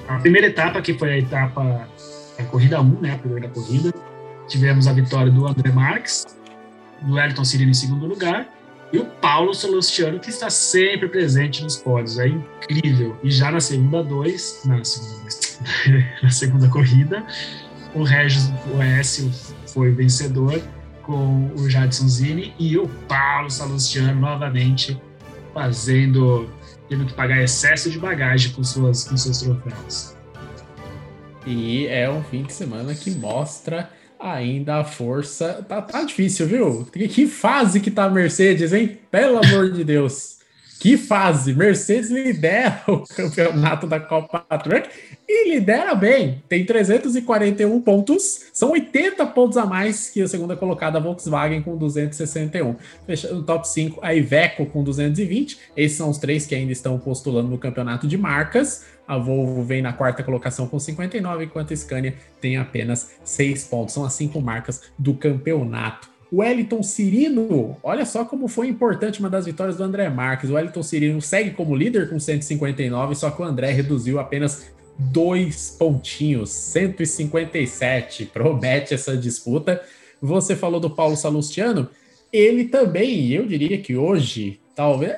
A 0.08 0.18
primeira 0.18 0.48
etapa, 0.48 0.82
que 0.82 0.92
foi 0.94 1.12
a 1.12 1.18
etapa 1.18 1.88
da 2.36 2.44
corrida 2.44 2.80
1, 2.80 3.00
né? 3.00 3.14
A 3.14 3.18
primeira 3.18 3.48
corrida, 3.48 3.92
tivemos 4.48 4.86
a 4.86 4.92
vitória 4.92 5.32
do 5.32 5.46
André 5.46 5.72
Marques, 5.72 6.26
do 7.00 7.18
Elton 7.18 7.44
Cirino 7.44 7.70
em 7.70 7.74
segundo 7.74 8.06
lugar, 8.06 8.46
e 8.92 8.98
o 8.98 9.06
Paulo 9.06 9.54
Solustiano, 9.54 10.20
que 10.20 10.28
está 10.28 10.50
sempre 10.50 11.08
presente 11.08 11.62
nos 11.62 11.76
pódios. 11.76 12.18
É 12.18 12.28
incrível. 12.28 13.16
E 13.22 13.30
já 13.30 13.50
na 13.50 13.60
segunda 13.60 14.04
dois, 14.04 14.60
na 14.66 14.84
segunda, 14.84 15.28
na 16.22 16.30
segunda 16.30 16.68
corrida, 16.68 17.24
o 17.94 18.02
Regis 18.02 18.50
Oécio 18.76 19.32
foi 19.66 19.90
vencedor 19.92 20.60
com 21.02 21.50
o 21.56 21.68
Jadson 21.68 22.06
Zini 22.06 22.54
e 22.58 22.76
o 22.76 22.86
Paulo 23.08 23.50
Salustiano 23.50 24.20
novamente 24.20 25.00
fazendo, 25.54 26.48
tendo 26.88 27.06
que 27.06 27.14
pagar 27.14 27.42
excesso 27.42 27.90
de 27.90 27.98
bagagem 27.98 28.52
com, 28.52 28.62
suas, 28.62 29.04
com 29.04 29.16
seus 29.16 29.40
troféus. 29.40 30.16
E 31.46 31.86
é 31.86 32.08
um 32.08 32.22
fim 32.22 32.42
de 32.42 32.52
semana 32.52 32.94
que 32.94 33.10
mostra 33.10 33.90
ainda 34.22 34.76
a 34.76 34.84
força. 34.84 35.64
Tá, 35.68 35.82
tá 35.82 36.02
difícil, 36.04 36.46
viu? 36.46 36.84
Que 36.92 37.26
fase 37.26 37.80
que 37.80 37.90
tá 37.90 38.04
a 38.04 38.10
Mercedes, 38.10 38.72
hein? 38.72 38.98
Pelo 39.10 39.38
amor 39.38 39.72
de 39.72 39.84
Deus. 39.84 40.41
Que 40.82 40.96
fase! 40.96 41.54
Mercedes 41.54 42.10
lidera 42.10 42.82
o 42.88 43.04
campeonato 43.06 43.86
da 43.86 44.00
Copa 44.00 44.40
Truck 44.58 44.88
e 45.28 45.54
lidera 45.54 45.94
bem. 45.94 46.42
Tem 46.48 46.66
341 46.66 47.80
pontos, 47.82 48.46
são 48.52 48.72
80 48.72 49.24
pontos 49.26 49.56
a 49.56 49.64
mais 49.64 50.10
que 50.10 50.20
a 50.20 50.26
segunda 50.26 50.56
colocada 50.56 50.98
a 50.98 51.00
Volkswagen 51.00 51.62
com 51.62 51.76
261. 51.76 52.74
Fechando 53.06 53.38
o 53.38 53.42
top 53.44 53.68
5, 53.68 54.00
a 54.02 54.12
Iveco 54.12 54.66
com 54.66 54.82
220. 54.82 55.56
Esses 55.76 55.96
são 55.96 56.10
os 56.10 56.18
três 56.18 56.46
que 56.46 56.54
ainda 56.56 56.72
estão 56.72 56.98
postulando 56.98 57.48
no 57.48 57.58
campeonato 57.58 58.08
de 58.08 58.18
marcas. 58.18 58.84
A 59.06 59.16
Volvo 59.16 59.62
vem 59.62 59.82
na 59.82 59.92
quarta 59.92 60.24
colocação 60.24 60.66
com 60.66 60.80
59, 60.80 61.44
enquanto 61.44 61.72
a 61.72 61.76
Scania 61.76 62.16
tem 62.40 62.56
apenas 62.56 63.12
6 63.22 63.68
pontos. 63.68 63.94
São 63.94 64.04
as 64.04 64.14
cinco 64.14 64.40
marcas 64.40 64.82
do 64.98 65.14
campeonato. 65.14 66.11
O 66.32 66.38
Wellington 66.38 66.82
Cirino, 66.82 67.76
olha 67.82 68.06
só 68.06 68.24
como 68.24 68.48
foi 68.48 68.66
importante 68.66 69.20
uma 69.20 69.28
das 69.28 69.44
vitórias 69.44 69.76
do 69.76 69.84
André 69.84 70.08
Marques. 70.08 70.48
O 70.48 70.54
Wellington 70.54 70.82
Cirino 70.82 71.20
segue 71.20 71.50
como 71.50 71.76
líder 71.76 72.08
com 72.08 72.18
159, 72.18 73.14
só 73.14 73.30
que 73.30 73.42
o 73.42 73.44
André 73.44 73.70
reduziu 73.70 74.18
apenas 74.18 74.72
dois 74.98 75.76
pontinhos, 75.78 76.48
157. 76.48 78.24
Promete 78.32 78.94
essa 78.94 79.14
disputa. 79.14 79.82
Você 80.22 80.56
falou 80.56 80.80
do 80.80 80.88
Paulo 80.88 81.16
Salustiano, 81.18 81.90
ele 82.32 82.64
também, 82.64 83.30
eu 83.32 83.44
diria 83.44 83.76
que 83.76 83.94
hoje, 83.94 84.58
talvez, 84.74 85.12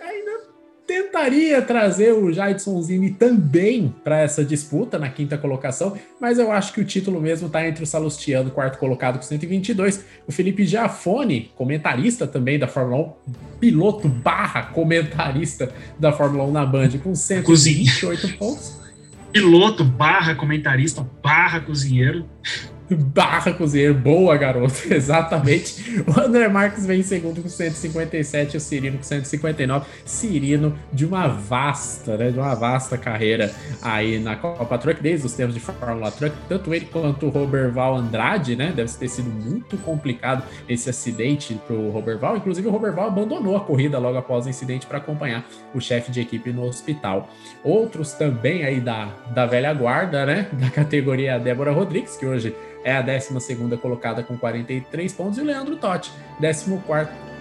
tentaria 0.94 1.60
trazer 1.60 2.12
o 2.12 2.32
Jadson 2.32 2.80
Zini 2.80 3.10
também 3.10 3.92
para 4.04 4.20
essa 4.20 4.44
disputa 4.44 4.96
na 4.96 5.08
quinta 5.08 5.36
colocação, 5.36 5.96
mas 6.20 6.38
eu 6.38 6.52
acho 6.52 6.72
que 6.72 6.80
o 6.80 6.84
título 6.84 7.20
mesmo 7.20 7.48
está 7.48 7.66
entre 7.66 7.82
o 7.82 7.86
Salustiano, 7.86 8.50
quarto 8.50 8.78
colocado 8.78 9.16
com 9.16 9.22
122, 9.22 10.04
o 10.24 10.30
Felipe 10.30 10.64
Giafone, 10.64 11.50
comentarista 11.56 12.28
também 12.28 12.60
da 12.60 12.68
Fórmula 12.68 13.16
1, 13.26 13.32
piloto 13.58 14.08
barra 14.08 14.62
comentarista 14.62 15.72
da 15.98 16.12
Fórmula 16.12 16.44
1 16.44 16.52
na 16.52 16.64
Band, 16.64 16.90
com 17.02 17.12
128 17.12 18.20
Cozinha. 18.20 18.38
pontos. 18.38 18.80
Piloto 19.32 19.82
barra 19.82 20.36
comentarista 20.36 21.04
barra 21.20 21.58
cozinheiro 21.58 22.24
barra 22.90 23.52
cozinheiro, 23.52 23.94
boa 23.94 24.36
garoto, 24.36 24.74
exatamente. 24.92 26.02
O 26.06 26.20
André 26.20 26.48
Marques 26.48 26.84
vem 26.84 27.00
em 27.00 27.02
segundo 27.02 27.40
com 27.40 27.48
157, 27.48 28.56
o 28.56 28.60
Cirino 28.60 28.98
com 28.98 29.04
159. 29.04 29.86
Cirino 30.04 30.76
de 30.92 31.06
uma 31.06 31.28
vasta, 31.28 32.16
né, 32.16 32.30
de 32.30 32.38
uma 32.38 32.54
vasta 32.54 32.98
carreira 32.98 33.52
aí 33.80 34.18
na 34.18 34.36
Copa 34.36 34.76
Truck, 34.76 35.02
desde 35.02 35.26
os 35.26 35.32
tempos 35.32 35.54
de 35.54 35.60
Fórmula 35.60 36.10
Truck, 36.10 36.36
tanto 36.48 36.74
ele 36.74 36.86
quanto 36.86 37.26
o 37.26 37.30
Roberval 37.30 37.96
Andrade, 37.96 38.56
né, 38.56 38.72
deve 38.74 38.92
ter 38.92 39.08
sido 39.08 39.30
muito 39.30 39.76
complicado 39.78 40.42
esse 40.68 40.90
acidente 40.90 41.58
pro 41.66 41.90
Roberval, 41.90 42.36
inclusive 42.36 42.66
o 42.68 42.70
Roberval 42.70 43.08
abandonou 43.08 43.56
a 43.56 43.60
corrida 43.60 43.98
logo 43.98 44.18
após 44.18 44.46
o 44.46 44.50
incidente 44.50 44.86
para 44.86 44.98
acompanhar 44.98 45.44
o 45.74 45.80
chefe 45.80 46.10
de 46.10 46.20
equipe 46.20 46.52
no 46.52 46.64
hospital. 46.64 47.28
Outros 47.62 48.12
também 48.12 48.64
aí 48.64 48.80
da, 48.80 49.08
da 49.34 49.46
velha 49.46 49.72
guarda, 49.72 50.26
né, 50.26 50.48
da 50.52 50.70
categoria 50.70 51.38
Débora 51.38 51.72
Rodrigues, 51.72 52.16
que 52.16 52.26
hoje 52.26 52.54
é 52.84 52.94
a 52.94 53.02
12 53.02 53.76
colocada 53.80 54.22
com 54.22 54.36
43 54.36 55.12
pontos, 55.12 55.38
e 55.38 55.40
o 55.40 55.44
Leandro 55.44 55.76
Totti, 55.76 56.12
14 56.40 56.70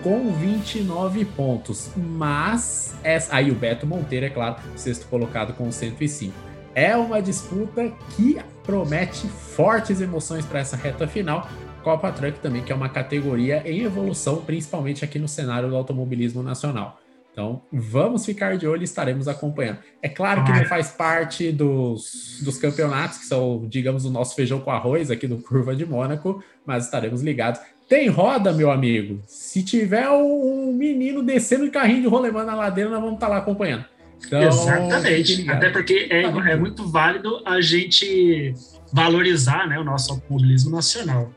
com 0.01 0.31
29 0.33 1.25
pontos. 1.25 1.91
Mas, 1.95 2.95
essa, 3.03 3.35
aí 3.35 3.51
o 3.51 3.55
Beto 3.55 3.85
Monteiro, 3.85 4.25
é 4.25 4.29
claro, 4.29 4.55
sexto 4.75 5.07
colocado 5.07 5.53
com 5.53 5.71
105. 5.71 6.33
É 6.75 6.95
uma 6.97 7.21
disputa 7.21 7.91
que 8.15 8.39
promete 8.63 9.27
fortes 9.27 10.01
emoções 10.01 10.45
para 10.45 10.59
essa 10.59 10.75
reta 10.75 11.07
final. 11.07 11.47
Copa 11.83 12.11
Truck 12.11 12.39
também, 12.39 12.63
que 12.63 12.71
é 12.71 12.75
uma 12.75 12.89
categoria 12.89 13.61
em 13.65 13.81
evolução, 13.81 14.37
principalmente 14.37 15.03
aqui 15.03 15.19
no 15.19 15.27
cenário 15.27 15.69
do 15.69 15.75
automobilismo 15.75 16.41
nacional. 16.41 17.02
Então, 17.33 17.63
vamos 17.71 18.27
ficar 18.27 18.57
de 18.57 18.67
olho 18.67 18.81
e 18.81 18.85
estaremos 18.85 19.27
acompanhando. 19.27 19.79
É 20.03 20.07
claro 20.07 20.43
que 20.43 20.51
não 20.51 20.65
faz 20.65 20.91
parte 20.91 21.51
dos, 21.51 22.39
dos 22.43 22.59
campeonatos, 22.59 23.17
que 23.17 23.25
são, 23.25 23.65
digamos, 23.67 24.05
o 24.05 24.11
nosso 24.11 24.35
feijão 24.35 24.59
com 24.59 24.69
arroz 24.69 25.09
aqui 25.09 25.25
do 25.25 25.39
Curva 25.39 25.75
de 25.75 25.83
Mônaco, 25.83 26.43
mas 26.63 26.85
estaremos 26.85 27.23
ligados. 27.23 27.59
Tem 27.89 28.07
roda, 28.07 28.53
meu 28.53 28.69
amigo. 28.69 29.19
Se 29.25 29.63
tiver 29.63 30.07
um 30.09 30.71
menino 30.73 31.23
descendo 31.23 31.65
de 31.65 31.71
carrinho 31.71 32.03
de 32.03 32.07
rolemã 32.07 32.43
na 32.43 32.53
ladeira, 32.53 32.91
nós 32.91 32.99
vamos 32.99 33.15
estar 33.15 33.27
lá 33.27 33.37
acompanhando. 33.37 33.85
Então, 34.25 34.41
Exatamente. 34.41 35.49
Até 35.49 35.69
porque 35.71 36.07
é, 36.11 36.29
tá 36.29 36.49
é 36.51 36.55
muito 36.55 36.87
válido 36.87 37.41
a 37.45 37.59
gente 37.61 38.53
valorizar 38.93 39.67
né, 39.67 39.79
o 39.79 39.83
nosso 39.83 40.13
automobilismo 40.13 40.69
nacional. 40.69 41.33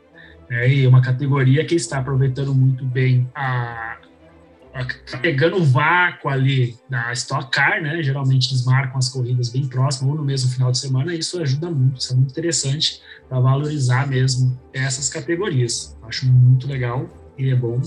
É, 0.51 0.69
e 0.69 0.87
uma 0.87 1.01
categoria 1.01 1.65
que 1.65 1.75
está 1.75 1.99
aproveitando 1.99 2.55
muito 2.55 2.85
bem 2.85 3.29
a, 3.35 3.97
tá 4.85 5.19
pegando 5.19 5.57
o 5.57 5.65
vácuo 5.65 6.29
ali 6.29 6.77
da 6.89 7.13
Stock 7.13 7.51
Car, 7.51 7.83
né? 7.83 8.03
Geralmente 8.03 8.51
eles 8.51 8.65
marcam 8.65 8.99
as 8.99 9.09
corridas 9.09 9.49
bem 9.49 9.67
próximas 9.67 10.11
ou 10.11 10.17
no 10.17 10.25
mesmo 10.25 10.51
final 10.51 10.71
de 10.71 10.79
semana, 10.79 11.15
e 11.15 11.19
isso 11.19 11.41
ajuda 11.41 11.71
muito, 11.71 12.01
isso 12.01 12.13
é 12.13 12.17
muito 12.17 12.31
interessante 12.31 13.01
para 13.29 13.41
valorizar 13.41 14.07
mesmo 14.07 14.59
essas 14.73 15.09
categorias. 15.09 15.97
Acho 16.03 16.27
muito 16.27 16.67
legal 16.67 17.09
e 17.39 17.51
é 17.51 17.55
bom. 17.55 17.81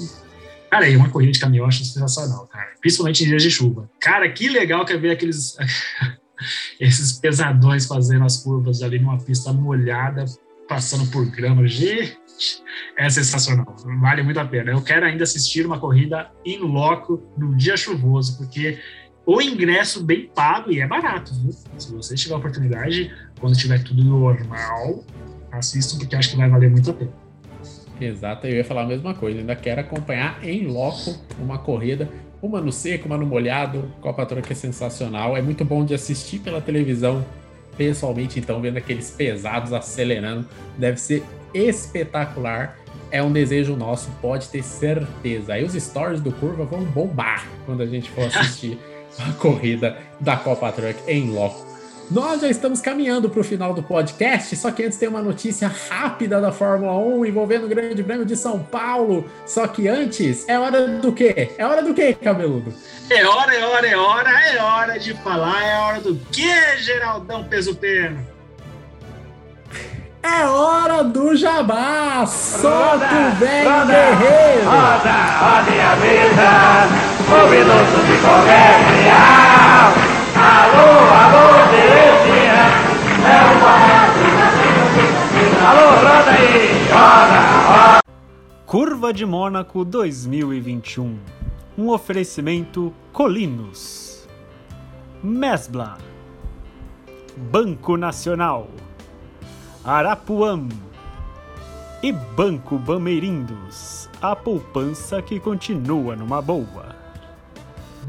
Cara, 0.69 0.87
e 0.87 0.95
uma 0.95 1.09
corrida 1.09 1.31
de 1.31 1.39
caminhão 1.39 1.63
eu 1.63 1.67
acho 1.67 1.83
sensacional, 1.83 2.47
cara. 2.47 2.73
Principalmente 2.79 3.23
em 3.23 3.27
dias 3.27 3.43
de 3.43 3.49
chuva. 3.49 3.89
Cara, 3.99 4.29
que 4.31 4.49
legal 4.49 4.85
que 4.85 4.93
é 4.93 4.97
ver 4.97 5.11
aqueles 5.11 5.57
esses 6.79 7.13
pesadões 7.13 7.85
fazendo 7.85 8.23
as 8.23 8.37
curvas 8.37 8.81
ali 8.81 8.99
numa 8.99 9.17
pista 9.17 9.51
molhada, 9.51 10.25
passando 10.69 11.09
por 11.11 11.25
grama. 11.25 11.67
Gente, 11.67 12.17
é 12.95 13.09
sensacional, 13.09 13.75
vale 13.99 14.21
muito 14.21 14.39
a 14.39 14.45
pena. 14.45 14.71
Eu 14.71 14.81
quero 14.81 15.05
ainda 15.05 15.23
assistir 15.23 15.65
uma 15.65 15.79
corrida 15.79 16.29
em 16.45 16.59
loco 16.59 17.21
no 17.35 17.57
dia 17.57 17.75
chuvoso, 17.75 18.37
porque 18.37 18.79
o 19.25 19.41
ingresso 19.41 20.03
bem 20.03 20.29
pago 20.33 20.71
e 20.71 20.79
é 20.79 20.87
barato, 20.87 21.33
viu? 21.33 21.51
Se 21.77 21.91
você 21.91 22.15
tiver 22.15 22.35
a 22.35 22.37
oportunidade, 22.37 23.11
quando 23.39 23.57
tiver 23.57 23.83
tudo 23.83 24.03
normal, 24.03 25.03
assistam, 25.51 25.97
porque 25.97 26.15
acho 26.15 26.29
que 26.29 26.37
vai 26.37 26.47
valer 26.47 26.69
muito 26.69 26.91
a 26.91 26.93
pena. 26.93 27.11
Exato, 27.99 28.47
eu 28.47 28.55
ia 28.55 28.63
falar 28.63 28.83
a 28.83 28.87
mesma 28.87 29.13
coisa. 29.13 29.39
Ainda 29.39 29.55
quero 29.55 29.81
acompanhar 29.81 30.41
em 30.41 30.67
loco 30.67 31.15
uma 31.37 31.57
corrida, 31.57 32.09
uma 32.41 32.61
no 32.61 32.71
seco, 32.71 33.07
uma 33.07 33.17
no 33.17 33.25
molhado. 33.25 33.91
Copa 33.99 34.25
Truck 34.25 34.49
é 34.49 34.55
sensacional. 34.55 35.35
É 35.35 35.41
muito 35.41 35.65
bom 35.65 35.83
de 35.83 35.93
assistir 35.93 36.39
pela 36.39 36.61
televisão, 36.61 37.25
pessoalmente, 37.79 38.37
então, 38.37 38.59
vendo 38.59 38.75
aqueles 38.75 39.09
pesados 39.09 39.71
acelerando. 39.71 40.45
Deve 40.77 40.99
ser 40.99 41.23
espetacular. 41.53 42.77
É 43.09 43.23
um 43.23 43.31
desejo 43.31 43.77
nosso, 43.77 44.11
pode 44.21 44.49
ter 44.49 44.61
certeza. 44.61 45.53
Aí 45.53 45.63
os 45.63 45.73
stories 45.73 46.19
do 46.19 46.31
Curva 46.33 46.65
vão 46.65 46.83
bombar 46.83 47.47
quando 47.65 47.81
a 47.81 47.85
gente 47.85 48.11
for 48.11 48.25
assistir 48.25 48.77
a 49.17 49.31
corrida 49.31 49.97
da 50.19 50.35
Copa 50.35 50.69
Truck 50.73 50.99
em 51.07 51.31
loco. 51.31 51.68
Nós 52.11 52.41
já 52.41 52.47
estamos 52.47 52.81
caminhando 52.81 53.29
para 53.29 53.39
o 53.39 53.43
final 53.43 53.71
do 53.71 53.83
podcast, 53.83 54.55
só 54.55 54.71
que 54.71 54.83
antes 54.83 54.97
tem 54.97 55.07
uma 55.07 55.21
notícia 55.21 55.71
rápida 55.89 56.41
da 56.41 56.51
Fórmula 56.51 56.97
1 56.97 57.23
envolvendo 57.27 57.65
o 57.65 57.69
Grande 57.69 58.03
Prêmio 58.03 58.25
de 58.25 58.35
São 58.35 58.57
Paulo. 58.63 59.29
Só 59.45 59.67
que 59.67 59.87
antes, 59.87 60.47
é 60.49 60.57
hora 60.57 60.87
do 60.87 61.13
quê? 61.13 61.51
É 61.55 61.63
hora 61.63 61.83
do 61.83 61.93
quê, 61.93 62.15
cabeludo? 62.15 62.73
É 63.11 63.23
hora, 63.27 63.53
é 63.53 63.63
hora, 63.63 63.87
é 63.87 63.95
hora, 63.95 64.29
é 64.29 64.59
hora 64.59 64.99
de 64.99 65.13
falar, 65.15 65.63
é 65.63 65.77
hora 65.77 66.01
do 66.01 66.15
quê, 66.31 66.77
Geraldão 66.77 67.43
Peso 67.43 67.75
Pena? 67.75 68.17
É 70.23 70.45
hora 70.45 71.03
do 71.03 71.35
jabá! 71.35 72.25
Solta 72.25 73.05
o 73.05 73.35
velho 73.35 73.85
guerreiro! 73.85 74.65
Roda, 74.65 75.13
roda 75.37 75.71
a 75.85 75.95
vida! 75.95 76.89
Um 77.29 77.49
minuto 77.49 78.05
de 78.07 78.17
comercial! 78.17 80.08
Alô, 80.41 80.89
alô, 81.21 81.47
Terezinha! 81.69 82.59
É 83.25 83.37
uma 83.57 83.75
Alô, 85.69 85.87
roda 85.95 86.31
aí! 86.31 86.87
Roda, 86.91 87.39
roda! 87.67 87.99
Curva 88.65 89.13
de 89.13 89.25
Mônaco 89.25 89.83
2021 89.83 91.19
Um 91.77 91.89
oferecimento 91.89 92.93
Colinos 93.11 94.27
Mesbla 95.21 95.97
Banco 97.35 97.97
Nacional 97.97 98.67
Arapuã 99.83 100.67
e 102.01 102.13
Banco 102.13 102.77
Bameirindos, 102.77 104.09
a 104.21 104.33
poupança 104.33 105.21
que 105.21 105.37
continua 105.39 106.15
numa 106.15 106.41
boa. 106.41 106.98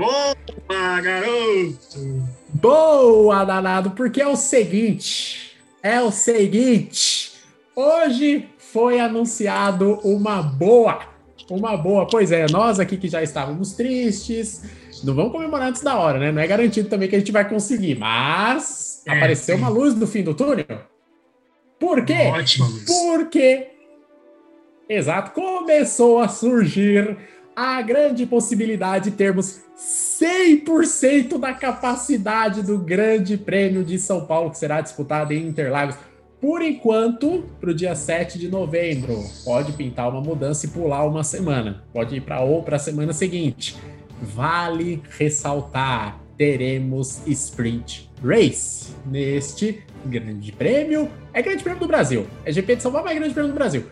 Boa, 0.01 1.01
garoto! 1.03 2.27
Boa, 2.55 3.45
danado, 3.45 3.91
porque 3.91 4.23
é 4.23 4.27
o 4.27 4.35
seguinte, 4.35 5.59
é 5.83 6.01
o 6.01 6.11
seguinte, 6.11 7.33
hoje 7.77 8.49
foi 8.57 8.99
anunciado 8.99 10.01
uma 10.03 10.41
boa, 10.41 11.01
uma 11.51 11.77
boa, 11.77 12.07
pois 12.07 12.33
é, 12.33 12.47
nós 12.51 12.81
aqui 12.81 12.97
que 12.97 13.09
já 13.09 13.23
estávamos 13.23 13.75
tristes, 13.75 14.63
não 15.05 15.15
vamos 15.15 15.33
comemorar 15.33 15.69
antes 15.69 15.83
da 15.83 15.99
hora, 15.99 16.19
né? 16.19 16.33
Não 16.33 16.41
é 16.41 16.47
garantido 16.47 16.89
também 16.89 17.07
que 17.07 17.17
a 17.17 17.19
gente 17.19 17.31
vai 17.31 17.47
conseguir, 17.47 17.99
mas 17.99 19.03
é, 19.07 19.15
apareceu 19.15 19.57
sim. 19.57 19.61
uma 19.61 19.69
luz 19.69 19.95
no 19.95 20.07
fim 20.07 20.23
do 20.23 20.33
túnel. 20.33 20.65
Por 21.79 22.07
quê? 22.07 22.31
Ótimo, 22.33 22.67
Porque, 22.87 23.69
exato, 24.89 25.33
começou 25.33 26.21
a 26.21 26.29
surgir 26.29 27.19
há 27.61 27.83
grande 27.83 28.25
possibilidade 28.25 29.11
de 29.11 29.17
termos 29.17 29.61
100% 29.77 31.39
da 31.39 31.53
capacidade 31.53 32.63
do 32.63 32.79
Grande 32.79 33.37
Prêmio 33.37 33.85
de 33.85 33.99
São 33.99 34.25
Paulo, 34.25 34.51
que 34.51 34.57
será 34.57 34.81
disputado 34.81 35.35
em 35.35 35.47
Interlagos. 35.47 35.95
Por 36.41 36.63
enquanto, 36.63 37.45
para 37.61 37.71
o 37.71 37.75
dia 37.75 37.95
7 37.95 38.39
de 38.39 38.49
novembro. 38.49 39.23
Pode 39.45 39.73
pintar 39.73 40.09
uma 40.09 40.23
mudança 40.23 40.65
e 40.65 40.71
pular 40.71 41.05
uma 41.05 41.23
semana. 41.23 41.85
Pode 41.93 42.17
ir 42.17 42.23
para 42.23 42.41
ou 42.41 42.63
para 42.63 42.77
a 42.77 42.79
semana 42.79 43.13
seguinte. 43.13 43.77
Vale 44.23 45.03
ressaltar: 45.19 46.19
teremos 46.39 47.21
Sprint 47.27 48.11
Race 48.25 48.95
neste 49.05 49.83
Grande 50.07 50.51
Prêmio. 50.51 51.11
É 51.35 51.43
Grande 51.43 51.63
Prêmio 51.63 51.81
do 51.81 51.87
Brasil. 51.87 52.27
É 52.43 52.51
GP 52.51 52.77
de 52.77 52.83
São 52.83 52.91
Paulo, 52.91 53.07
mas 53.07 53.17
é 53.17 53.19
Grande 53.19 53.35
Prêmio 53.35 53.53
do 53.53 53.57
Brasil. 53.57 53.85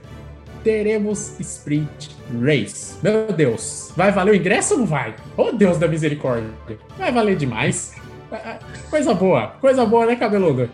Teremos 0.69 1.41
Sprint 1.41 2.15
Race. 2.43 2.99
Meu 3.03 3.33
Deus, 3.33 3.91
vai 3.97 4.13
valer 4.13 4.33
o 4.33 4.37
ingresso 4.37 4.75
ou 4.75 4.81
não 4.81 4.87
vai? 4.87 5.17
Oh 5.35 5.51
Deus 5.51 5.79
da 5.79 5.89
misericórdia. 5.89 6.51
Vai 6.99 7.11
valer 7.11 7.37
demais. 7.37 7.95
É, 8.31 8.37
é, 8.37 8.59
coisa 8.91 9.15
boa, 9.15 9.47
coisa 9.63 9.87
boa, 9.87 10.05
né, 10.05 10.15
cabeludo? 10.15 10.69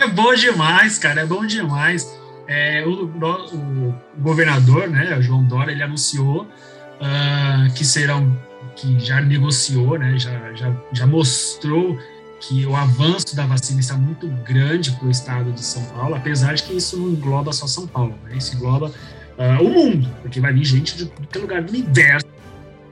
É 0.00 0.08
bom 0.08 0.34
demais, 0.34 0.98
cara, 0.98 1.20
é 1.20 1.24
bom 1.24 1.46
demais. 1.46 2.18
É, 2.48 2.84
o, 2.84 3.04
o, 3.04 3.94
governador, 4.18 4.88
né, 4.88 5.16
o 5.16 5.22
João 5.22 5.44
Dória, 5.44 5.70
ele 5.70 5.84
anunciou 5.84 6.42
uh, 6.42 7.72
que 7.76 7.84
serão, 7.84 8.36
que 8.74 8.98
já 8.98 9.20
negociou, 9.20 9.96
né, 10.00 10.18
já, 10.18 10.52
já, 10.54 10.74
já 10.92 11.06
mostrou 11.06 11.96
que 12.40 12.66
o 12.66 12.74
avanço 12.74 13.36
da 13.36 13.46
vacina 13.46 13.78
está 13.78 13.94
muito 13.94 14.26
grande 14.44 14.90
para 14.90 15.06
o 15.06 15.10
estado 15.12 15.52
de 15.52 15.64
São 15.64 15.84
Paulo, 15.84 16.16
apesar 16.16 16.54
de 16.54 16.64
que 16.64 16.76
isso 16.76 16.96
não 16.96 17.10
engloba 17.10 17.52
só 17.52 17.68
São 17.68 17.86
Paulo, 17.86 18.16
né, 18.24 18.36
isso 18.36 18.56
engloba 18.56 18.92
uh, 19.38 19.62
o 19.62 19.70
mundo, 19.70 20.08
porque 20.22 20.40
vai 20.40 20.52
vir 20.52 20.64
gente 20.64 20.96
de 20.96 21.06
todo 21.06 21.42
lugar 21.42 21.62
do 21.62 21.70
universo. 21.70 22.26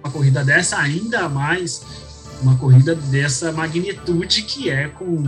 Uma 0.03 0.12
corrida 0.12 0.44
dessa, 0.44 0.78
ainda 0.78 1.28
mais 1.28 1.84
uma 2.42 2.57
corrida 2.59 2.94
dessa 2.94 3.51
magnitude 3.51 4.42
que 4.42 4.70
é 4.70 4.88
com 4.88 5.22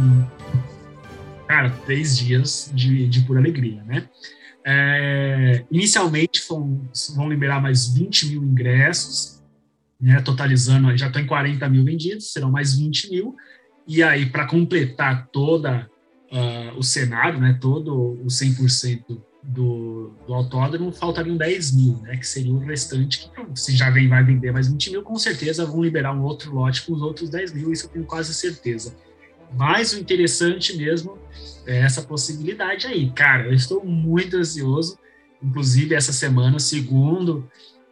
cara, 1.47 1.71
três 1.87 2.17
dias 2.17 2.71
de, 2.75 3.09
de 3.09 3.23
pura 3.23 3.41
alegria, 3.41 3.83
né? 3.85 4.07
É, 4.65 5.65
inicialmente 5.71 6.43
vão, 6.47 6.87
vão 7.17 7.29
liberar 7.29 7.61
mais 7.61 7.89
20 7.89 8.29
mil 8.29 8.45
ingressos, 8.45 9.43
né, 9.99 10.21
totalizando, 10.21 10.95
já 10.97 11.07
estão 11.07 11.23
em 11.23 11.27
40 11.27 11.67
mil 11.71 11.85
vendidos, 11.85 12.33
serão 12.33 12.51
mais 12.51 12.75
20 12.75 13.11
mil, 13.11 13.35
e 13.87 14.03
aí 14.03 14.27
para 14.27 14.47
completar 14.47 15.27
toda 15.33 15.89
uh, 16.31 16.79
o 16.79 16.83
cenário, 16.83 17.41
né, 17.41 17.57
todo 17.59 18.21
o 18.23 18.27
100% 18.27 19.19
do, 19.49 20.13
do 20.27 20.35
autódromo, 20.35 20.93
faltariam 20.93 21.37
10 21.37 21.73
mil, 21.73 21.97
né, 22.03 22.17
que 22.19 22.27
seria 22.27 22.53
o 22.53 22.59
restante, 22.59 23.31
que 23.31 23.61
se 23.61 23.75
já 23.75 23.89
vem, 23.89 24.07
vai 24.07 24.23
vender 24.23 24.53
mais 24.53 24.69
20 24.69 24.91
mil, 24.91 25.03
com 25.03 25.17
certeza 25.17 25.65
vão 25.65 25.83
liberar 25.83 26.15
um 26.15 26.23
outro 26.23 26.55
lote 26.55 26.83
com 26.83 26.93
os 26.93 27.01
outros 27.01 27.31
10 27.31 27.55
mil, 27.55 27.73
isso 27.73 27.87
eu 27.87 27.91
tenho 27.91 28.05
quase 28.05 28.35
certeza. 28.35 28.95
Mas 29.57 29.95
o 29.95 29.99
interessante 29.99 30.77
mesmo 30.77 31.17
é 31.67 31.79
essa 31.79 32.03
possibilidade 32.03 32.87
aí. 32.87 33.11
Cara, 33.13 33.47
eu 33.47 33.55
estou 33.55 33.83
muito 33.83 34.37
ansioso. 34.37 34.99
Inclusive, 35.43 35.95
essa 35.95 36.13
semana, 36.13 36.59
segundo 36.59 37.49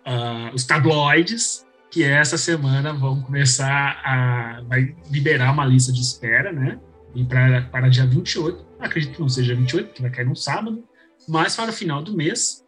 uh, 0.07 0.55
os 0.55 0.65
tabloides, 0.65 1.65
que 1.91 2.05
essa 2.05 2.37
semana 2.37 2.93
vão 2.93 3.23
começar 3.23 4.03
a 4.05 4.61
vai 4.69 4.95
liberar 5.11 5.51
uma 5.53 5.65
lista 5.65 5.91
de 5.91 6.03
espera, 6.03 6.53
né? 6.53 6.79
E 7.15 7.25
para, 7.25 7.89
dia 7.89 8.05
28, 8.05 8.63
acredito 8.79 9.15
que 9.15 9.21
não 9.21 9.29
seja 9.31 9.55
28, 9.55 9.95
que 9.95 10.03
vai 10.03 10.11
cair 10.11 10.27
no 10.27 10.37
sábado, 10.37 10.85
mas 11.29 11.57
para 11.57 11.71
o 11.71 11.73
final 11.73 12.03
do 12.03 12.15
mês, 12.15 12.65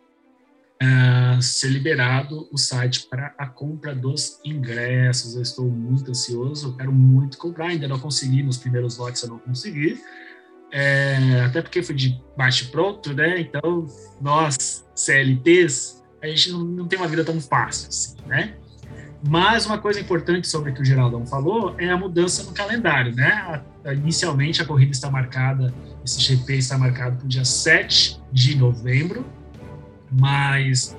uh, 0.83 1.41
ser 1.43 1.69
liberado 1.69 2.49
o 2.53 2.59
site 2.59 3.07
para 3.09 3.35
a 3.39 3.47
compra 3.47 3.95
dos 3.95 4.41
ingressos. 4.45 5.35
Eu 5.35 5.43
estou 5.43 5.67
muito 5.67 6.11
ansioso, 6.11 6.69
eu 6.69 6.77
quero 6.77 6.93
muito 6.93 7.39
comprar, 7.39 7.69
ainda 7.69 7.89
não 7.89 7.99
consegui, 7.99 8.43
nos 8.43 8.57
primeiros 8.57 8.97
lotes 8.99 9.23
eu 9.23 9.29
não 9.29 9.39
consegui, 9.39 10.01
é, 10.71 11.41
até 11.47 11.63
porque 11.63 11.83
foi 11.83 11.95
de 11.95 12.23
baixo 12.37 12.71
pronto, 12.71 13.15
né? 13.15 13.41
Então, 13.41 13.87
nós, 14.21 14.85
CLTs, 14.95 16.05
a 16.23 16.27
gente 16.27 16.51
não, 16.53 16.61
não 16.61 16.87
tem 16.87 16.99
uma 16.99 17.09
vida 17.09 17.25
tão 17.25 17.41
fácil 17.41 17.89
assim, 17.89 18.17
né? 18.27 18.57
Mas 19.27 19.67
uma 19.67 19.79
coisa 19.79 20.01
importante 20.01 20.47
sobre 20.47 20.71
o 20.71 20.75
que 20.75 20.83
o 20.83 20.85
Geraldão 20.85 21.27
falou 21.27 21.75
é 21.79 21.91
a 21.91 21.97
mudança 21.97 22.45
no 22.45 22.53
calendário, 22.53 23.15
né? 23.15 23.63
Inicialmente 23.87 24.63
a 24.63 24.65
corrida 24.65 24.93
está 24.93 25.11
marcada, 25.11 25.75
esse 26.05 26.21
GP 26.21 26.55
está 26.55 26.79
marcado 26.79 27.17
para 27.17 27.25
o 27.25 27.29
dia 27.29 27.45
7 27.45 28.21
de 28.33 28.57
novembro, 28.57 29.27
mas 30.11 30.97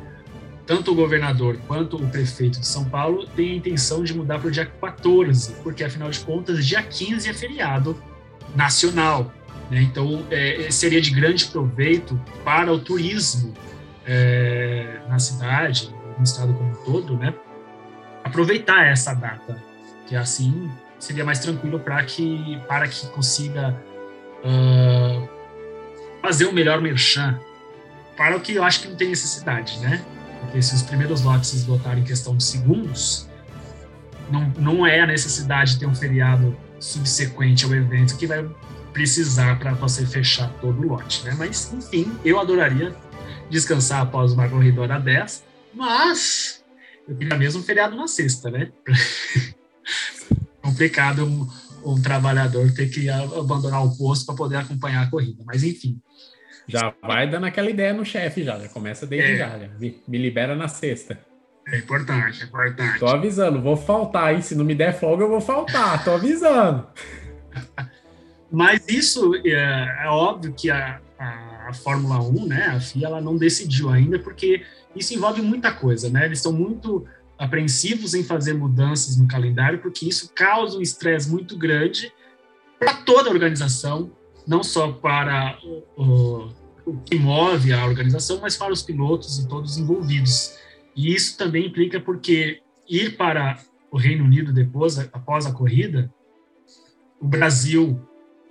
tanto 0.66 0.92
o 0.92 0.96
governador 0.96 1.58
quanto 1.66 1.96
o 1.96 2.08
prefeito 2.10 2.60
de 2.60 2.68
São 2.68 2.86
Paulo 2.86 3.26
têm 3.36 3.54
a 3.54 3.56
intenção 3.56 4.04
de 4.04 4.14
mudar 4.14 4.38
para 4.40 4.50
o 4.50 4.52
dia 4.52 4.66
14, 4.66 5.54
porque 5.64 5.84
afinal 5.84 6.10
de 6.12 6.20
contas, 6.20 6.66
dia 6.66 6.84
15 6.84 7.30
é 7.30 7.34
feriado 7.34 7.98
nacional. 8.56 9.32
Né? 9.72 9.82
Então, 9.82 10.26
é, 10.30 10.70
seria 10.70 11.02
de 11.02 11.12
grande 11.12 11.46
proveito 11.46 12.20
para 12.44 12.72
o 12.72 12.80
turismo 12.80 13.54
é, 14.06 15.00
na 15.08 15.20
cidade, 15.20 15.94
no 16.18 16.24
estado 16.24 16.54
como 16.54 16.70
um 16.70 16.76
todo, 16.84 17.18
né? 17.18 17.34
Aproveitar 18.24 18.86
essa 18.86 19.14
data, 19.14 19.62
que 20.08 20.16
assim 20.16 20.70
seria 21.00 21.24
mais 21.24 21.40
tranquilo 21.40 21.80
para 21.80 22.04
que, 22.04 22.60
para 22.68 22.88
que 22.88 23.08
consiga 23.08 23.76
uh, 24.44 25.30
fazer 26.22 26.46
o 26.46 26.54
melhor 26.54 26.82
merchan 26.82 27.40
para 28.18 28.36
o 28.36 28.42
que 28.42 28.54
eu 28.54 28.64
acho 28.64 28.82
que 28.82 28.88
não 28.90 28.96
tem 28.98 29.10
necessidade, 29.10 29.80
né? 29.80 30.04
Porque 30.42 30.62
se 30.62 30.76
os 30.76 30.82
primeiros 30.82 31.22
lotes 31.22 31.50
se 31.50 31.58
esgotarem 31.58 32.02
em 32.02 32.06
questão 32.06 32.36
de 32.36 32.44
segundos, 32.44 33.30
não, 34.30 34.54
não 34.58 34.86
é 34.86 35.00
a 35.00 35.08
necessidade 35.08 35.74
de 35.74 35.80
ter 35.80 35.86
um 35.86 35.96
feriado 35.96 36.56
subsequente 36.80 37.66
ao 37.66 37.74
evento 37.74 38.18
que 38.18 38.28
vai 38.28 38.46
precisar 38.94 39.58
para 39.60 39.74
você 39.74 40.06
fechar 40.06 40.50
todo 40.60 40.82
o 40.82 40.88
lote, 40.88 41.24
né? 41.24 41.36
Mas, 41.38 41.72
enfim, 41.74 42.12
eu 42.26 42.40
adoraria 42.40 42.94
descansar 43.50 44.02
após 44.02 44.34
uma 44.34 44.48
corredora 44.48 45.00
dessa, 45.00 45.44
mas 45.74 46.59
eu 47.10 47.16
queria 47.18 47.38
mesmo 47.38 47.62
um 47.62 47.64
feriado 47.64 47.96
na 47.96 48.08
sexta, 48.08 48.52
né? 48.52 48.72
Complicado 50.62 51.26
um, 51.26 51.48
um, 51.84 52.00
trabalhador 52.00 52.72
ter 52.72 52.88
que 52.88 53.10
abandonar 53.10 53.84
o 53.84 53.98
posto 53.98 54.28
para 54.28 54.36
poder 54.36 54.58
acompanhar 54.58 55.04
a 55.04 55.10
corrida, 55.10 55.44
mas 55.46 55.64
enfim. 55.64 56.00
Já 56.68 56.94
vai 57.02 57.28
dando 57.28 57.48
aquela 57.48 57.70
ideia 57.70 57.94
no 57.94 58.06
chefe 58.06 58.44
já, 58.44 58.60
já 58.60 58.70
começa 58.70 59.08
desde 59.08 59.32
é. 59.32 59.38
já, 59.38 59.58
já. 59.58 59.68
Me, 59.80 60.00
me, 60.08 60.18
libera 60.20 60.56
na 60.56 60.68
sexta. 60.68 61.20
É 61.68 61.80
importante, 61.80 62.44
é 62.44 62.46
importante. 62.46 63.00
Tô 63.00 63.08
avisando, 63.08 63.60
vou 63.60 63.76
faltar, 63.76 64.36
hein? 64.36 64.42
Se 64.42 64.54
não 64.54 64.64
me 64.64 64.76
der 64.76 64.94
folga, 64.94 65.24
eu 65.24 65.30
vou 65.30 65.42
faltar, 65.42 66.04
tô 66.04 66.12
avisando. 66.12 66.88
Mas 68.52 68.88
isso 68.88 69.36
é, 69.46 70.04
é 70.04 70.08
óbvio 70.08 70.54
que 70.54 70.70
a, 70.70 71.00
a, 71.18 71.70
a, 71.70 71.74
Fórmula 71.74 72.20
1, 72.20 72.48
né, 72.48 72.66
a 72.66 72.80
FIA, 72.80 73.08
ela 73.08 73.22
não 73.22 73.38
decidiu 73.38 73.90
ainda, 73.90 74.18
porque 74.20 74.64
isso 75.00 75.14
envolve 75.14 75.42
muita 75.42 75.72
coisa, 75.72 76.10
né? 76.10 76.26
Eles 76.26 76.40
estão 76.40 76.52
muito 76.52 77.06
apreensivos 77.38 78.14
em 78.14 78.24
fazer 78.24 78.54
mudanças 78.54 79.18
no 79.18 79.28
calendário, 79.28 79.80
porque 79.80 80.06
isso 80.06 80.32
causa 80.36 80.78
um 80.78 80.82
estresse 80.82 81.30
muito 81.30 81.58
grande 81.58 82.12
para 82.78 82.94
toda 82.94 83.30
a 83.30 83.34
organização, 83.34 84.12
não 84.46 84.62
só 84.62 84.92
para 84.92 85.58
o, 85.96 86.50
o 86.86 86.98
que 87.06 87.18
move 87.18 87.72
a 87.72 87.86
organização, 87.86 88.40
mas 88.42 88.58
para 88.58 88.74
os 88.74 88.82
pilotos 88.82 89.40
e 89.40 89.48
todos 89.48 89.72
os 89.72 89.78
envolvidos. 89.78 90.58
E 90.96 91.14
isso 91.14 91.38
também 91.38 91.68
implica 91.68 92.00
porque 92.00 92.62
ir 92.88 93.16
para 93.16 93.58
o 93.92 93.98
Reino 93.98 94.26
Unido 94.26 94.52
depois, 94.52 95.00
após 95.00 95.46
a 95.46 95.54
corrida, 95.54 96.14
o 97.22 97.28
Brasil 97.28 98.00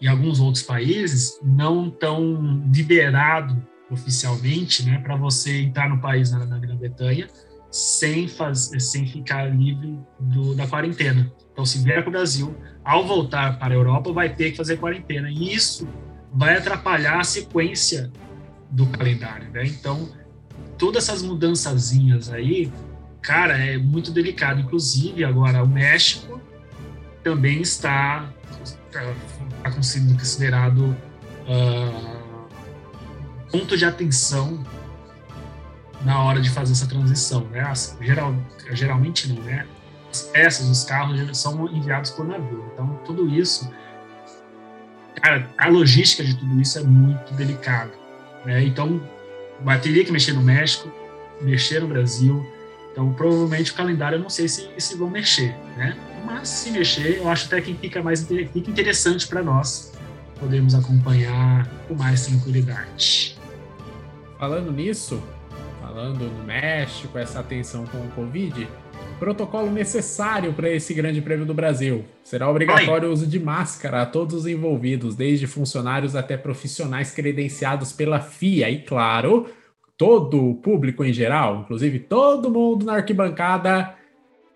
e 0.01 0.07
alguns 0.07 0.40
outros 0.40 0.62
países 0.62 1.38
não 1.42 1.88
estão 1.88 2.64
liberado 2.72 3.66
oficialmente, 3.91 4.84
né, 4.84 4.99
para 4.99 5.16
você 5.16 5.62
entrar 5.62 5.89
no 5.89 6.01
país 6.01 6.30
na, 6.30 6.45
na 6.45 6.59
Grã-Bretanha 6.59 7.28
sem 7.70 8.26
fazer, 8.26 8.80
sem 8.80 9.07
ficar 9.07 9.45
livre 9.55 9.99
do, 10.18 10.55
da 10.55 10.66
quarentena. 10.66 11.30
Então, 11.53 11.64
se 11.66 11.78
vier 11.82 12.03
para 12.03 12.09
o 12.09 12.12
Brasil, 12.12 12.57
ao 12.84 13.07
voltar 13.07 13.59
para 13.59 13.74
a 13.74 13.76
Europa, 13.76 14.12
vai 14.12 14.34
ter 14.34 14.53
que 14.53 14.57
fazer 14.57 14.78
quarentena. 14.78 15.30
E 15.30 15.53
isso 15.53 15.89
vai 16.32 16.57
atrapalhar 16.57 17.20
a 17.20 17.24
sequência 17.24 18.11
do 18.70 18.86
calendário, 18.86 19.51
né? 19.51 19.66
Então, 19.66 20.09
todas 20.78 21.05
essas 21.05 21.22
mudançazinhas 21.22 22.30
aí, 22.30 22.72
cara, 23.20 23.59
é 23.59 23.76
muito 23.76 24.12
delicado. 24.12 24.61
Inclusive, 24.61 25.24
agora, 25.24 25.62
o 25.62 25.68
México 25.68 26.41
também 27.22 27.61
está, 27.61 28.32
está 28.62 29.82
sendo 29.82 30.14
considerado 30.14 30.97
uh, 31.47 32.18
ponto 33.51 33.76
de 33.76 33.84
atenção 33.84 34.64
na 36.05 36.22
hora 36.22 36.40
de 36.40 36.51
fazer 36.51 36.72
essa 36.72 36.86
transição, 36.86 37.46
né? 37.51 37.61
As, 37.61 37.96
geral, 38.01 38.34
geralmente 38.72 39.32
não, 39.32 39.42
né? 39.42 39.66
As 40.11 40.22
peças, 40.22 40.66
os 40.68 40.84
carros 40.84 41.38
são 41.38 41.68
enviados 41.68 42.11
por 42.11 42.26
navio. 42.26 42.64
Então, 42.72 42.99
tudo 43.05 43.28
isso, 43.28 43.70
cara, 45.20 45.49
a 45.59 45.68
logística 45.68 46.24
de 46.24 46.34
tudo 46.34 46.61
isso 46.61 46.78
é 46.78 46.82
muito 46.82 47.34
delicado. 47.34 47.92
Né? 48.44 48.64
Então, 48.64 49.01
teria 49.82 50.05
que 50.05 50.12
mexer 50.12 50.32
no 50.32 50.42
México, 50.42 50.90
mexer 51.40 51.80
no 51.80 51.88
Brasil. 51.88 52.46
Então, 52.92 53.12
provavelmente 53.12 53.72
o 53.72 53.74
calendário 53.74 54.16
eu 54.16 54.22
não 54.22 54.30
sei 54.30 54.49
se, 54.49 54.68
se 54.78 54.96
vão 54.96 55.11
mexer, 55.11 55.55
né? 55.76 55.96
Mas 56.24 56.49
se 56.49 56.70
mexer, 56.70 57.18
eu 57.18 57.28
acho 57.28 57.46
até 57.46 57.61
que 57.61 57.74
fica 57.74 58.03
mais 58.03 58.24
fica 58.24 58.70
interessante 58.70 59.26
para 59.28 59.42
nós 59.42 59.92
podermos 60.40 60.74
acompanhar 60.74 61.68
com 61.86 61.94
mais 61.94 62.26
tranquilidade. 62.26 63.38
Falando 64.39 64.70
nisso, 64.70 65.20
falando 65.80 66.20
no 66.30 66.45
México, 66.45 67.18
essa 67.18 67.41
atenção 67.41 67.84
com 67.86 67.99
o 67.99 68.09
Covid, 68.11 68.68
protocolo 69.18 69.68
necessário 69.68 70.53
para 70.53 70.70
esse 70.70 70.95
Grande 70.95 71.20
Prêmio 71.20 71.45
do 71.45 71.53
Brasil. 71.53 72.05
Será 72.22 72.49
obrigatório 72.49 73.09
o 73.09 73.12
uso 73.12 73.26
de 73.26 73.41
máscara 73.41 74.03
a 74.03 74.07
todos 74.07 74.36
os 74.36 74.47
envolvidos, 74.47 75.16
desde 75.16 75.49
funcionários 75.49 76.14
até 76.14 76.36
profissionais 76.36 77.11
credenciados 77.11 77.93
pela 77.93 78.20
FIA. 78.20 78.70
E, 78.70 78.82
claro, 78.82 79.49
todo 79.97 80.51
o 80.51 80.55
público 80.55 81.05
em 81.05 81.12
geral, 81.12 81.62
inclusive 81.62 81.99
todo 81.99 82.49
mundo 82.49 82.86
na 82.86 82.95
arquibancada 82.95 83.97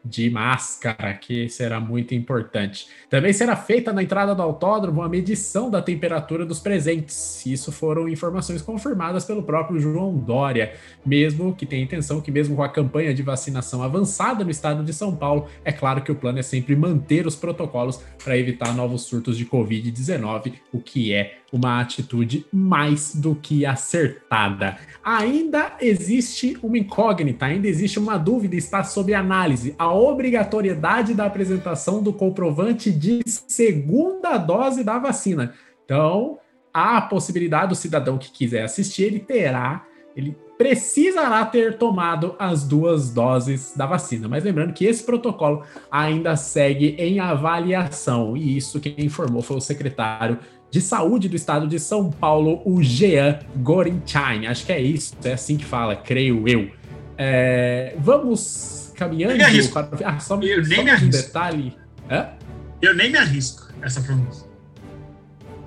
de 0.05 0.29
máscara, 0.31 1.15
que 1.15 1.49
será 1.49 1.79
muito 1.79 2.15
importante. 2.15 2.89
Também 3.09 3.33
será 3.33 3.55
feita 3.55 3.93
na 3.93 4.03
entrada 4.03 4.35
do 4.35 4.43
autódromo 4.43 5.01
uma 5.01 5.09
medição 5.09 5.71
da 5.71 5.81
temperatura 5.81 6.45
dos 6.45 6.59
presentes. 6.59 7.45
Isso 7.47 7.71
foram 7.71 8.09
informações 8.09 8.63
confirmadas 8.63 9.25
pelo 9.25 9.43
próprio 9.43 9.79
João 9.79 10.17
Dória, 10.17 10.75
mesmo 11.05 11.55
que 11.55 11.67
tenha 11.67 11.83
intenção 11.83 12.21
que 12.21 12.31
mesmo 12.31 12.57
com 12.57 12.63
a 12.63 12.69
campanha 12.69 13.15
de 13.15 13.23
vacinação 13.23 13.83
avançada 13.83 14.45
no 14.45 14.51
estado 14.51 14.83
de 14.83 14.93
São 14.93 15.15
Paulo, 15.15 15.47
é 15.65 15.73
claro 15.73 16.03
que 16.03 16.11
o 16.11 16.17
plano 16.17 16.39
é 16.39 16.43
sempre 16.43 16.75
manter 16.75 17.27
os 17.27 17.37
protocolos 17.37 18.01
para 18.23 18.37
evitar 18.37 18.75
novos 18.75 19.03
surtos 19.03 19.37
de 19.37 19.47
COVID-19, 19.47 20.55
o 20.73 20.81
que 20.81 21.13
é 21.13 21.42
uma 21.53 21.81
atitude 21.81 22.47
mais 22.51 23.15
do 23.15 23.35
que 23.35 23.67
acertada. 23.67 24.79
Ainda 25.05 25.77
existe 25.81 26.57
uma 26.63 26.79
incógnita, 26.79 27.45
ainda 27.45 27.69
existe 27.69 27.99
uma 27.99 28.17
dúvida, 28.17 28.57
está 28.57 28.83
sob 28.83 29.13
análise 29.13 29.75
a 29.79 29.93
obrigatoriedade 29.93 31.13
da 31.13 31.27
apresentação 31.27 32.03
do 32.03 32.13
comprovante 32.13 32.91
de 32.91 33.21
segunda 33.27 34.39
dose 34.39 34.83
da 34.83 34.99
vacina. 34.99 35.53
Então, 35.85 36.39
há 36.73 36.97
a 36.97 37.03
possibilidade 37.03 37.69
do 37.69 37.75
cidadão 37.75 38.17
que 38.17 38.33
quiser 38.33 38.63
assistir, 38.63 39.03
ele 39.05 39.21
terá, 39.21 39.85
ele 40.17 40.35
precisará 40.57 41.45
ter 41.45 41.77
tomado 41.77 42.37
as 42.39 42.63
duas 42.67 43.11
doses 43.11 43.75
da 43.77 43.85
vacina. 43.85 44.29
Mas 44.29 44.45
lembrando 44.45 44.73
que 44.73 44.85
esse 44.85 45.05
protocolo 45.05 45.65
ainda 45.91 46.37
segue 46.37 46.95
em 46.99 47.19
avaliação, 47.19 48.37
e 48.37 48.57
isso 48.57 48.81
quem 48.81 48.95
informou 48.99 49.43
foi 49.43 49.57
o 49.57 49.61
secretário 49.61 50.39
de 50.73 50.81
Saúde 50.81 51.29
do 51.29 51.37
Estado 51.37 51.69
de 51.69 51.79
São 51.79 52.11
Paulo, 52.11 52.63
o 52.65 52.83
Jean 52.83 53.39
Gorinchain. 53.57 54.47
Acho 54.47 54.65
que 54.65 54.73
é 54.73 54.81
isso, 54.81 55.15
é 55.23 55.35
assim 55.35 55.59
que 55.59 55.67
fala, 55.67 55.95
creio 55.95 56.49
eu. 56.49 56.71
É, 57.19 57.95
vamos 57.99 58.91
caminhando 58.97 59.37
para... 59.71 59.89
Ah, 60.03 60.19
só, 60.19 60.41
eu 60.41 60.65
só 60.65 60.71
nem 60.71 60.85
me 60.85 60.91
um 60.91 61.09
detalhe. 61.11 61.77
Hã? 62.11 62.31
Eu 62.81 62.95
nem 62.95 63.13
me 63.13 63.19
arrisco 63.19 63.69
essa 63.83 64.01
pronúncia. 64.01 64.47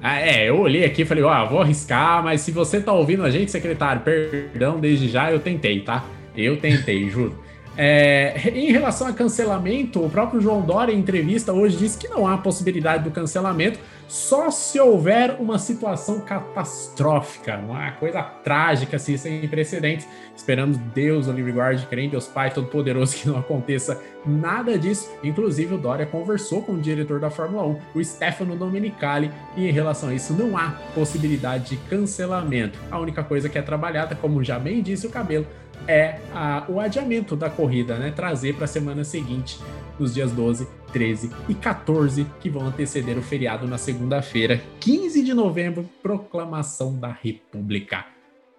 Ah, 0.02 0.20
é, 0.20 0.50
eu 0.50 0.60
olhei 0.60 0.84
aqui 0.84 1.04
e 1.04 1.06
falei, 1.06 1.24
ó, 1.24 1.46
oh, 1.46 1.50
vou 1.50 1.62
arriscar, 1.62 2.24
mas 2.24 2.42
se 2.42 2.52
você 2.52 2.82
tá 2.82 2.92
ouvindo 2.92 3.24
a 3.24 3.30
gente, 3.30 3.52
secretário, 3.52 4.02
perdão 4.02 4.80
desde 4.80 5.08
já, 5.08 5.32
eu 5.32 5.40
tentei, 5.40 5.82
tá? 5.82 6.04
Eu 6.36 6.58
tentei, 6.58 7.08
juro. 7.12 7.45
É, 7.78 8.50
em 8.54 8.72
relação 8.72 9.08
a 9.08 9.14
cancelamento, 9.14 10.04
o 10.04 10.10
próprio 10.10 10.40
João 10.40 10.62
Dória, 10.62 10.94
em 10.94 11.00
entrevista 11.00 11.52
hoje, 11.52 11.76
disse 11.76 11.98
que 11.98 12.08
não 12.08 12.28
há 12.28 12.38
possibilidade 12.38 13.04
do 13.04 13.12
cancelamento, 13.12 13.80
só 14.08 14.52
se 14.52 14.80
houver 14.80 15.36
uma 15.40 15.58
situação 15.58 16.22
catastrófica, 16.22 17.58
uma 17.58 17.92
coisa 17.94 18.22
trágica, 18.22 18.96
assim, 18.98 19.18
sem 19.18 19.48
precedentes. 19.48 20.08
Esperamos 20.36 20.78
Deus, 20.78 21.28
o 21.28 21.32
livre 21.32 21.52
guarde, 21.52 21.86
crente, 21.88 22.12
Deus 22.12 22.28
Pai 22.28 22.52
Todo-Poderoso, 22.52 23.16
que 23.18 23.28
não 23.28 23.38
aconteça 23.38 24.00
nada 24.26 24.78
disso. 24.78 25.10
Inclusive, 25.24 25.74
o 25.74 25.78
Dória 25.78 26.06
conversou 26.06 26.62
com 26.62 26.74
o 26.74 26.80
diretor 26.80 27.20
da 27.20 27.30
Fórmula 27.30 27.66
1, 27.66 27.80
o 27.96 28.04
Stefano 28.04 28.56
Domenicali, 28.56 29.32
e 29.58 29.68
em 29.68 29.72
relação 29.72 30.10
a 30.10 30.14
isso, 30.14 30.34
não 30.34 30.58
há 30.58 30.76
possibilidade 30.94 31.72
de 31.72 31.78
cancelamento. 31.90 32.80
A 32.92 33.00
única 33.00 33.24
coisa 33.24 33.50
que 33.50 33.58
é 33.58 33.62
trabalhada, 33.62 34.16
como 34.16 34.44
já 34.44 34.60
bem 34.60 34.82
disse 34.82 35.08
o 35.08 35.10
Cabelo, 35.10 35.48
é 35.88 36.20
a, 36.34 36.66
o 36.68 36.80
adiamento 36.80 37.36
da 37.36 37.50
corrida, 37.50 37.98
né? 37.98 38.12
Trazer 38.12 38.56
para 38.56 38.66
a 38.66 38.68
semana 38.68 39.04
seguinte, 39.04 39.60
nos 40.00 40.14
dias 40.14 40.32
12, 40.32 40.68
13 40.92 41.32
e 41.50 41.54
14, 41.54 42.26
que 42.40 42.50
vão 42.50 42.68
anteceder 42.68 43.18
o 43.18 43.22
feriado 43.22 43.68
na 43.68 43.78
segunda-feira, 43.78 44.62
15 44.80 45.24
de 45.24 45.34
novembro, 45.34 45.90
proclamação 46.02 46.98
da 46.98 47.12
República. 47.12 48.06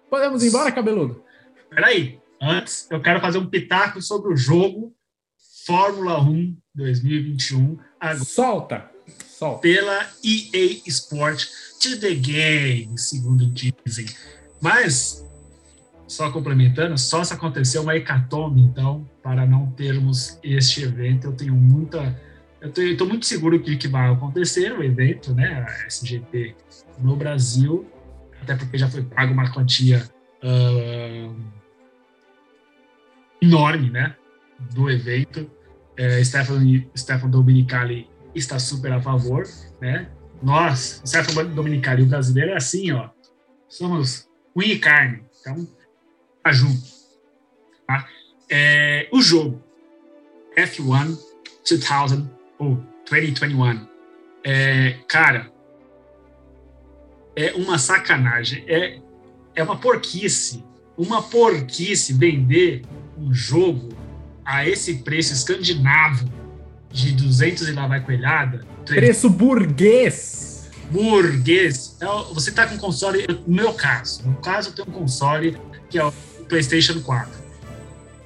Podemos 0.09 0.43
ir 0.43 0.49
embora, 0.49 0.71
cabeludo? 0.71 1.23
Peraí, 1.69 2.19
antes 2.41 2.87
eu 2.89 3.01
quero 3.01 3.19
fazer 3.19 3.37
um 3.37 3.47
pitaco 3.47 4.01
sobre 4.01 4.31
o 4.31 4.37
jogo 4.37 4.93
Fórmula 5.65 6.21
1 6.21 6.55
2021. 6.73 7.77
Agora, 7.99 8.23
solta! 8.23 8.91
Solta. 9.27 9.61
Pela 9.61 10.09
EA 10.23 10.81
Sport 10.87 11.45
to 11.81 11.99
the 11.99 12.15
Game, 12.15 12.97
segundo 12.97 13.45
dizem. 13.47 14.05
Mas 14.61 15.26
só 16.07 16.31
complementando, 16.31 16.97
só 16.97 17.23
se 17.23 17.33
acontecer 17.33 17.79
uma 17.79 17.95
hecatombe, 17.95 18.61
então, 18.61 19.07
para 19.21 19.45
não 19.45 19.69
termos 19.71 20.39
este 20.41 20.83
evento, 20.83 21.27
eu 21.27 21.33
tenho 21.33 21.53
muita. 21.53 22.17
Eu 22.61 22.69
estou 22.69 23.07
muito 23.07 23.25
seguro 23.25 23.59
que, 23.59 23.75
que 23.75 23.87
vai 23.87 24.11
acontecer 24.11 24.71
o 24.71 24.83
evento, 24.83 25.33
né, 25.33 25.65
a 25.67 25.87
SGP 25.87 26.55
no 26.99 27.15
Brasil, 27.15 27.85
até 28.41 28.55
porque 28.55 28.77
já 28.77 28.89
foi 28.89 29.03
pago 29.03 29.33
uma 29.33 29.51
quantia 29.51 30.09
uh, 30.43 31.35
enorme, 33.41 33.89
né, 33.89 34.15
do 34.71 34.89
evento. 34.89 35.51
É, 35.95 36.23
Stefano, 36.23 36.89
Stefano 36.95 37.31
Dominicali 37.31 38.07
está 38.33 38.57
super 38.59 38.93
a 38.93 39.01
favor, 39.01 39.43
né? 39.81 40.07
Nós, 40.41 41.01
Stefano 41.05 41.49
Dominicali, 41.55 42.03
o 42.03 42.05
brasileiro, 42.05 42.51
é 42.51 42.57
assim, 42.57 42.91
ó, 42.91 43.09
somos 43.67 44.27
unha 44.55 44.73
e 44.73 44.79
carne. 44.79 45.23
Então, 45.41 45.67
junto. 46.51 46.87
Tá? 47.87 48.07
É, 48.49 49.07
o 49.11 49.21
jogo 49.21 49.61
F1 50.57 51.17
2000 51.69 52.29
ou 52.57 52.83
2021, 53.09 53.87
é, 54.43 54.97
cara, 55.07 55.51
é 57.35 57.53
uma 57.53 57.77
sacanagem, 57.77 58.63
é, 58.67 58.99
é 59.55 59.63
uma 59.63 59.77
porquice, 59.77 60.63
uma 60.97 61.21
porquice 61.21 62.13
vender 62.13 62.83
um 63.17 63.33
jogo 63.33 63.89
a 64.43 64.67
esse 64.67 64.95
preço 64.99 65.33
escandinavo 65.33 66.31
de 66.91 67.11
200 67.11 67.67
e 67.67 67.71
lá 67.73 67.87
vai 67.87 68.01
coelhada. 68.01 68.65
Preço 68.85 69.29
burguês. 69.29 70.69
Burguês. 70.89 71.95
Então, 71.97 72.33
você 72.33 72.51
tá 72.51 72.65
com 72.65 72.77
console, 72.77 73.25
no 73.45 73.55
meu 73.55 73.73
caso, 73.73 74.27
no 74.27 74.35
caso 74.37 74.69
eu 74.69 74.73
tenho 74.73 74.87
um 74.89 75.01
console 75.01 75.57
que 75.89 75.99
é 75.99 76.05
o 76.05 76.13
PlayStation 76.47 77.01
4. 77.01 77.47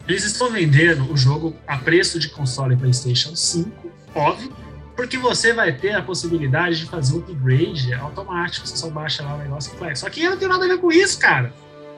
Eles 0.08 0.24
estão 0.24 0.50
vendendo 0.50 1.12
o 1.12 1.16
jogo 1.16 1.56
a 1.68 1.78
preço 1.78 2.20
de 2.20 2.30
console 2.30 2.76
PlayStation 2.76 3.36
5, 3.36 3.92
óbvio, 4.16 4.52
porque 4.96 5.18
você 5.18 5.54
vai 5.54 5.72
ter 5.72 5.94
a 5.94 6.02
possibilidade 6.02 6.80
de 6.80 6.86
fazer 6.86 7.16
o 7.16 7.20
upgrade 7.20 7.94
automático. 7.94 8.68
Você 8.68 8.76
só 8.76 8.90
baixa 8.90 9.24
lá 9.24 9.36
o 9.36 9.38
negócio 9.38 9.74
e 9.74 9.78
faz. 9.78 10.00
Só 10.00 10.10
que 10.10 10.22
eu 10.22 10.32
não 10.32 10.38
tem 10.38 10.48
nada 10.48 10.66
a 10.66 10.68
ver 10.68 10.78
com 10.80 10.92
isso, 10.92 11.18
cara. 11.18 11.54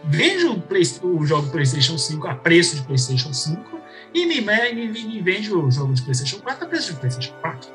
Vende 0.05 0.45
o, 0.45 0.59
Play, 0.59 0.84
o 1.01 1.26
jogo 1.26 1.49
PlayStation 1.49 1.97
5 1.97 2.28
a 2.28 2.36
preço 2.36 2.76
de 2.76 2.84
PlayStation 2.84 3.34
5 3.34 3.80
e 4.13 4.26
me, 4.26 4.41
me, 4.41 4.88
me 5.05 5.21
vende 5.21 5.51
o 5.53 5.71
jogo 5.71 5.93
de 5.93 6.01
PlayStation 6.01 6.39
4 6.39 6.65
a 6.65 6.67
preço 6.67 6.93
de 6.93 6.99
PlayStation 6.99 7.34
4. 7.41 7.69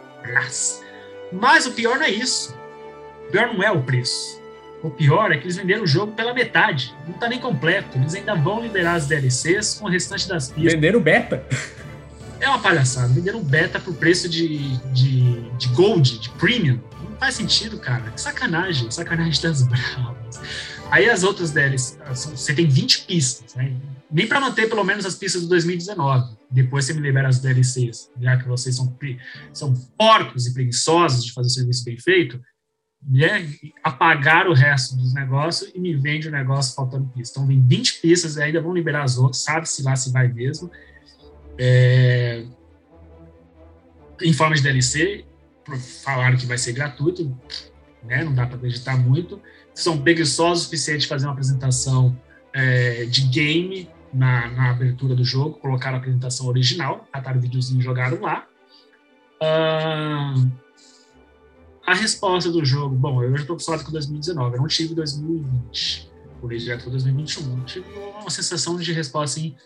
Mas 1.33 1.67
o 1.67 1.73
pior 1.73 1.99
não 1.99 2.05
é 2.05 2.11
isso. 2.11 2.55
O 3.27 3.31
pior 3.31 3.53
não 3.53 3.63
é 3.63 3.71
o 3.71 3.83
preço. 3.83 4.38
O 4.83 4.91
pior 4.91 5.33
é 5.33 5.39
que 5.39 5.45
eles 5.45 5.57
venderam 5.57 5.83
o 5.83 5.87
jogo 5.87 6.13
pela 6.13 6.33
metade. 6.33 6.95
Não 7.07 7.15
tá 7.15 7.29
nem 7.29 7.41
completo. 7.41 7.99
Eles 7.99 8.15
ainda 8.15 8.35
vão 8.35 8.63
liberar 8.63 8.95
as 8.95 9.07
DLCs 9.07 9.75
com 9.75 9.87
o 9.87 9.89
restante 9.89 10.29
das 10.29 10.51
pistas. 10.51 10.73
Venderam 10.73 11.01
beta? 11.01 11.45
É 12.41 12.49
uma 12.49 12.61
palhaçada. 12.61 13.09
Venderam 13.09 13.43
beta 13.43 13.81
por 13.81 13.95
preço 13.95 14.29
de, 14.29 14.77
de, 14.93 15.51
de 15.59 15.69
gold, 15.69 16.21
de 16.21 16.31
premium. 16.31 16.81
Não 17.11 17.17
faz 17.17 17.35
sentido, 17.35 17.79
cara. 17.79 18.11
Que 18.13 18.21
sacanagem. 18.21 18.89
Sacanagem 18.91 19.43
das 19.43 19.63
bravas. 19.63 20.41
Aí 20.91 21.11
as 21.11 21.25
outras 21.25 21.51
DLCs, 21.51 21.99
você 22.09 22.55
tem 22.55 22.67
20 22.67 23.03
pistas, 23.03 23.55
né? 23.57 23.75
Nem 24.11 24.27
para 24.27 24.41
manter 24.41 24.69
pelo 24.69 24.83
menos 24.85 25.05
as 25.05 25.17
pistas 25.17 25.43
do 25.43 25.49
2019. 25.49 26.37
Depois 26.51 26.85
você 26.85 26.95
me 26.95 27.01
libera 27.01 27.29
as 27.29 27.41
DLCs, 27.41 28.11
já 28.19 28.39
que 28.39 28.49
vocês 28.49 28.77
são, 28.77 28.97
são 29.53 29.75
porcos 29.99 30.47
e 30.47 30.55
preguiçosos 30.55 31.25
de 31.25 31.33
fazer 31.33 31.49
o 31.49 31.51
serviço 31.51 31.85
bem 31.85 31.99
feito 31.99 32.41
né, 33.03 33.49
apagar 33.83 34.49
o 34.49 34.53
resto 34.53 34.97
dos 34.97 35.15
negócios 35.15 35.71
e 35.75 35.81
me 35.81 35.95
vende 35.95 36.29
o 36.29 36.31
negócio 36.31 36.75
faltando 36.75 37.09
pistas. 37.09 37.31
Então, 37.31 37.47
vem 37.47 37.65
20 37.67 38.01
pistas 38.01 38.37
e 38.37 38.43
ainda 38.43 38.61
vão 38.61 38.75
liberar 38.75 39.03
as 39.03 39.19
outras, 39.19 39.43
sabe-se 39.43 39.83
lá 39.83 39.97
se 39.97 40.13
vai 40.13 40.29
mesmo. 40.29 40.71
É, 41.57 42.45
em 44.23 44.33
forma 44.33 44.55
de 44.55 44.63
DLC, 44.63 45.25
falaram 46.03 46.37
que 46.37 46.47
vai 46.47 46.59
ser 46.59 46.73
gratuito, 46.73 47.37
né, 48.03 48.25
não 48.25 48.35
dá 48.35 48.47
para 48.47 48.57
acreditar 48.57 48.97
muito. 48.97 49.41
São 49.75 50.01
preguiçosos 50.01 50.63
o 50.63 50.65
suficiente 50.65 51.03
de 51.03 51.09
fazer 51.09 51.27
uma 51.27 51.33
apresentação 51.33 52.19
é, 52.53 53.05
de 53.05 53.23
game 53.29 53.89
na, 54.13 54.49
na 54.51 54.71
abertura 54.71 55.15
do 55.15 55.25
jogo, 55.25 55.59
colocaram 55.59 55.97
a 55.97 56.01
apresentação 56.01 56.47
original, 56.47 57.07
cataram 57.13 57.39
o 57.39 57.41
videozinho 57.41 57.81
e 57.81 57.85
jogaram 57.85 58.21
lá. 58.21 58.47
Ah, 59.41 60.35
a 61.89 61.95
resposta 61.95 62.51
do 62.51 62.63
jogo, 62.63 62.95
bom, 62.95 63.23
eu 63.23 63.31
já 63.31 63.41
estou 63.41 63.55
acostumado 63.55 63.83
com 63.83 63.91
2019, 63.93 64.57
eu 64.57 64.61
não 64.61 64.69
tive 64.69 64.95
2020, 64.95 66.11
pulei 66.39 66.59
direto 66.59 66.83
para 66.83 66.91
2021, 66.91 67.59
eu 67.59 67.65
tive 67.65 67.87
uma 68.21 68.29
sensação 68.29 68.77
de 68.77 68.93
resposta 68.93 69.41
assim, 69.41 69.57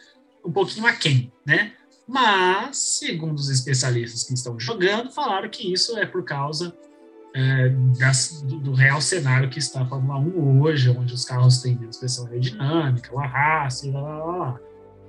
um 0.44 0.52
pouquinho 0.52 0.86
aquém, 0.86 1.32
né? 1.44 1.72
Mas, 2.06 2.78
segundo 2.78 3.38
os 3.38 3.48
especialistas 3.48 4.22
que 4.22 4.34
estão 4.34 4.58
jogando, 4.58 5.10
falaram 5.10 5.48
que 5.48 5.72
isso 5.72 5.98
é 5.98 6.06
por 6.06 6.22
causa 6.22 6.72
é, 7.34 7.70
das, 7.98 8.40
do, 8.42 8.60
do, 8.60 8.72
real 8.72 9.00
cenário 9.00 9.50
que 9.50 9.58
está 9.58 9.82
a 9.82 9.86
Fórmula 9.86 10.18
1 10.20 10.62
hoje, 10.62 10.90
onde 10.90 11.14
os 11.14 11.24
carros 11.24 11.60
têm 11.60 11.74
menos 11.74 11.96
pressão 11.96 12.26
aerodinâmica, 12.26 13.12
o 13.12 13.18
arraste, 13.18 13.90
lá, 13.90 14.00
lá, 14.00 14.24
lá, 14.24 14.36
lá. 14.36 14.60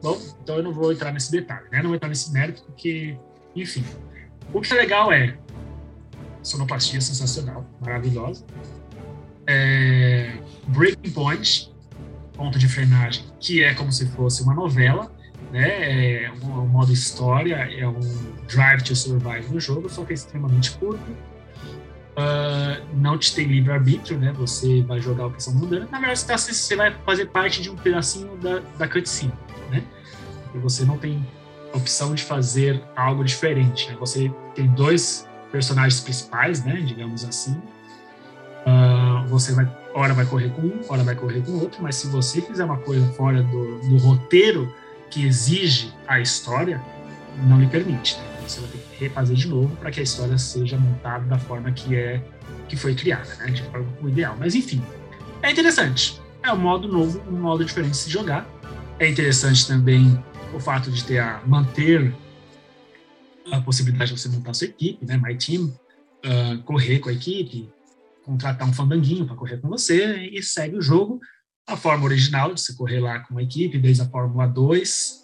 Bom, 0.02 0.20
então 0.42 0.58
eu 0.58 0.64
não 0.64 0.74
vou 0.74 0.92
entrar 0.92 1.12
nesse 1.12 1.32
detalhe, 1.32 1.68
né? 1.72 1.78
Não 1.78 1.90
vou 1.90 1.96
entrar 1.96 2.10
nesse 2.10 2.32
mérito, 2.32 2.64
porque, 2.64 3.16
enfim. 3.56 3.86
O 4.52 4.62
que 4.62 4.74
é 4.74 4.78
legal 4.78 5.12
é 5.12 5.38
sonoplastia 6.44 7.02
sensacional, 7.02 7.66
maravilhosa. 7.82 8.46
É, 9.48 10.34
breaking 10.68 11.12
point, 11.12 11.74
ponto 12.34 12.60
de 12.60 12.68
frenagem, 12.68 13.24
que 13.40 13.64
é 13.64 13.74
como 13.74 13.92
se 13.92 14.06
fosse 14.08 14.44
uma 14.44 14.54
novela, 14.54 15.12
né? 15.52 16.26
É 16.26 16.32
um, 16.44 16.62
um 16.62 16.68
modo 16.68 16.92
história, 16.92 17.56
é 17.56 17.88
um 17.88 18.00
drive 18.48 18.84
to 18.84 18.96
survive 18.96 19.52
no 19.52 19.60
jogo, 19.60 19.90
só 19.90 20.04
que 20.04 20.12
é 20.12 20.16
extremamente 20.16 20.72
curto 20.72 21.02
uh, 22.14 22.84
não 22.94 23.18
te 23.18 23.34
tem 23.34 23.46
livre-arbítrio, 23.46 24.18
né? 24.18 24.34
Você 24.34 24.82
vai 24.84 25.00
jogar 25.00 25.28
o 25.28 25.32
que 25.32 25.40
estão 25.40 25.54
mandando. 25.54 25.88
Na 25.92 26.00
verdade, 26.00 26.26
tá, 26.26 26.38
você 26.38 26.76
vai 26.76 26.96
fazer 27.06 27.28
parte 27.28 27.62
de 27.62 27.70
um 27.70 27.76
pedacinho 27.76 28.36
da, 28.38 28.60
da 28.78 28.88
cutscene, 28.88 29.34
né? 29.70 29.84
E 30.54 30.58
você 30.60 30.86
não 30.86 30.98
tem 30.98 31.26
opção 31.74 32.14
de 32.14 32.24
fazer 32.24 32.82
algo 32.96 33.24
diferente. 33.24 33.90
Né? 33.90 33.98
Você 34.00 34.32
tem 34.54 34.68
dois 34.68 35.28
personagens 35.54 36.02
principais, 36.02 36.66
né? 36.66 36.82
Digamos 36.82 37.24
assim. 37.24 37.54
Uh, 38.66 39.28
você 39.28 39.54
vai, 39.54 39.70
hora 39.94 40.14
vai 40.14 40.26
correr 40.26 40.50
com 40.50 40.62
um, 40.62 40.82
hora 40.90 41.04
vai 41.04 41.16
correr 41.16 41.42
com 41.42 41.52
outro, 41.60 41.82
mas 41.82 41.96
se 41.96 42.08
você 42.08 42.42
fizer 42.42 42.66
uma 42.66 42.78
coisa 42.78 43.06
fora 43.14 43.44
do, 43.44 43.80
do 43.82 43.98
roteiro 43.98 44.74
que 45.12 45.26
exige 45.26 45.94
a 46.08 46.20
história, 46.20 46.82
não 47.46 47.60
lhe 47.60 47.68
permite. 47.68 48.18
Né? 48.18 48.24
Você 48.48 48.62
vai 48.62 48.70
ter 48.70 48.78
que 48.80 49.04
refazer 49.04 49.36
de 49.36 49.48
novo 49.48 49.76
para 49.76 49.92
que 49.92 50.00
a 50.00 50.04
história 50.04 50.38
seja 50.38 50.78
montada 50.78 51.26
da 51.26 51.38
forma 51.38 51.72
que 51.72 51.96
é 51.96 52.22
que 52.68 52.76
foi 52.76 52.96
criada, 52.96 53.36
né? 53.36 53.52
De 53.52 53.62
forma 53.64 53.88
o 54.02 54.10
ideal. 54.10 54.36
Mas 54.40 54.56
enfim, 54.56 54.82
é 55.42 55.52
interessante. 55.52 56.20
É 56.42 56.52
um 56.52 56.58
modo 56.58 56.88
novo, 56.88 57.22
um 57.30 57.40
modo 57.40 57.64
diferente 57.64 57.92
de 57.92 57.98
se 57.98 58.10
jogar. 58.10 58.48
É 58.98 59.08
interessante 59.08 59.68
também 59.68 60.22
o 60.54 60.60
fato 60.60 60.90
de 60.90 61.04
ter 61.04 61.20
a 61.20 61.42
manter 61.46 62.14
a 63.52 63.62
possibilidade 63.62 64.14
de 64.14 64.20
você 64.20 64.30
montar 64.30 64.52
a 64.52 64.54
sua 64.54 64.68
equipe, 64.68 65.06
né? 65.06 65.18
My 65.18 65.36
Team, 65.38 65.66
uh, 65.66 66.62
correr 66.64 67.00
com 67.00 67.10
a 67.10 67.14
equipe, 67.14 67.70
contratar 68.24 68.68
um 68.68 68.74
fandanguinho 68.74 69.26
para 69.26 69.36
correr 69.36 69.58
com 69.58 69.70
você 69.70 70.28
e 70.28 70.42
segue 70.42 70.78
o 70.78 70.82
jogo. 70.82 71.20
A 71.68 71.78
forma 71.78 72.06
original 72.06 72.54
de 72.54 72.62
você 72.62 72.74
correr 72.74 73.00
lá 73.00 73.20
com 73.20 73.34
uma 73.34 73.44
equipe, 73.44 73.78
desde 73.78 74.02
a 74.04 74.10
Fórmula 74.10 74.48
2. 74.48 75.24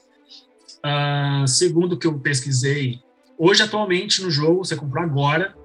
Uh, 0.80 1.48
segundo 1.48 1.94
o 1.94 1.98
que 1.98 2.08
eu 2.08 2.18
pesquisei, 2.20 3.02
Hoje, 3.42 3.64
atualmente, 3.64 4.22
no 4.22 4.30
jogo, 4.30 4.66
você 4.66 4.76
comprou 4.76 5.02
agora, 5.02 5.56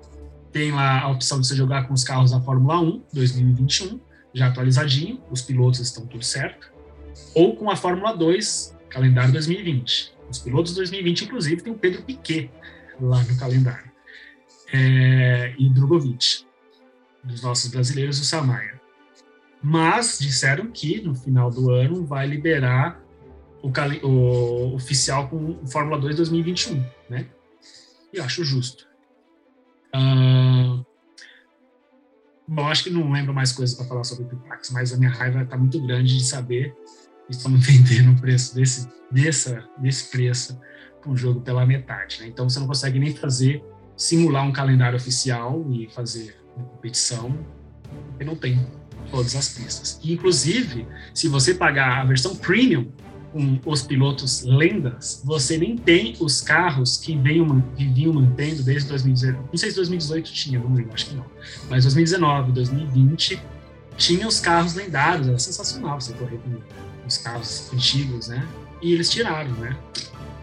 tem 0.53 0.71
lá 0.71 1.01
a 1.01 1.09
opção 1.09 1.41
de 1.41 1.49
você 1.49 1.57
jogar 1.57 1.89
com 1.89 1.93
os 1.93 2.05
carros 2.05 2.31
da 2.31 2.41
Fórmula 2.41 2.81
1 2.81 3.03
2021, 3.13 3.99
já 4.33 4.47
atualizadinho, 4.47 5.21
os 5.29 5.43
pilotos 5.43 5.81
estão 5.81 6.07
tudo 6.07 6.25
certo, 6.25 6.73
ou 7.35 7.57
com 7.57 7.69
a 7.69 7.75
Fórmula 7.75 8.17
2, 8.17 8.79
calendário 8.89 9.33
2020. 9.33 10.14
Os 10.31 10.39
pilotos 10.39 10.75
2020, 10.75 11.25
inclusive, 11.25 11.63
tem 11.63 11.73
o 11.73 11.79
Pedro 11.79 12.03
Piquet 12.03 12.51
lá 13.01 13.23
no 13.23 13.37
calendário. 13.37 13.91
É, 14.73 15.55
e 15.59 15.69
Drogovic, 15.69 16.45
dos 17.23 17.43
nossos 17.43 17.71
brasileiros, 17.71 18.19
o 18.21 18.25
Samaya. 18.25 18.81
Mas 19.63 20.19
disseram 20.19 20.71
que 20.71 21.01
no 21.01 21.15
final 21.15 21.51
do 21.51 21.71
ano 21.71 22.05
vai 22.05 22.27
liberar 22.27 23.01
o, 23.63 23.71
o 24.07 24.75
oficial 24.75 25.29
com 25.29 25.59
o 25.63 25.67
Fórmula 25.67 25.99
2 25.99 26.17
2021, 26.17 26.85
né? 27.09 27.27
e 28.15 28.21
acho 28.21 28.45
justo. 28.45 28.87
Uh, 29.95 30.85
bom, 32.47 32.69
acho 32.69 32.85
que 32.85 32.91
não 32.91 33.11
lembro 33.11 33.35
mais 33.35 33.53
coisas 33.53 33.77
para 33.77 33.87
falar 33.87 34.05
sobre 34.05 34.25
o 34.25 34.29
Pipax, 34.29 34.71
mas 34.71 34.93
a 34.93 34.97
minha 34.97 35.11
raiva 35.11 35.43
está 35.43 35.57
muito 35.57 35.85
grande 35.85 36.17
de 36.17 36.25
saber 36.25 36.75
estão 37.29 37.53
vendendo 37.57 38.11
um 38.11 38.17
preço 38.17 38.55
desse, 38.55 38.89
dessa, 39.11 39.65
desse 39.79 40.11
preço 40.11 40.59
para 41.01 41.11
um 41.11 41.17
jogo 41.17 41.41
pela 41.41 41.65
metade. 41.67 42.21
Né? 42.21 42.29
Então 42.29 42.49
você 42.49 42.59
não 42.59 42.67
consegue 42.67 42.99
nem 42.99 43.15
fazer, 43.15 43.63
simular 43.97 44.47
um 44.47 44.53
calendário 44.53 44.97
oficial 44.97 45.65
e 45.71 45.89
fazer 45.89 46.37
uma 46.57 46.67
competição, 46.67 47.37
porque 48.11 48.25
não 48.25 48.37
tem 48.37 48.67
todas 49.11 49.37
as 49.37 49.49
pistas. 49.51 50.01
E, 50.03 50.13
inclusive, 50.13 50.87
se 51.13 51.29
você 51.29 51.55
pagar 51.55 52.01
a 52.01 52.05
versão 52.05 52.35
premium, 52.35 52.91
com 53.35 53.59
os 53.67 53.83
pilotos 53.83 54.45
lendas, 54.45 55.21
você 55.25 55.59
nem 55.59 55.77
tem 55.77 56.15
os 56.21 56.41
carros 56.41 56.97
que, 56.97 57.17
venham, 57.17 57.61
que 57.77 57.85
vinham 57.85 58.13
mantendo 58.13 58.63
desde 58.63 58.89
2018. 58.89 59.49
Não 59.51 59.59
sei 59.59 59.71
se 59.71 59.77
2018 59.77 60.33
tinha, 60.33 60.61
não 60.61 60.73
lembro, 60.73 60.95
acho 60.95 61.07
que 61.07 61.17
não. 61.17 61.27
Mas 61.69 61.83
2019, 61.83 62.53
2020, 62.53 63.43
tinha 63.97 64.29
os 64.29 64.39
carros 64.39 64.75
lendários, 64.75 65.27
era 65.27 65.39
sensacional 65.41 66.01
você 66.01 66.13
correr 66.13 66.39
com 66.39 66.51
os 67.07 67.19
carros 67.19 67.73
antigos, 67.73 68.29
né? 68.29 68.47
E 68.81 68.93
eles 68.93 69.11
tiraram, 69.11 69.53
né? 69.53 69.77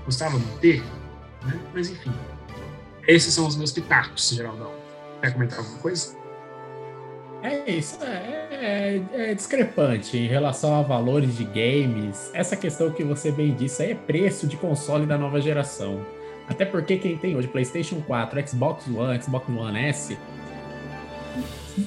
Custava 0.05 0.37
manter, 0.37 0.83
né? 1.45 1.59
Mas 1.73 1.89
enfim. 1.89 2.11
Esses 3.07 3.33
são 3.33 3.47
os 3.47 3.55
meus 3.55 3.71
pitacos, 3.71 4.29
Geraldão. 4.29 4.71
Quer 5.21 5.33
comentar 5.33 5.59
alguma 5.59 5.79
coisa? 5.79 6.15
É 7.43 7.71
isso, 7.71 7.97
é, 8.03 8.47
é, 8.51 9.01
é, 9.13 9.33
discrepante 9.33 10.15
em 10.15 10.27
relação 10.27 10.75
a 10.75 10.83
valores 10.83 11.37
de 11.37 11.43
games. 11.43 12.29
Essa 12.35 12.55
questão 12.55 12.91
que 12.91 13.03
você 13.03 13.31
bem 13.31 13.55
disse 13.55 13.81
aí 13.81 13.91
é 13.91 13.95
preço 13.95 14.45
de 14.45 14.55
console 14.57 15.07
da 15.07 15.17
nova 15.17 15.41
geração. 15.41 16.05
Até 16.47 16.65
porque 16.65 16.97
quem 16.97 17.17
tem 17.17 17.35
hoje 17.35 17.47
PlayStation 17.47 17.99
4, 18.01 18.47
Xbox 18.47 18.87
One, 18.87 19.21
Xbox 19.21 19.49
One 19.49 19.79
S, 19.79 20.17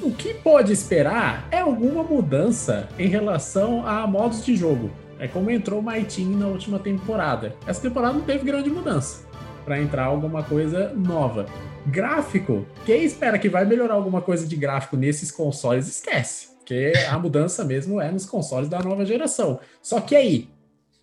o 0.03 0.11
que 0.13 0.35
pode 0.35 0.73
esperar 0.73 1.47
é 1.51 1.61
alguma 1.61 2.03
mudança 2.03 2.89
em 2.99 3.09
relação 3.09 3.87
a 3.87 4.07
modos 4.07 4.45
de 4.45 4.57
jogo. 4.57 4.91
É 5.19 5.29
como 5.29 5.51
entrou 5.51 5.81
o 5.81 6.05
Team 6.05 6.31
na 6.31 6.47
última 6.47 6.79
temporada. 6.79 7.55
Essa 7.67 7.83
temporada 7.83 8.15
não 8.15 8.23
teve 8.23 8.45
grande 8.45 8.71
mudança 8.71 9.27
para 9.65 9.81
entrar 9.81 10.05
alguma 10.05 10.43
coisa 10.43 10.93
nova. 10.95 11.47
Gráfico, 11.87 12.67
quem 12.85 13.05
espera 13.05 13.39
que 13.39 13.49
vai 13.49 13.65
melhorar 13.65 13.95
alguma 13.95 14.21
coisa 14.21 14.47
de 14.47 14.57
gráfico 14.57 14.97
nesses 14.97 15.31
consoles, 15.31 15.89
esquece. 15.89 16.55
Porque 16.59 16.93
a 17.11 17.19
mudança 17.19 17.65
mesmo 17.65 18.01
é 18.01 18.11
nos 18.11 18.25
consoles 18.25 18.69
da 18.69 18.83
nova 18.83 19.05
geração. 19.05 19.61
Só 19.83 20.01
que 20.01 20.17
aí, 20.17 20.49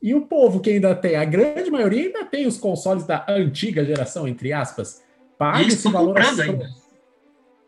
e 0.01 0.15
o 0.15 0.21
povo 0.21 0.59
que 0.59 0.71
ainda 0.71 0.95
tem, 0.95 1.15
a 1.15 1.23
grande 1.23 1.69
maioria 1.69 2.05
ainda 2.05 2.25
tem 2.25 2.47
os 2.47 2.57
consoles 2.57 3.05
da 3.05 3.25
antiga 3.29 3.85
geração, 3.85 4.27
entre 4.27 4.51
aspas, 4.51 5.03
paga 5.37 5.67
esse 5.67 5.87
valor 5.89 6.15
comprando 6.15 6.41
ainda. 6.41 6.69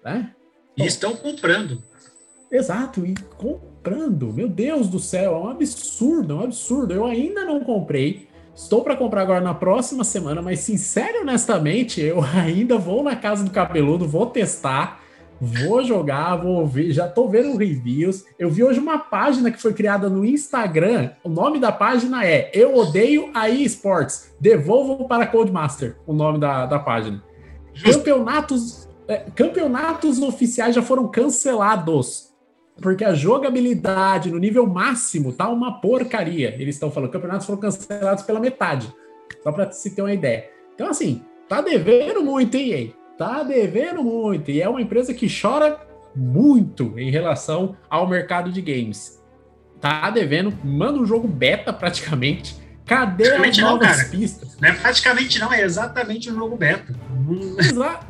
Né? 0.04 0.34
E 0.78 0.86
estão 0.86 1.16
comprando. 1.16 1.82
Exato, 2.52 3.06
e 3.06 3.16
comprando. 3.38 4.32
Meu 4.32 4.48
Deus 4.48 4.88
do 4.88 5.00
céu, 5.00 5.36
é 5.36 5.40
um 5.40 5.50
absurdo, 5.50 6.34
é 6.34 6.36
um 6.38 6.44
absurdo. 6.44 6.94
Eu 6.94 7.06
ainda 7.06 7.44
não 7.44 7.62
comprei. 7.62 8.28
Estou 8.56 8.84
para 8.84 8.96
comprar 8.96 9.24
agora 9.24 9.42
na 9.42 9.56
próxima 9.56 10.04
semana, 10.04 10.40
mas 10.40 10.60
sincero 10.60 11.22
honestamente, 11.22 12.00
eu 12.00 12.22
ainda 12.38 12.78
vou 12.78 13.04
na 13.04 13.16
casa 13.16 13.44
do 13.44 13.50
cabeludo, 13.50 14.08
vou 14.08 14.28
testar, 14.28 15.02
vou 15.42 15.84
jogar, 15.84 16.36
vou 16.36 16.66
ver, 16.68 16.92
já 16.92 17.08
estou 17.08 17.28
vendo 17.28 17.58
reviews. 17.58 18.24
Eu 18.38 18.52
vi 18.52 18.64
hoje 18.64 18.80
uma 18.80 19.00
página 19.00 19.50
que 19.50 19.60
foi 19.60 19.74
criada 19.74 20.08
no 20.08 20.24
Instagram. 20.24 21.12
O 21.24 21.30
nome 21.30 21.60
da 21.60 21.72
página 21.72 22.24
é 22.24 22.52
Eu 22.54 22.78
Odeio 22.78 23.32
a 23.34 23.50
eSports. 23.50 24.32
Devolvo 24.40 25.08
para 25.08 25.26
Codemaster, 25.26 25.98
o 26.06 26.14
nome 26.14 26.40
da, 26.40 26.68
da 26.68 26.78
página. 26.78 27.24
Campeonatos, 27.84 28.88
campeonatos 29.36 30.22
oficiais 30.22 30.76
já 30.76 30.82
foram 30.82 31.08
cancelados 31.08 32.34
porque 32.82 33.06
a 33.06 33.14
jogabilidade 33.14 34.32
no 34.32 34.40
nível 34.40 34.66
máximo 34.66 35.32
tá 35.32 35.48
uma 35.50 35.80
porcaria. 35.80 36.56
Eles 36.60 36.76
estão 36.76 36.92
falando, 36.92 37.12
campeonatos 37.12 37.46
foram 37.46 37.60
cancelados 37.60 38.24
pela 38.24 38.40
metade. 38.40 38.94
Só 39.44 39.52
para 39.52 39.72
se 39.72 39.92
ter 39.92 40.02
uma 40.02 40.14
ideia. 40.14 40.50
Então, 40.74 40.90
assim, 40.90 41.22
tá 41.48 41.62
devendo 41.62 42.24
muito, 42.24 42.56
hein, 42.56 42.72
EA? 42.72 42.90
Tá 43.18 43.44
devendo 43.44 44.04
muito. 44.04 44.50
E 44.50 44.62
é 44.62 44.68
uma 44.68 44.82
empresa 44.82 45.14
que 45.14 45.28
chora 45.30 45.80
muito 46.16 46.98
em 46.98 47.12
relação 47.12 47.76
ao 47.90 48.08
mercado 48.08 48.52
de 48.52 48.62
games. 48.62 49.22
Tá 49.80 50.10
devendo, 50.10 50.54
manda 50.64 51.00
um 51.00 51.06
jogo 51.06 51.28
beta 51.28 51.72
praticamente 51.74 52.63
Cadê 52.86 53.30
as 53.30 53.58
novas 53.58 54.04
não, 54.04 54.10
pistas? 54.10 54.58
Não 54.60 54.70
é 54.70 54.74
praticamente 54.74 55.40
não, 55.40 55.54
é 55.54 55.62
exatamente 55.62 56.30
o 56.30 56.34
um 56.34 56.36
jogo 56.36 56.58
beta. 56.58 56.94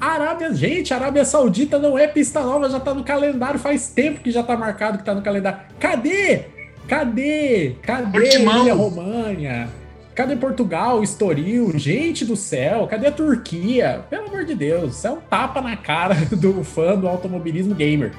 Arábia, 0.02 0.54
gente, 0.54 0.94
Arábia 0.94 1.24
Saudita 1.24 1.78
não 1.78 1.98
é 1.98 2.08
pista 2.08 2.42
nova, 2.42 2.70
já 2.70 2.80
tá 2.80 2.94
no 2.94 3.04
calendário, 3.04 3.60
faz 3.60 3.88
tempo 3.88 4.22
que 4.22 4.32
já 4.32 4.42
tá 4.42 4.58
marcado 4.58 4.98
que 4.98 5.04
tá 5.04 5.14
no 5.14 5.22
calendário. 5.22 5.60
Cadê? 5.80 6.46
Cadê? 6.88 7.76
Cadê. 7.84 8.36
Emília 8.36 8.74
România? 8.74 9.70
Cadê 10.16 10.36
Portugal, 10.36 11.04
Estoril? 11.04 11.78
Gente 11.78 12.26
do 12.26 12.36
céu, 12.36 12.88
cadê 12.88 13.08
a 13.08 13.12
Turquia? 13.12 14.06
Pelo 14.10 14.28
amor 14.28 14.46
de 14.46 14.54
Deus, 14.54 14.98
isso 14.98 15.08
é 15.08 15.12
um 15.12 15.20
tapa 15.20 15.62
na 15.62 15.78
cara 15.78 16.16
do 16.36 16.64
fã 16.64 16.96
do 16.96 17.08
automobilismo 17.08 17.76
gamer. 17.76 18.12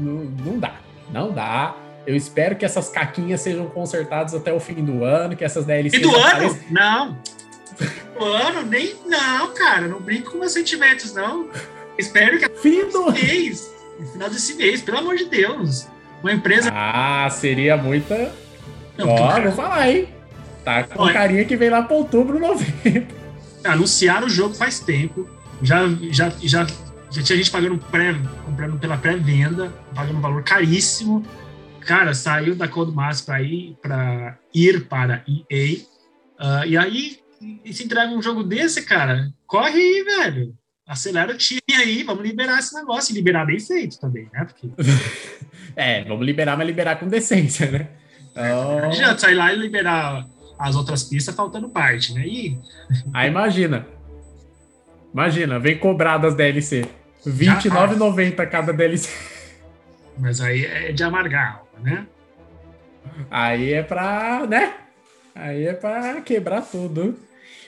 Não 0.00 0.58
dá, 0.58 0.74
não 1.12 1.32
dá. 1.32 1.74
Eu 2.06 2.16
espero 2.16 2.56
que 2.56 2.64
essas 2.64 2.88
caquinhas 2.88 3.40
sejam 3.40 3.66
consertadas 3.66 4.34
até 4.34 4.52
o 4.52 4.58
fim 4.58 4.84
do 4.84 5.04
ano, 5.04 5.36
que 5.36 5.44
essas 5.44 5.64
E 5.64 5.66
DLCs 5.66 6.02
do 6.02 6.16
ano? 6.16 6.58
Não. 6.70 7.18
Do 8.18 8.24
ano? 8.24 8.62
Nem. 8.62 8.94
Não, 9.06 9.54
cara. 9.54 9.86
Não 9.86 10.00
brinco 10.00 10.32
com 10.32 10.38
meus 10.38 10.52
sentimentos, 10.52 11.14
não. 11.14 11.48
Espero 11.98 12.38
que 12.38 12.48
Fim 12.60 12.88
do... 12.90 13.12
mês. 13.12 13.70
No 13.98 14.06
final 14.06 14.30
desse 14.30 14.54
mês, 14.54 14.80
pelo 14.80 14.98
amor 14.98 15.16
de 15.16 15.26
Deus. 15.26 15.86
Uma 16.22 16.32
empresa. 16.32 16.70
Ah, 16.72 17.28
seria 17.30 17.76
muita... 17.76 18.32
Não, 18.96 19.08
Ó, 19.08 19.28
cara, 19.28 19.42
vou 19.44 19.52
falar, 19.52 19.88
hein? 19.90 20.08
Tá 20.64 20.84
com 20.84 21.02
Olha. 21.02 21.14
carinha 21.14 21.44
que 21.44 21.56
vem 21.56 21.70
lá 21.70 21.82
pra 21.82 21.96
outubro, 21.96 22.38
novembro. 22.38 23.06
anunciaram 23.64 24.26
o 24.26 24.30
jogo 24.30 24.54
faz 24.54 24.80
tempo. 24.80 25.28
Já, 25.62 25.82
já, 26.10 26.30
já, 26.42 26.66
já 27.10 27.22
tinha 27.22 27.36
gente 27.36 27.50
pagando 27.50 27.78
pré, 27.90 28.14
comprando 28.44 28.78
pela 28.78 28.96
pré-venda, 28.96 29.72
pagando 29.94 30.18
um 30.18 30.20
valor 30.20 30.42
caríssimo. 30.42 31.24
Cara, 31.90 32.14
saiu 32.14 32.54
da 32.54 32.68
Codemaster 32.68 33.26
para 33.26 33.42
ir 33.42 33.76
para 33.82 34.38
ir 34.54 34.86
para 34.86 35.24
EA. 35.26 35.80
Ah, 36.38 36.64
e 36.64 36.76
aí, 36.78 37.18
e 37.64 37.72
se 37.72 37.82
entrega 37.82 38.12
um 38.12 38.22
jogo 38.22 38.44
desse, 38.44 38.82
cara, 38.82 39.28
corre 39.44 39.80
aí, 39.80 40.04
velho. 40.04 40.54
Acelera 40.86 41.32
o 41.32 41.36
time 41.36 41.60
aí, 41.76 42.04
vamos 42.04 42.22
liberar 42.22 42.60
esse 42.60 42.72
negócio 42.76 43.10
e 43.12 43.16
liberar 43.16 43.44
bem 43.44 43.58
feito 43.58 43.98
também, 43.98 44.28
né? 44.32 44.44
Porque 44.44 44.70
É, 45.74 46.04
vamos 46.04 46.24
liberar, 46.24 46.56
mas 46.56 46.64
liberar 46.64 46.94
com 46.94 47.08
decência, 47.08 47.68
né? 47.68 47.88
não 48.36 48.76
Então, 48.76 48.90
adianta 48.90 49.18
sair 49.18 49.34
lá 49.34 49.52
e 49.52 49.56
liberar 49.56 50.28
as 50.60 50.76
outras 50.76 51.02
pistas 51.02 51.34
faltando 51.34 51.68
parte, 51.70 52.14
né? 52.14 52.24
E 52.24 52.56
aí 53.12 53.28
imagina. 53.28 53.84
Imagina, 55.12 55.58
vem 55.58 55.76
cobrar 55.76 56.18
das 56.18 56.36
DLC. 56.36 56.82
R$29,90 57.26 58.48
cada 58.48 58.72
DLC. 58.72 59.10
mas 60.16 60.40
aí 60.40 60.64
é 60.64 60.92
de 60.92 61.02
amargar 61.02 61.68
né? 61.82 62.06
Aí 63.30 63.72
é 63.72 63.82
pra, 63.82 64.46
né? 64.46 64.74
Aí 65.34 65.66
é 65.66 65.72
pra 65.72 66.20
quebrar 66.20 66.62
tudo. 66.62 67.16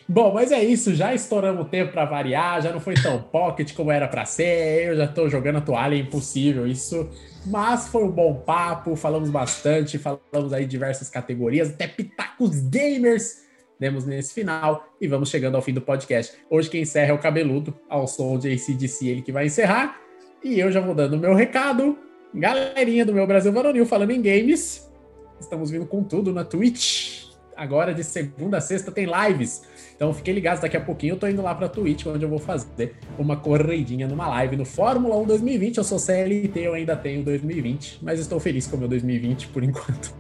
Bom, 0.08 0.34
mas 0.34 0.50
é 0.50 0.62
isso, 0.62 0.94
já 0.94 1.14
estouramos 1.14 1.64
o 1.64 1.68
tempo 1.68 1.92
pra 1.92 2.04
variar, 2.04 2.60
já 2.60 2.72
não 2.72 2.80
foi 2.80 2.94
tão 2.94 3.22
pocket 3.22 3.72
como 3.72 3.90
era 3.90 4.08
pra 4.08 4.24
ser, 4.24 4.88
eu 4.88 4.96
já 4.96 5.06
tô 5.06 5.28
jogando 5.28 5.58
a 5.58 5.60
toalha, 5.60 5.94
é 5.94 5.98
impossível 5.98 6.66
isso. 6.66 7.08
Mas 7.46 7.88
foi 7.88 8.04
um 8.04 8.10
bom 8.10 8.34
papo, 8.34 8.96
falamos 8.96 9.30
bastante, 9.30 9.98
falamos 9.98 10.52
aí 10.52 10.66
diversas 10.66 11.08
categorias, 11.08 11.70
até 11.70 11.86
pitacos 11.86 12.60
gamers 12.68 13.42
demos 13.78 14.04
nesse 14.04 14.34
final 14.34 14.86
e 15.00 15.08
vamos 15.08 15.28
chegando 15.28 15.56
ao 15.56 15.62
fim 15.62 15.72
do 15.72 15.80
podcast. 15.80 16.36
Hoje 16.50 16.68
quem 16.68 16.82
encerra 16.82 17.10
é 17.10 17.14
o 17.14 17.18
Cabeludo, 17.18 17.74
ao 17.88 18.06
som 18.06 18.38
de 18.38 18.52
ACDC, 18.52 19.08
ele 19.08 19.22
que 19.22 19.32
vai 19.32 19.46
encerrar. 19.46 20.00
E 20.44 20.58
eu 20.58 20.70
já 20.70 20.80
vou 20.80 20.94
dando 20.94 21.14
o 21.14 21.18
meu 21.18 21.34
recado. 21.34 21.96
Galerinha 22.34 23.04
do 23.04 23.12
meu 23.12 23.26
Brasil 23.26 23.52
Varonil 23.52 23.84
falando 23.84 24.10
em 24.10 24.22
games, 24.22 24.90
estamos 25.38 25.70
vindo 25.70 25.84
com 25.84 26.02
tudo 26.02 26.32
na 26.32 26.42
Twitch. 26.42 27.26
Agora 27.54 27.92
de 27.92 28.02
segunda 28.02 28.56
a 28.56 28.60
sexta 28.60 28.90
tem 28.90 29.06
lives. 29.06 29.62
Então 29.94 30.14
fiquem 30.14 30.32
ligados, 30.32 30.62
daqui 30.62 30.76
a 30.76 30.80
pouquinho 30.80 31.12
eu 31.12 31.18
tô 31.18 31.28
indo 31.28 31.42
lá 31.42 31.54
pra 31.54 31.68
Twitch, 31.68 32.06
onde 32.06 32.24
eu 32.24 32.30
vou 32.30 32.38
fazer 32.38 32.94
uma 33.18 33.36
corridinha 33.36 34.08
numa 34.08 34.26
live 34.28 34.56
no 34.56 34.64
Fórmula 34.64 35.14
1 35.18 35.26
2020. 35.26 35.76
Eu 35.76 35.84
sou 35.84 35.98
CLT, 35.98 36.58
eu 36.58 36.72
ainda 36.72 36.96
tenho 36.96 37.22
2020, 37.22 37.98
mas 38.02 38.18
estou 38.18 38.40
feliz 38.40 38.66
com 38.66 38.76
o 38.76 38.78
meu 38.78 38.88
2020 38.88 39.48
por 39.48 39.62
enquanto. 39.62 40.14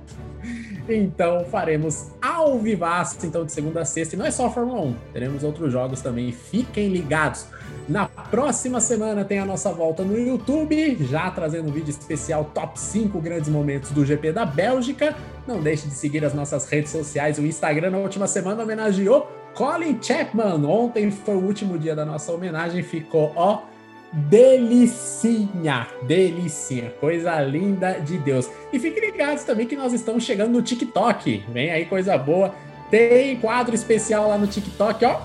Então 0.86 1.46
faremos 1.46 2.10
ao 2.20 2.58
vivaço, 2.58 3.24
então 3.24 3.46
de 3.46 3.52
segunda 3.52 3.80
a 3.80 3.84
sexta. 3.86 4.14
E 4.14 4.18
não 4.18 4.26
é 4.26 4.30
só 4.30 4.46
a 4.46 4.50
Fórmula 4.50 4.82
1, 4.82 4.94
teremos 5.14 5.42
outros 5.42 5.72
jogos 5.72 6.02
também. 6.02 6.30
Fiquem 6.30 6.88
ligados. 6.88 7.46
Na 7.92 8.06
próxima 8.06 8.80
semana 8.80 9.22
tem 9.22 9.38
a 9.38 9.44
nossa 9.44 9.70
volta 9.70 10.02
no 10.02 10.18
YouTube, 10.18 10.96
já 11.10 11.30
trazendo 11.30 11.68
um 11.68 11.72
vídeo 11.72 11.90
especial 11.90 12.50
Top 12.54 12.80
5 12.80 13.20
grandes 13.20 13.50
momentos 13.50 13.90
do 13.90 14.02
GP 14.02 14.32
da 14.32 14.46
Bélgica. 14.46 15.14
Não 15.46 15.60
deixe 15.60 15.86
de 15.88 15.92
seguir 15.92 16.24
as 16.24 16.32
nossas 16.32 16.66
redes 16.70 16.90
sociais. 16.90 17.36
O 17.36 17.44
Instagram 17.44 17.90
na 17.90 17.98
última 17.98 18.26
semana 18.26 18.62
homenageou 18.62 19.30
Colin 19.54 19.98
Chapman. 20.00 20.64
Ontem 20.64 21.10
foi 21.10 21.34
o 21.34 21.44
último 21.44 21.78
dia 21.78 21.94
da 21.94 22.06
nossa 22.06 22.32
homenagem, 22.32 22.82
ficou 22.82 23.30
ó 23.36 23.64
delicinha, 24.10 25.86
delicinha, 26.04 26.94
coisa 26.98 27.38
linda 27.42 28.00
de 28.00 28.16
Deus. 28.16 28.48
E 28.72 28.78
fiquem 28.78 29.10
ligados 29.10 29.44
também 29.44 29.66
que 29.66 29.76
nós 29.76 29.92
estamos 29.92 30.24
chegando 30.24 30.52
no 30.52 30.62
TikTok. 30.62 31.44
Vem 31.50 31.70
aí 31.70 31.84
coisa 31.84 32.16
boa. 32.16 32.54
Tem 32.90 33.36
quadro 33.36 33.74
especial 33.74 34.30
lá 34.30 34.38
no 34.38 34.46
TikTok, 34.46 35.04
ó. 35.04 35.20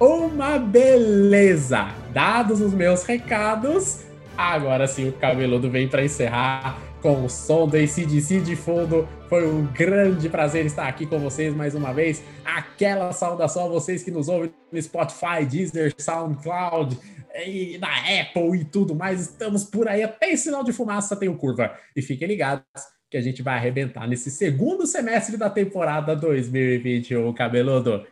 Uma 0.00 0.58
beleza. 0.58 1.88
Dados 2.10 2.62
os 2.62 2.72
meus 2.72 3.02
recados, 3.02 4.00
agora 4.34 4.86
sim 4.86 5.10
o 5.10 5.12
cabeludo 5.12 5.70
vem 5.70 5.86
para 5.88 6.02
encerrar 6.02 6.80
com 7.02 7.26
o 7.26 7.28
som 7.28 7.68
do 7.68 7.76
ACDC 7.76 8.40
de 8.40 8.56
fundo. 8.56 9.06
Foi 9.28 9.46
um 9.46 9.66
grande 9.66 10.30
prazer 10.30 10.64
estar 10.64 10.88
aqui 10.88 11.04
com 11.04 11.18
vocês 11.18 11.54
mais 11.54 11.74
uma 11.74 11.92
vez. 11.92 12.24
Aquela 12.42 13.12
saudação 13.12 13.66
a 13.66 13.68
vocês 13.68 14.02
que 14.02 14.10
nos 14.10 14.30
ouvem 14.30 14.50
no 14.72 14.80
Spotify, 14.80 15.44
Deezer, 15.46 15.92
SoundCloud, 15.98 16.98
e 17.46 17.76
na 17.76 17.94
Apple 18.22 18.58
e 18.58 18.64
tudo 18.64 18.94
mais. 18.94 19.20
Estamos 19.20 19.64
por 19.64 19.86
aí, 19.86 20.02
até 20.02 20.32
em 20.32 20.36
sinal 20.38 20.64
de 20.64 20.72
fumaça 20.72 21.14
tem 21.14 21.28
o 21.28 21.36
curva. 21.36 21.74
E 21.94 22.00
fiquem 22.00 22.26
ligados 22.26 22.64
que 23.10 23.18
a 23.18 23.20
gente 23.20 23.42
vai 23.42 23.56
arrebentar 23.56 24.08
nesse 24.08 24.30
segundo 24.30 24.86
semestre 24.86 25.36
da 25.36 25.50
temporada 25.50 26.16
2021, 26.16 27.30
cabeludo. 27.34 28.02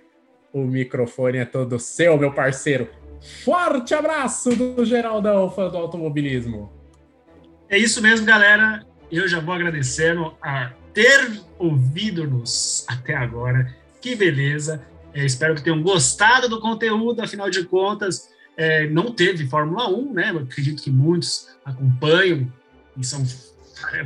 O 0.53 0.65
microfone 0.65 1.39
é 1.39 1.45
todo 1.45 1.79
seu, 1.79 2.17
meu 2.17 2.33
parceiro. 2.33 2.89
Forte 3.45 3.95
abraço 3.95 4.55
do 4.55 4.85
Geraldão, 4.85 5.51
fã 5.51 5.69
do 5.69 5.77
automobilismo. 5.77 6.73
É 7.69 7.77
isso 7.77 8.01
mesmo, 8.01 8.25
galera. 8.25 8.87
Eu 9.11 9.29
já 9.29 9.41
vou 9.41 9.55
agradecendo 9.55 10.35
a 10.41 10.73
ter 10.95 11.41
ouvido-nos 11.59 12.85
até 12.89 13.15
agora. 13.15 13.75
Que 14.01 14.15
beleza. 14.15 14.83
Eu 15.15 15.27
espero 15.27 15.55
que 15.55 15.63
tenham 15.63 15.83
gostado 15.83 16.49
do 16.49 16.61
conteúdo, 16.61 17.21
afinal 17.21 17.51
de 17.51 17.65
contas, 17.65 18.31
é, 18.57 18.89
não 18.89 19.13
teve 19.13 19.47
Fórmula 19.47 19.89
1, 19.89 20.13
né? 20.13 20.31
Eu 20.31 20.41
acredito 20.41 20.83
que 20.83 20.91
muitos 20.91 21.49
acompanham 21.65 22.53
e 22.97 23.05
são 23.05 23.25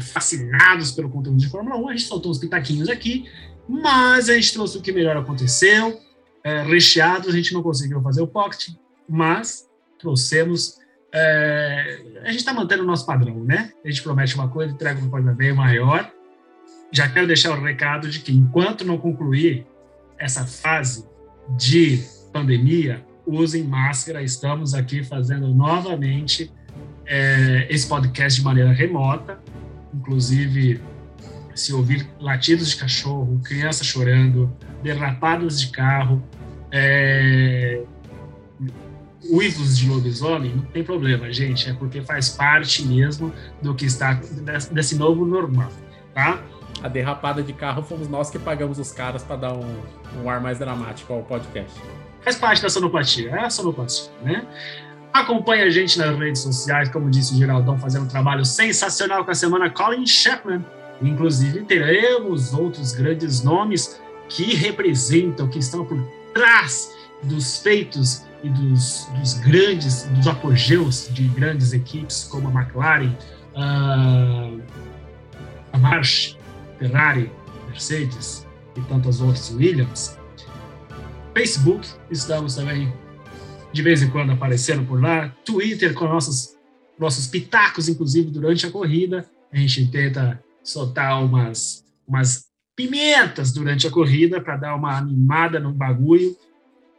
fascinados 0.00 0.92
pelo 0.92 1.08
conteúdo 1.08 1.38
de 1.38 1.48
Fórmula 1.48 1.76
1. 1.76 1.88
A 1.88 1.92
gente 1.92 2.06
soltou 2.06 2.30
uns 2.30 2.38
pitaquinhos 2.38 2.88
aqui, 2.88 3.24
mas 3.66 4.28
a 4.28 4.34
gente 4.34 4.52
trouxe 4.52 4.76
o 4.76 4.82
que 4.82 4.92
melhor 4.92 5.16
aconteceu. 5.16 5.98
É, 6.44 6.62
recheados, 6.62 7.28
a 7.28 7.32
gente 7.32 7.52
não 7.54 7.62
conseguiu 7.62 8.02
fazer 8.02 8.22
o 8.22 8.26
pocket, 8.26 8.70
mas 9.08 9.68
trouxemos 9.98 10.82
é, 11.14 12.00
a 12.22 12.28
gente 12.28 12.38
está 12.38 12.54
mantendo 12.54 12.82
o 12.82 12.86
nosso 12.86 13.04
padrão, 13.04 13.44
né? 13.44 13.70
A 13.84 13.88
gente 13.88 14.02
promete 14.02 14.34
uma 14.34 14.48
coisa, 14.48 14.72
entrega 14.72 14.98
uma 14.98 15.10
coisa 15.10 15.32
bem 15.32 15.52
maior. 15.52 16.10
Já 16.90 17.08
quero 17.08 17.26
deixar 17.26 17.56
o 17.56 17.62
recado 17.62 18.08
de 18.08 18.20
que 18.20 18.32
enquanto 18.32 18.84
não 18.84 18.96
concluir 18.96 19.66
essa 20.18 20.46
fase 20.46 21.06
de 21.56 22.02
pandemia, 22.32 23.04
usem 23.26 23.62
máscara. 23.62 24.22
Estamos 24.22 24.72
aqui 24.72 25.04
fazendo 25.04 25.48
novamente 25.48 26.50
é, 27.04 27.66
esse 27.68 27.86
podcast 27.86 28.40
de 28.40 28.44
maneira 28.44 28.72
remota. 28.72 29.38
Inclusive, 29.92 30.80
se 31.54 31.72
ouvir 31.72 32.08
latidos 32.20 32.70
de 32.70 32.76
cachorro, 32.76 33.40
criança 33.44 33.84
chorando, 33.84 34.50
derrapadas 34.82 35.60
de 35.60 35.68
carro, 35.68 36.22
é, 36.70 37.82
uivos 39.30 39.76
de 39.76 39.88
lobisomem, 39.88 40.54
não 40.54 40.62
tem 40.62 40.82
problema, 40.82 41.32
gente. 41.32 41.68
É 41.68 41.72
porque 41.72 42.02
faz 42.02 42.30
parte 42.30 42.84
mesmo 42.84 43.32
do 43.60 43.74
que 43.74 43.84
está 43.84 44.20
desse 44.70 44.96
novo 44.96 45.24
normal, 45.24 45.70
tá? 46.14 46.42
A 46.82 46.88
derrapada 46.88 47.42
de 47.42 47.52
carro 47.52 47.82
fomos 47.82 48.08
nós 48.08 48.30
que 48.30 48.38
pagamos 48.38 48.78
os 48.78 48.90
caras 48.92 49.22
para 49.22 49.36
dar 49.36 49.52
um, 49.52 49.82
um, 50.22 50.28
ar 50.28 50.40
mais 50.40 50.58
dramático 50.58 51.12
ao 51.12 51.22
podcast. 51.22 51.78
Faz 52.22 52.36
parte 52.36 52.62
da 52.62 52.70
sonoplatia, 52.70 53.30
é 53.30 53.44
a 53.44 53.50
sonoplatia, 53.50 54.10
né? 54.22 54.46
Acompanhe 55.12 55.62
a 55.62 55.70
gente 55.70 55.98
nas 55.98 56.18
redes 56.18 56.40
sociais, 56.40 56.88
como 56.88 57.10
disse 57.10 57.34
o 57.34 57.36
Geraldão, 57.36 57.78
fazendo 57.78 58.04
um 58.04 58.08
trabalho 58.08 58.44
sensacional 58.44 59.24
com 59.24 59.30
a 59.30 59.34
semana 59.34 59.68
Colin 59.68 60.06
Chapman. 60.06 60.64
Inclusive, 61.02 61.64
teremos 61.64 62.52
outros 62.54 62.92
grandes 62.92 63.42
nomes 63.42 64.00
que 64.28 64.54
representam, 64.54 65.48
que 65.48 65.58
estão 65.58 65.84
por 65.84 66.00
trás 66.32 66.90
dos 67.24 67.58
feitos 67.58 68.22
e 68.42 68.48
dos, 68.48 69.06
dos, 69.18 69.34
grandes, 69.34 70.04
dos 70.04 70.26
apogeus 70.26 71.08
de 71.12 71.28
grandes 71.28 71.72
equipes 71.72 72.24
como 72.24 72.48
a 72.48 72.62
McLaren, 72.62 73.16
a 75.72 75.78
March, 75.78 76.36
Ferrari, 76.78 77.30
Mercedes 77.68 78.46
e 78.76 78.80
tantas 78.82 79.20
outras, 79.20 79.50
Williams. 79.50 80.18
Facebook, 81.34 81.86
estamos 82.10 82.54
também 82.54 82.92
de 83.72 83.82
vez 83.82 84.02
em 84.02 84.10
quando 84.10 84.32
aparecendo 84.32 84.84
por 84.86 85.00
lá. 85.00 85.34
Twitter 85.44 85.94
com 85.94 86.06
nossos, 86.06 86.56
nossos 86.98 87.26
pitacos, 87.26 87.88
inclusive 87.88 88.30
durante 88.30 88.66
a 88.66 88.70
corrida. 88.70 89.26
A 89.52 89.56
gente 89.56 89.86
tenta 89.88 90.42
soltar 90.62 91.22
umas, 91.24 91.84
umas 92.06 92.46
pimentas 92.76 93.52
durante 93.52 93.86
a 93.86 93.90
corrida 93.90 94.40
para 94.40 94.56
dar 94.56 94.74
uma 94.74 94.96
animada 94.96 95.60
no 95.60 95.72
bagulho. 95.72 96.36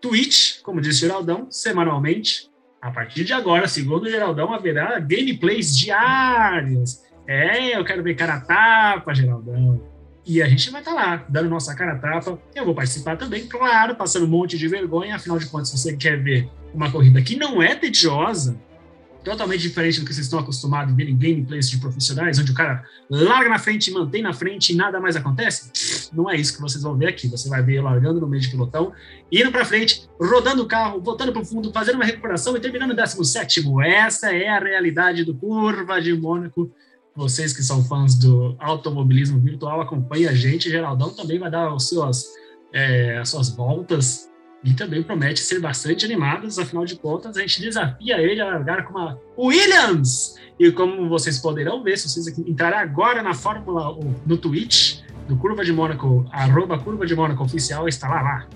Twitch, 0.01 0.61
como 0.61 0.81
disse 0.81 1.01
Geraldão, 1.01 1.47
semanalmente. 1.49 2.49
A 2.81 2.91
partir 2.91 3.23
de 3.23 3.31
agora, 3.31 3.67
segundo 3.67 4.03
o 4.03 4.09
Geraldão, 4.09 4.53
haverá 4.53 4.99
gameplays 4.99 5.77
diárias. 5.77 7.01
É, 7.25 7.77
eu 7.77 7.85
quero 7.85 8.03
ver 8.03 8.15
cara 8.15 8.41
tapa, 8.41 9.13
Geraldão. 9.13 9.81
E 10.25 10.41
a 10.41 10.47
gente 10.47 10.69
vai 10.69 10.81
estar 10.81 10.93
tá 10.93 10.97
lá, 10.97 11.25
dando 11.29 11.49
nossa 11.49 11.73
cara 11.75 11.95
tapa. 11.95 12.37
Eu 12.53 12.65
vou 12.65 12.75
participar 12.75 13.17
também, 13.17 13.47
claro, 13.47 13.95
passando 13.95 14.25
um 14.25 14.29
monte 14.29 14.57
de 14.57 14.67
vergonha. 14.67 15.15
Afinal 15.15 15.37
de 15.37 15.45
contas, 15.45 15.69
se 15.69 15.77
você 15.77 15.95
quer 15.95 16.21
ver 16.21 16.49
uma 16.73 16.91
corrida 16.91 17.21
que 17.21 17.35
não 17.35 17.61
é 17.61 17.75
tediosa, 17.75 18.59
totalmente 19.23 19.61
diferente 19.61 19.99
do 19.99 20.05
que 20.05 20.13
vocês 20.13 20.25
estão 20.25 20.39
acostumados 20.39 20.93
a 20.93 20.95
ver 20.95 21.09
em 21.09 21.17
gameplays 21.17 21.69
de 21.69 21.77
profissionais, 21.77 22.37
onde 22.37 22.51
o 22.51 22.53
cara 22.53 22.83
larga 23.09 23.49
na 23.49 23.57
frente, 23.57 23.91
mantém 23.91 24.21
na 24.21 24.33
frente 24.33 24.73
e 24.73 24.75
nada 24.75 24.99
mais 24.99 25.15
acontece. 25.15 26.09
Não 26.13 26.29
é 26.29 26.35
isso 26.35 26.53
que 26.53 26.61
vocês 26.61 26.83
vão 26.83 26.97
ver 26.97 27.07
aqui. 27.07 27.27
Você 27.27 27.49
vai 27.49 27.63
ver 27.63 27.81
largando 27.81 28.19
no 28.19 28.27
meio 28.27 28.41
de 28.41 28.49
pilotão, 28.49 28.91
indo 29.31 29.51
para 29.51 29.65
frente, 29.65 30.07
rodando 30.19 30.63
o 30.63 30.67
carro, 30.67 31.01
voltando 31.01 31.31
para 31.31 31.41
o 31.41 31.45
fundo, 31.45 31.71
fazendo 31.71 31.95
uma 31.95 32.05
recuperação 32.05 32.55
e 32.55 32.59
terminando 32.59 32.89
no 32.89 32.95
17. 32.95 33.63
Essa 33.85 34.33
é 34.33 34.49
a 34.49 34.59
realidade 34.59 35.23
do 35.23 35.33
Curva 35.33 36.01
de 36.01 36.13
Mônaco. 36.13 36.71
Vocês 37.15 37.53
que 37.53 37.63
são 37.63 37.83
fãs 37.85 38.15
do 38.15 38.55
automobilismo 38.59 39.39
virtual, 39.39 39.81
acompanhem 39.81 40.27
a 40.27 40.33
gente. 40.33 40.69
Geraldão 40.69 41.11
também 41.11 41.39
vai 41.39 41.49
dar 41.49 41.73
os 41.73 41.87
seus, 41.87 42.25
é, 42.73 43.17
as 43.17 43.29
suas 43.29 43.49
voltas 43.49 44.32
e 44.63 44.73
também 44.73 45.03
promete 45.03 45.41
ser 45.41 45.59
bastante 45.59 46.05
animadas, 46.05 46.57
afinal 46.57 46.85
de 46.85 46.95
contas, 46.95 47.35
a 47.35 47.41
gente 47.41 47.61
desafia 47.61 48.21
ele 48.21 48.39
a 48.39 48.45
largar 48.45 48.85
com 48.85 48.97
uma 48.97 49.19
Williams. 49.37 50.35
E 50.59 50.71
como 50.71 51.09
vocês 51.09 51.39
poderão 51.39 51.83
ver, 51.83 51.97
se 51.97 52.09
vocês 52.09 52.37
entrarem 52.39 52.79
agora 52.79 53.21
na 53.21 53.33
Fórmula 53.33 53.97
no 54.25 54.37
Twitch, 54.37 55.01
do 55.27 55.35
Curva 55.35 55.63
de 55.63 55.73
Mônaco, 55.73 56.25
arroba 56.31 56.77
Curva 56.79 57.05
de 57.05 57.15
Mônaco 57.15 57.43
Oficial, 57.43 57.87
está 57.87 58.07
lá, 58.07 58.21
lá. 58.21 58.47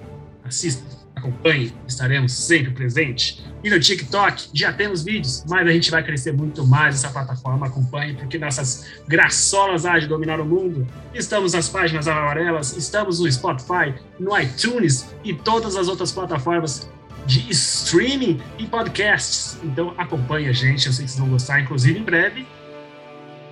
Assista 0.43 1.06
acompanhe, 1.17 1.73
estaremos 1.87 2.33
sempre 2.33 2.71
presentes. 2.71 3.43
E 3.63 3.69
no 3.69 3.79
TikTok 3.79 4.49
já 4.53 4.71
temos 4.71 5.03
vídeos, 5.03 5.43
mas 5.47 5.67
a 5.67 5.71
gente 5.71 5.91
vai 5.91 6.03
crescer 6.03 6.31
muito 6.31 6.65
mais 6.65 6.95
essa 6.95 7.09
plataforma. 7.09 7.67
Acompanhe, 7.67 8.13
porque 8.13 8.37
nossas 8.37 8.85
graçolas 9.07 9.83
de 9.83 10.07
dominar 10.07 10.39
o 10.39 10.45
mundo. 10.45 10.87
Estamos 11.13 11.53
nas 11.53 11.67
páginas 11.67 12.07
amarelas, 12.07 12.75
estamos 12.77 13.19
no 13.19 13.31
Spotify, 13.31 13.93
no 14.19 14.37
iTunes 14.39 15.07
e 15.23 15.33
todas 15.33 15.75
as 15.75 15.87
outras 15.87 16.11
plataformas 16.11 16.89
de 17.25 17.49
streaming 17.51 18.39
e 18.57 18.65
podcasts. 18.65 19.57
Então 19.63 19.93
acompanhe 19.97 20.47
a 20.47 20.53
gente, 20.53 20.87
eu 20.87 20.93
sei 20.93 21.05
que 21.05 21.11
vocês 21.11 21.19
vão 21.19 21.29
gostar. 21.29 21.59
Inclusive, 21.59 21.99
em 21.99 22.03
breve, 22.03 22.47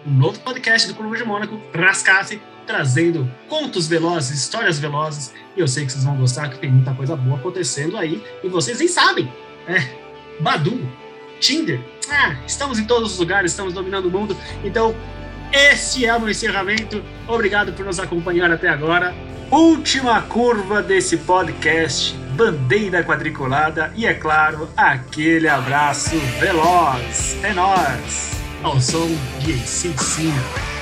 um 0.05 0.11
novo 0.11 0.39
podcast 0.39 0.87
do 0.87 0.93
Clube 0.93 1.17
de 1.17 1.23
Mônaco, 1.23 1.59
Rascasse, 1.73 2.39
trazendo 2.65 3.29
contos 3.47 3.87
velozes, 3.87 4.37
histórias 4.37 4.79
velozes, 4.79 5.33
e 5.55 5.59
eu 5.59 5.67
sei 5.67 5.85
que 5.85 5.91
vocês 5.91 6.03
vão 6.03 6.17
gostar, 6.17 6.49
que 6.49 6.59
tem 6.59 6.71
muita 6.71 6.93
coisa 6.93 7.15
boa 7.15 7.37
acontecendo 7.37 7.97
aí, 7.97 8.23
e 8.43 8.49
vocês 8.49 8.79
nem 8.79 8.87
sabem. 8.87 9.31
É, 9.67 9.83
Badu, 10.39 10.87
Tinder, 11.39 11.79
ah, 12.09 12.35
estamos 12.45 12.79
em 12.79 12.85
todos 12.85 13.13
os 13.13 13.19
lugares, 13.19 13.51
estamos 13.51 13.73
dominando 13.73 14.05
o 14.05 14.11
mundo, 14.11 14.37
então 14.63 14.95
esse 15.51 16.05
é 16.05 16.15
o 16.15 16.19
meu 16.19 16.29
encerramento. 16.29 17.03
Obrigado 17.27 17.73
por 17.73 17.85
nos 17.85 17.99
acompanhar 17.99 18.51
até 18.51 18.67
agora. 18.67 19.13
Última 19.49 20.21
curva 20.23 20.81
desse 20.81 21.17
podcast, 21.17 22.15
bandeira 22.35 23.03
quadriculada 23.03 23.91
e, 23.95 24.05
é 24.05 24.13
claro, 24.13 24.69
aquele 24.75 25.47
abraço 25.47 26.17
veloz. 26.39 27.37
É 27.43 27.53
nóis! 27.53 28.35
Ao 28.63 28.81
som 28.81 29.07
de 29.39 29.53
AC5. 29.53 30.74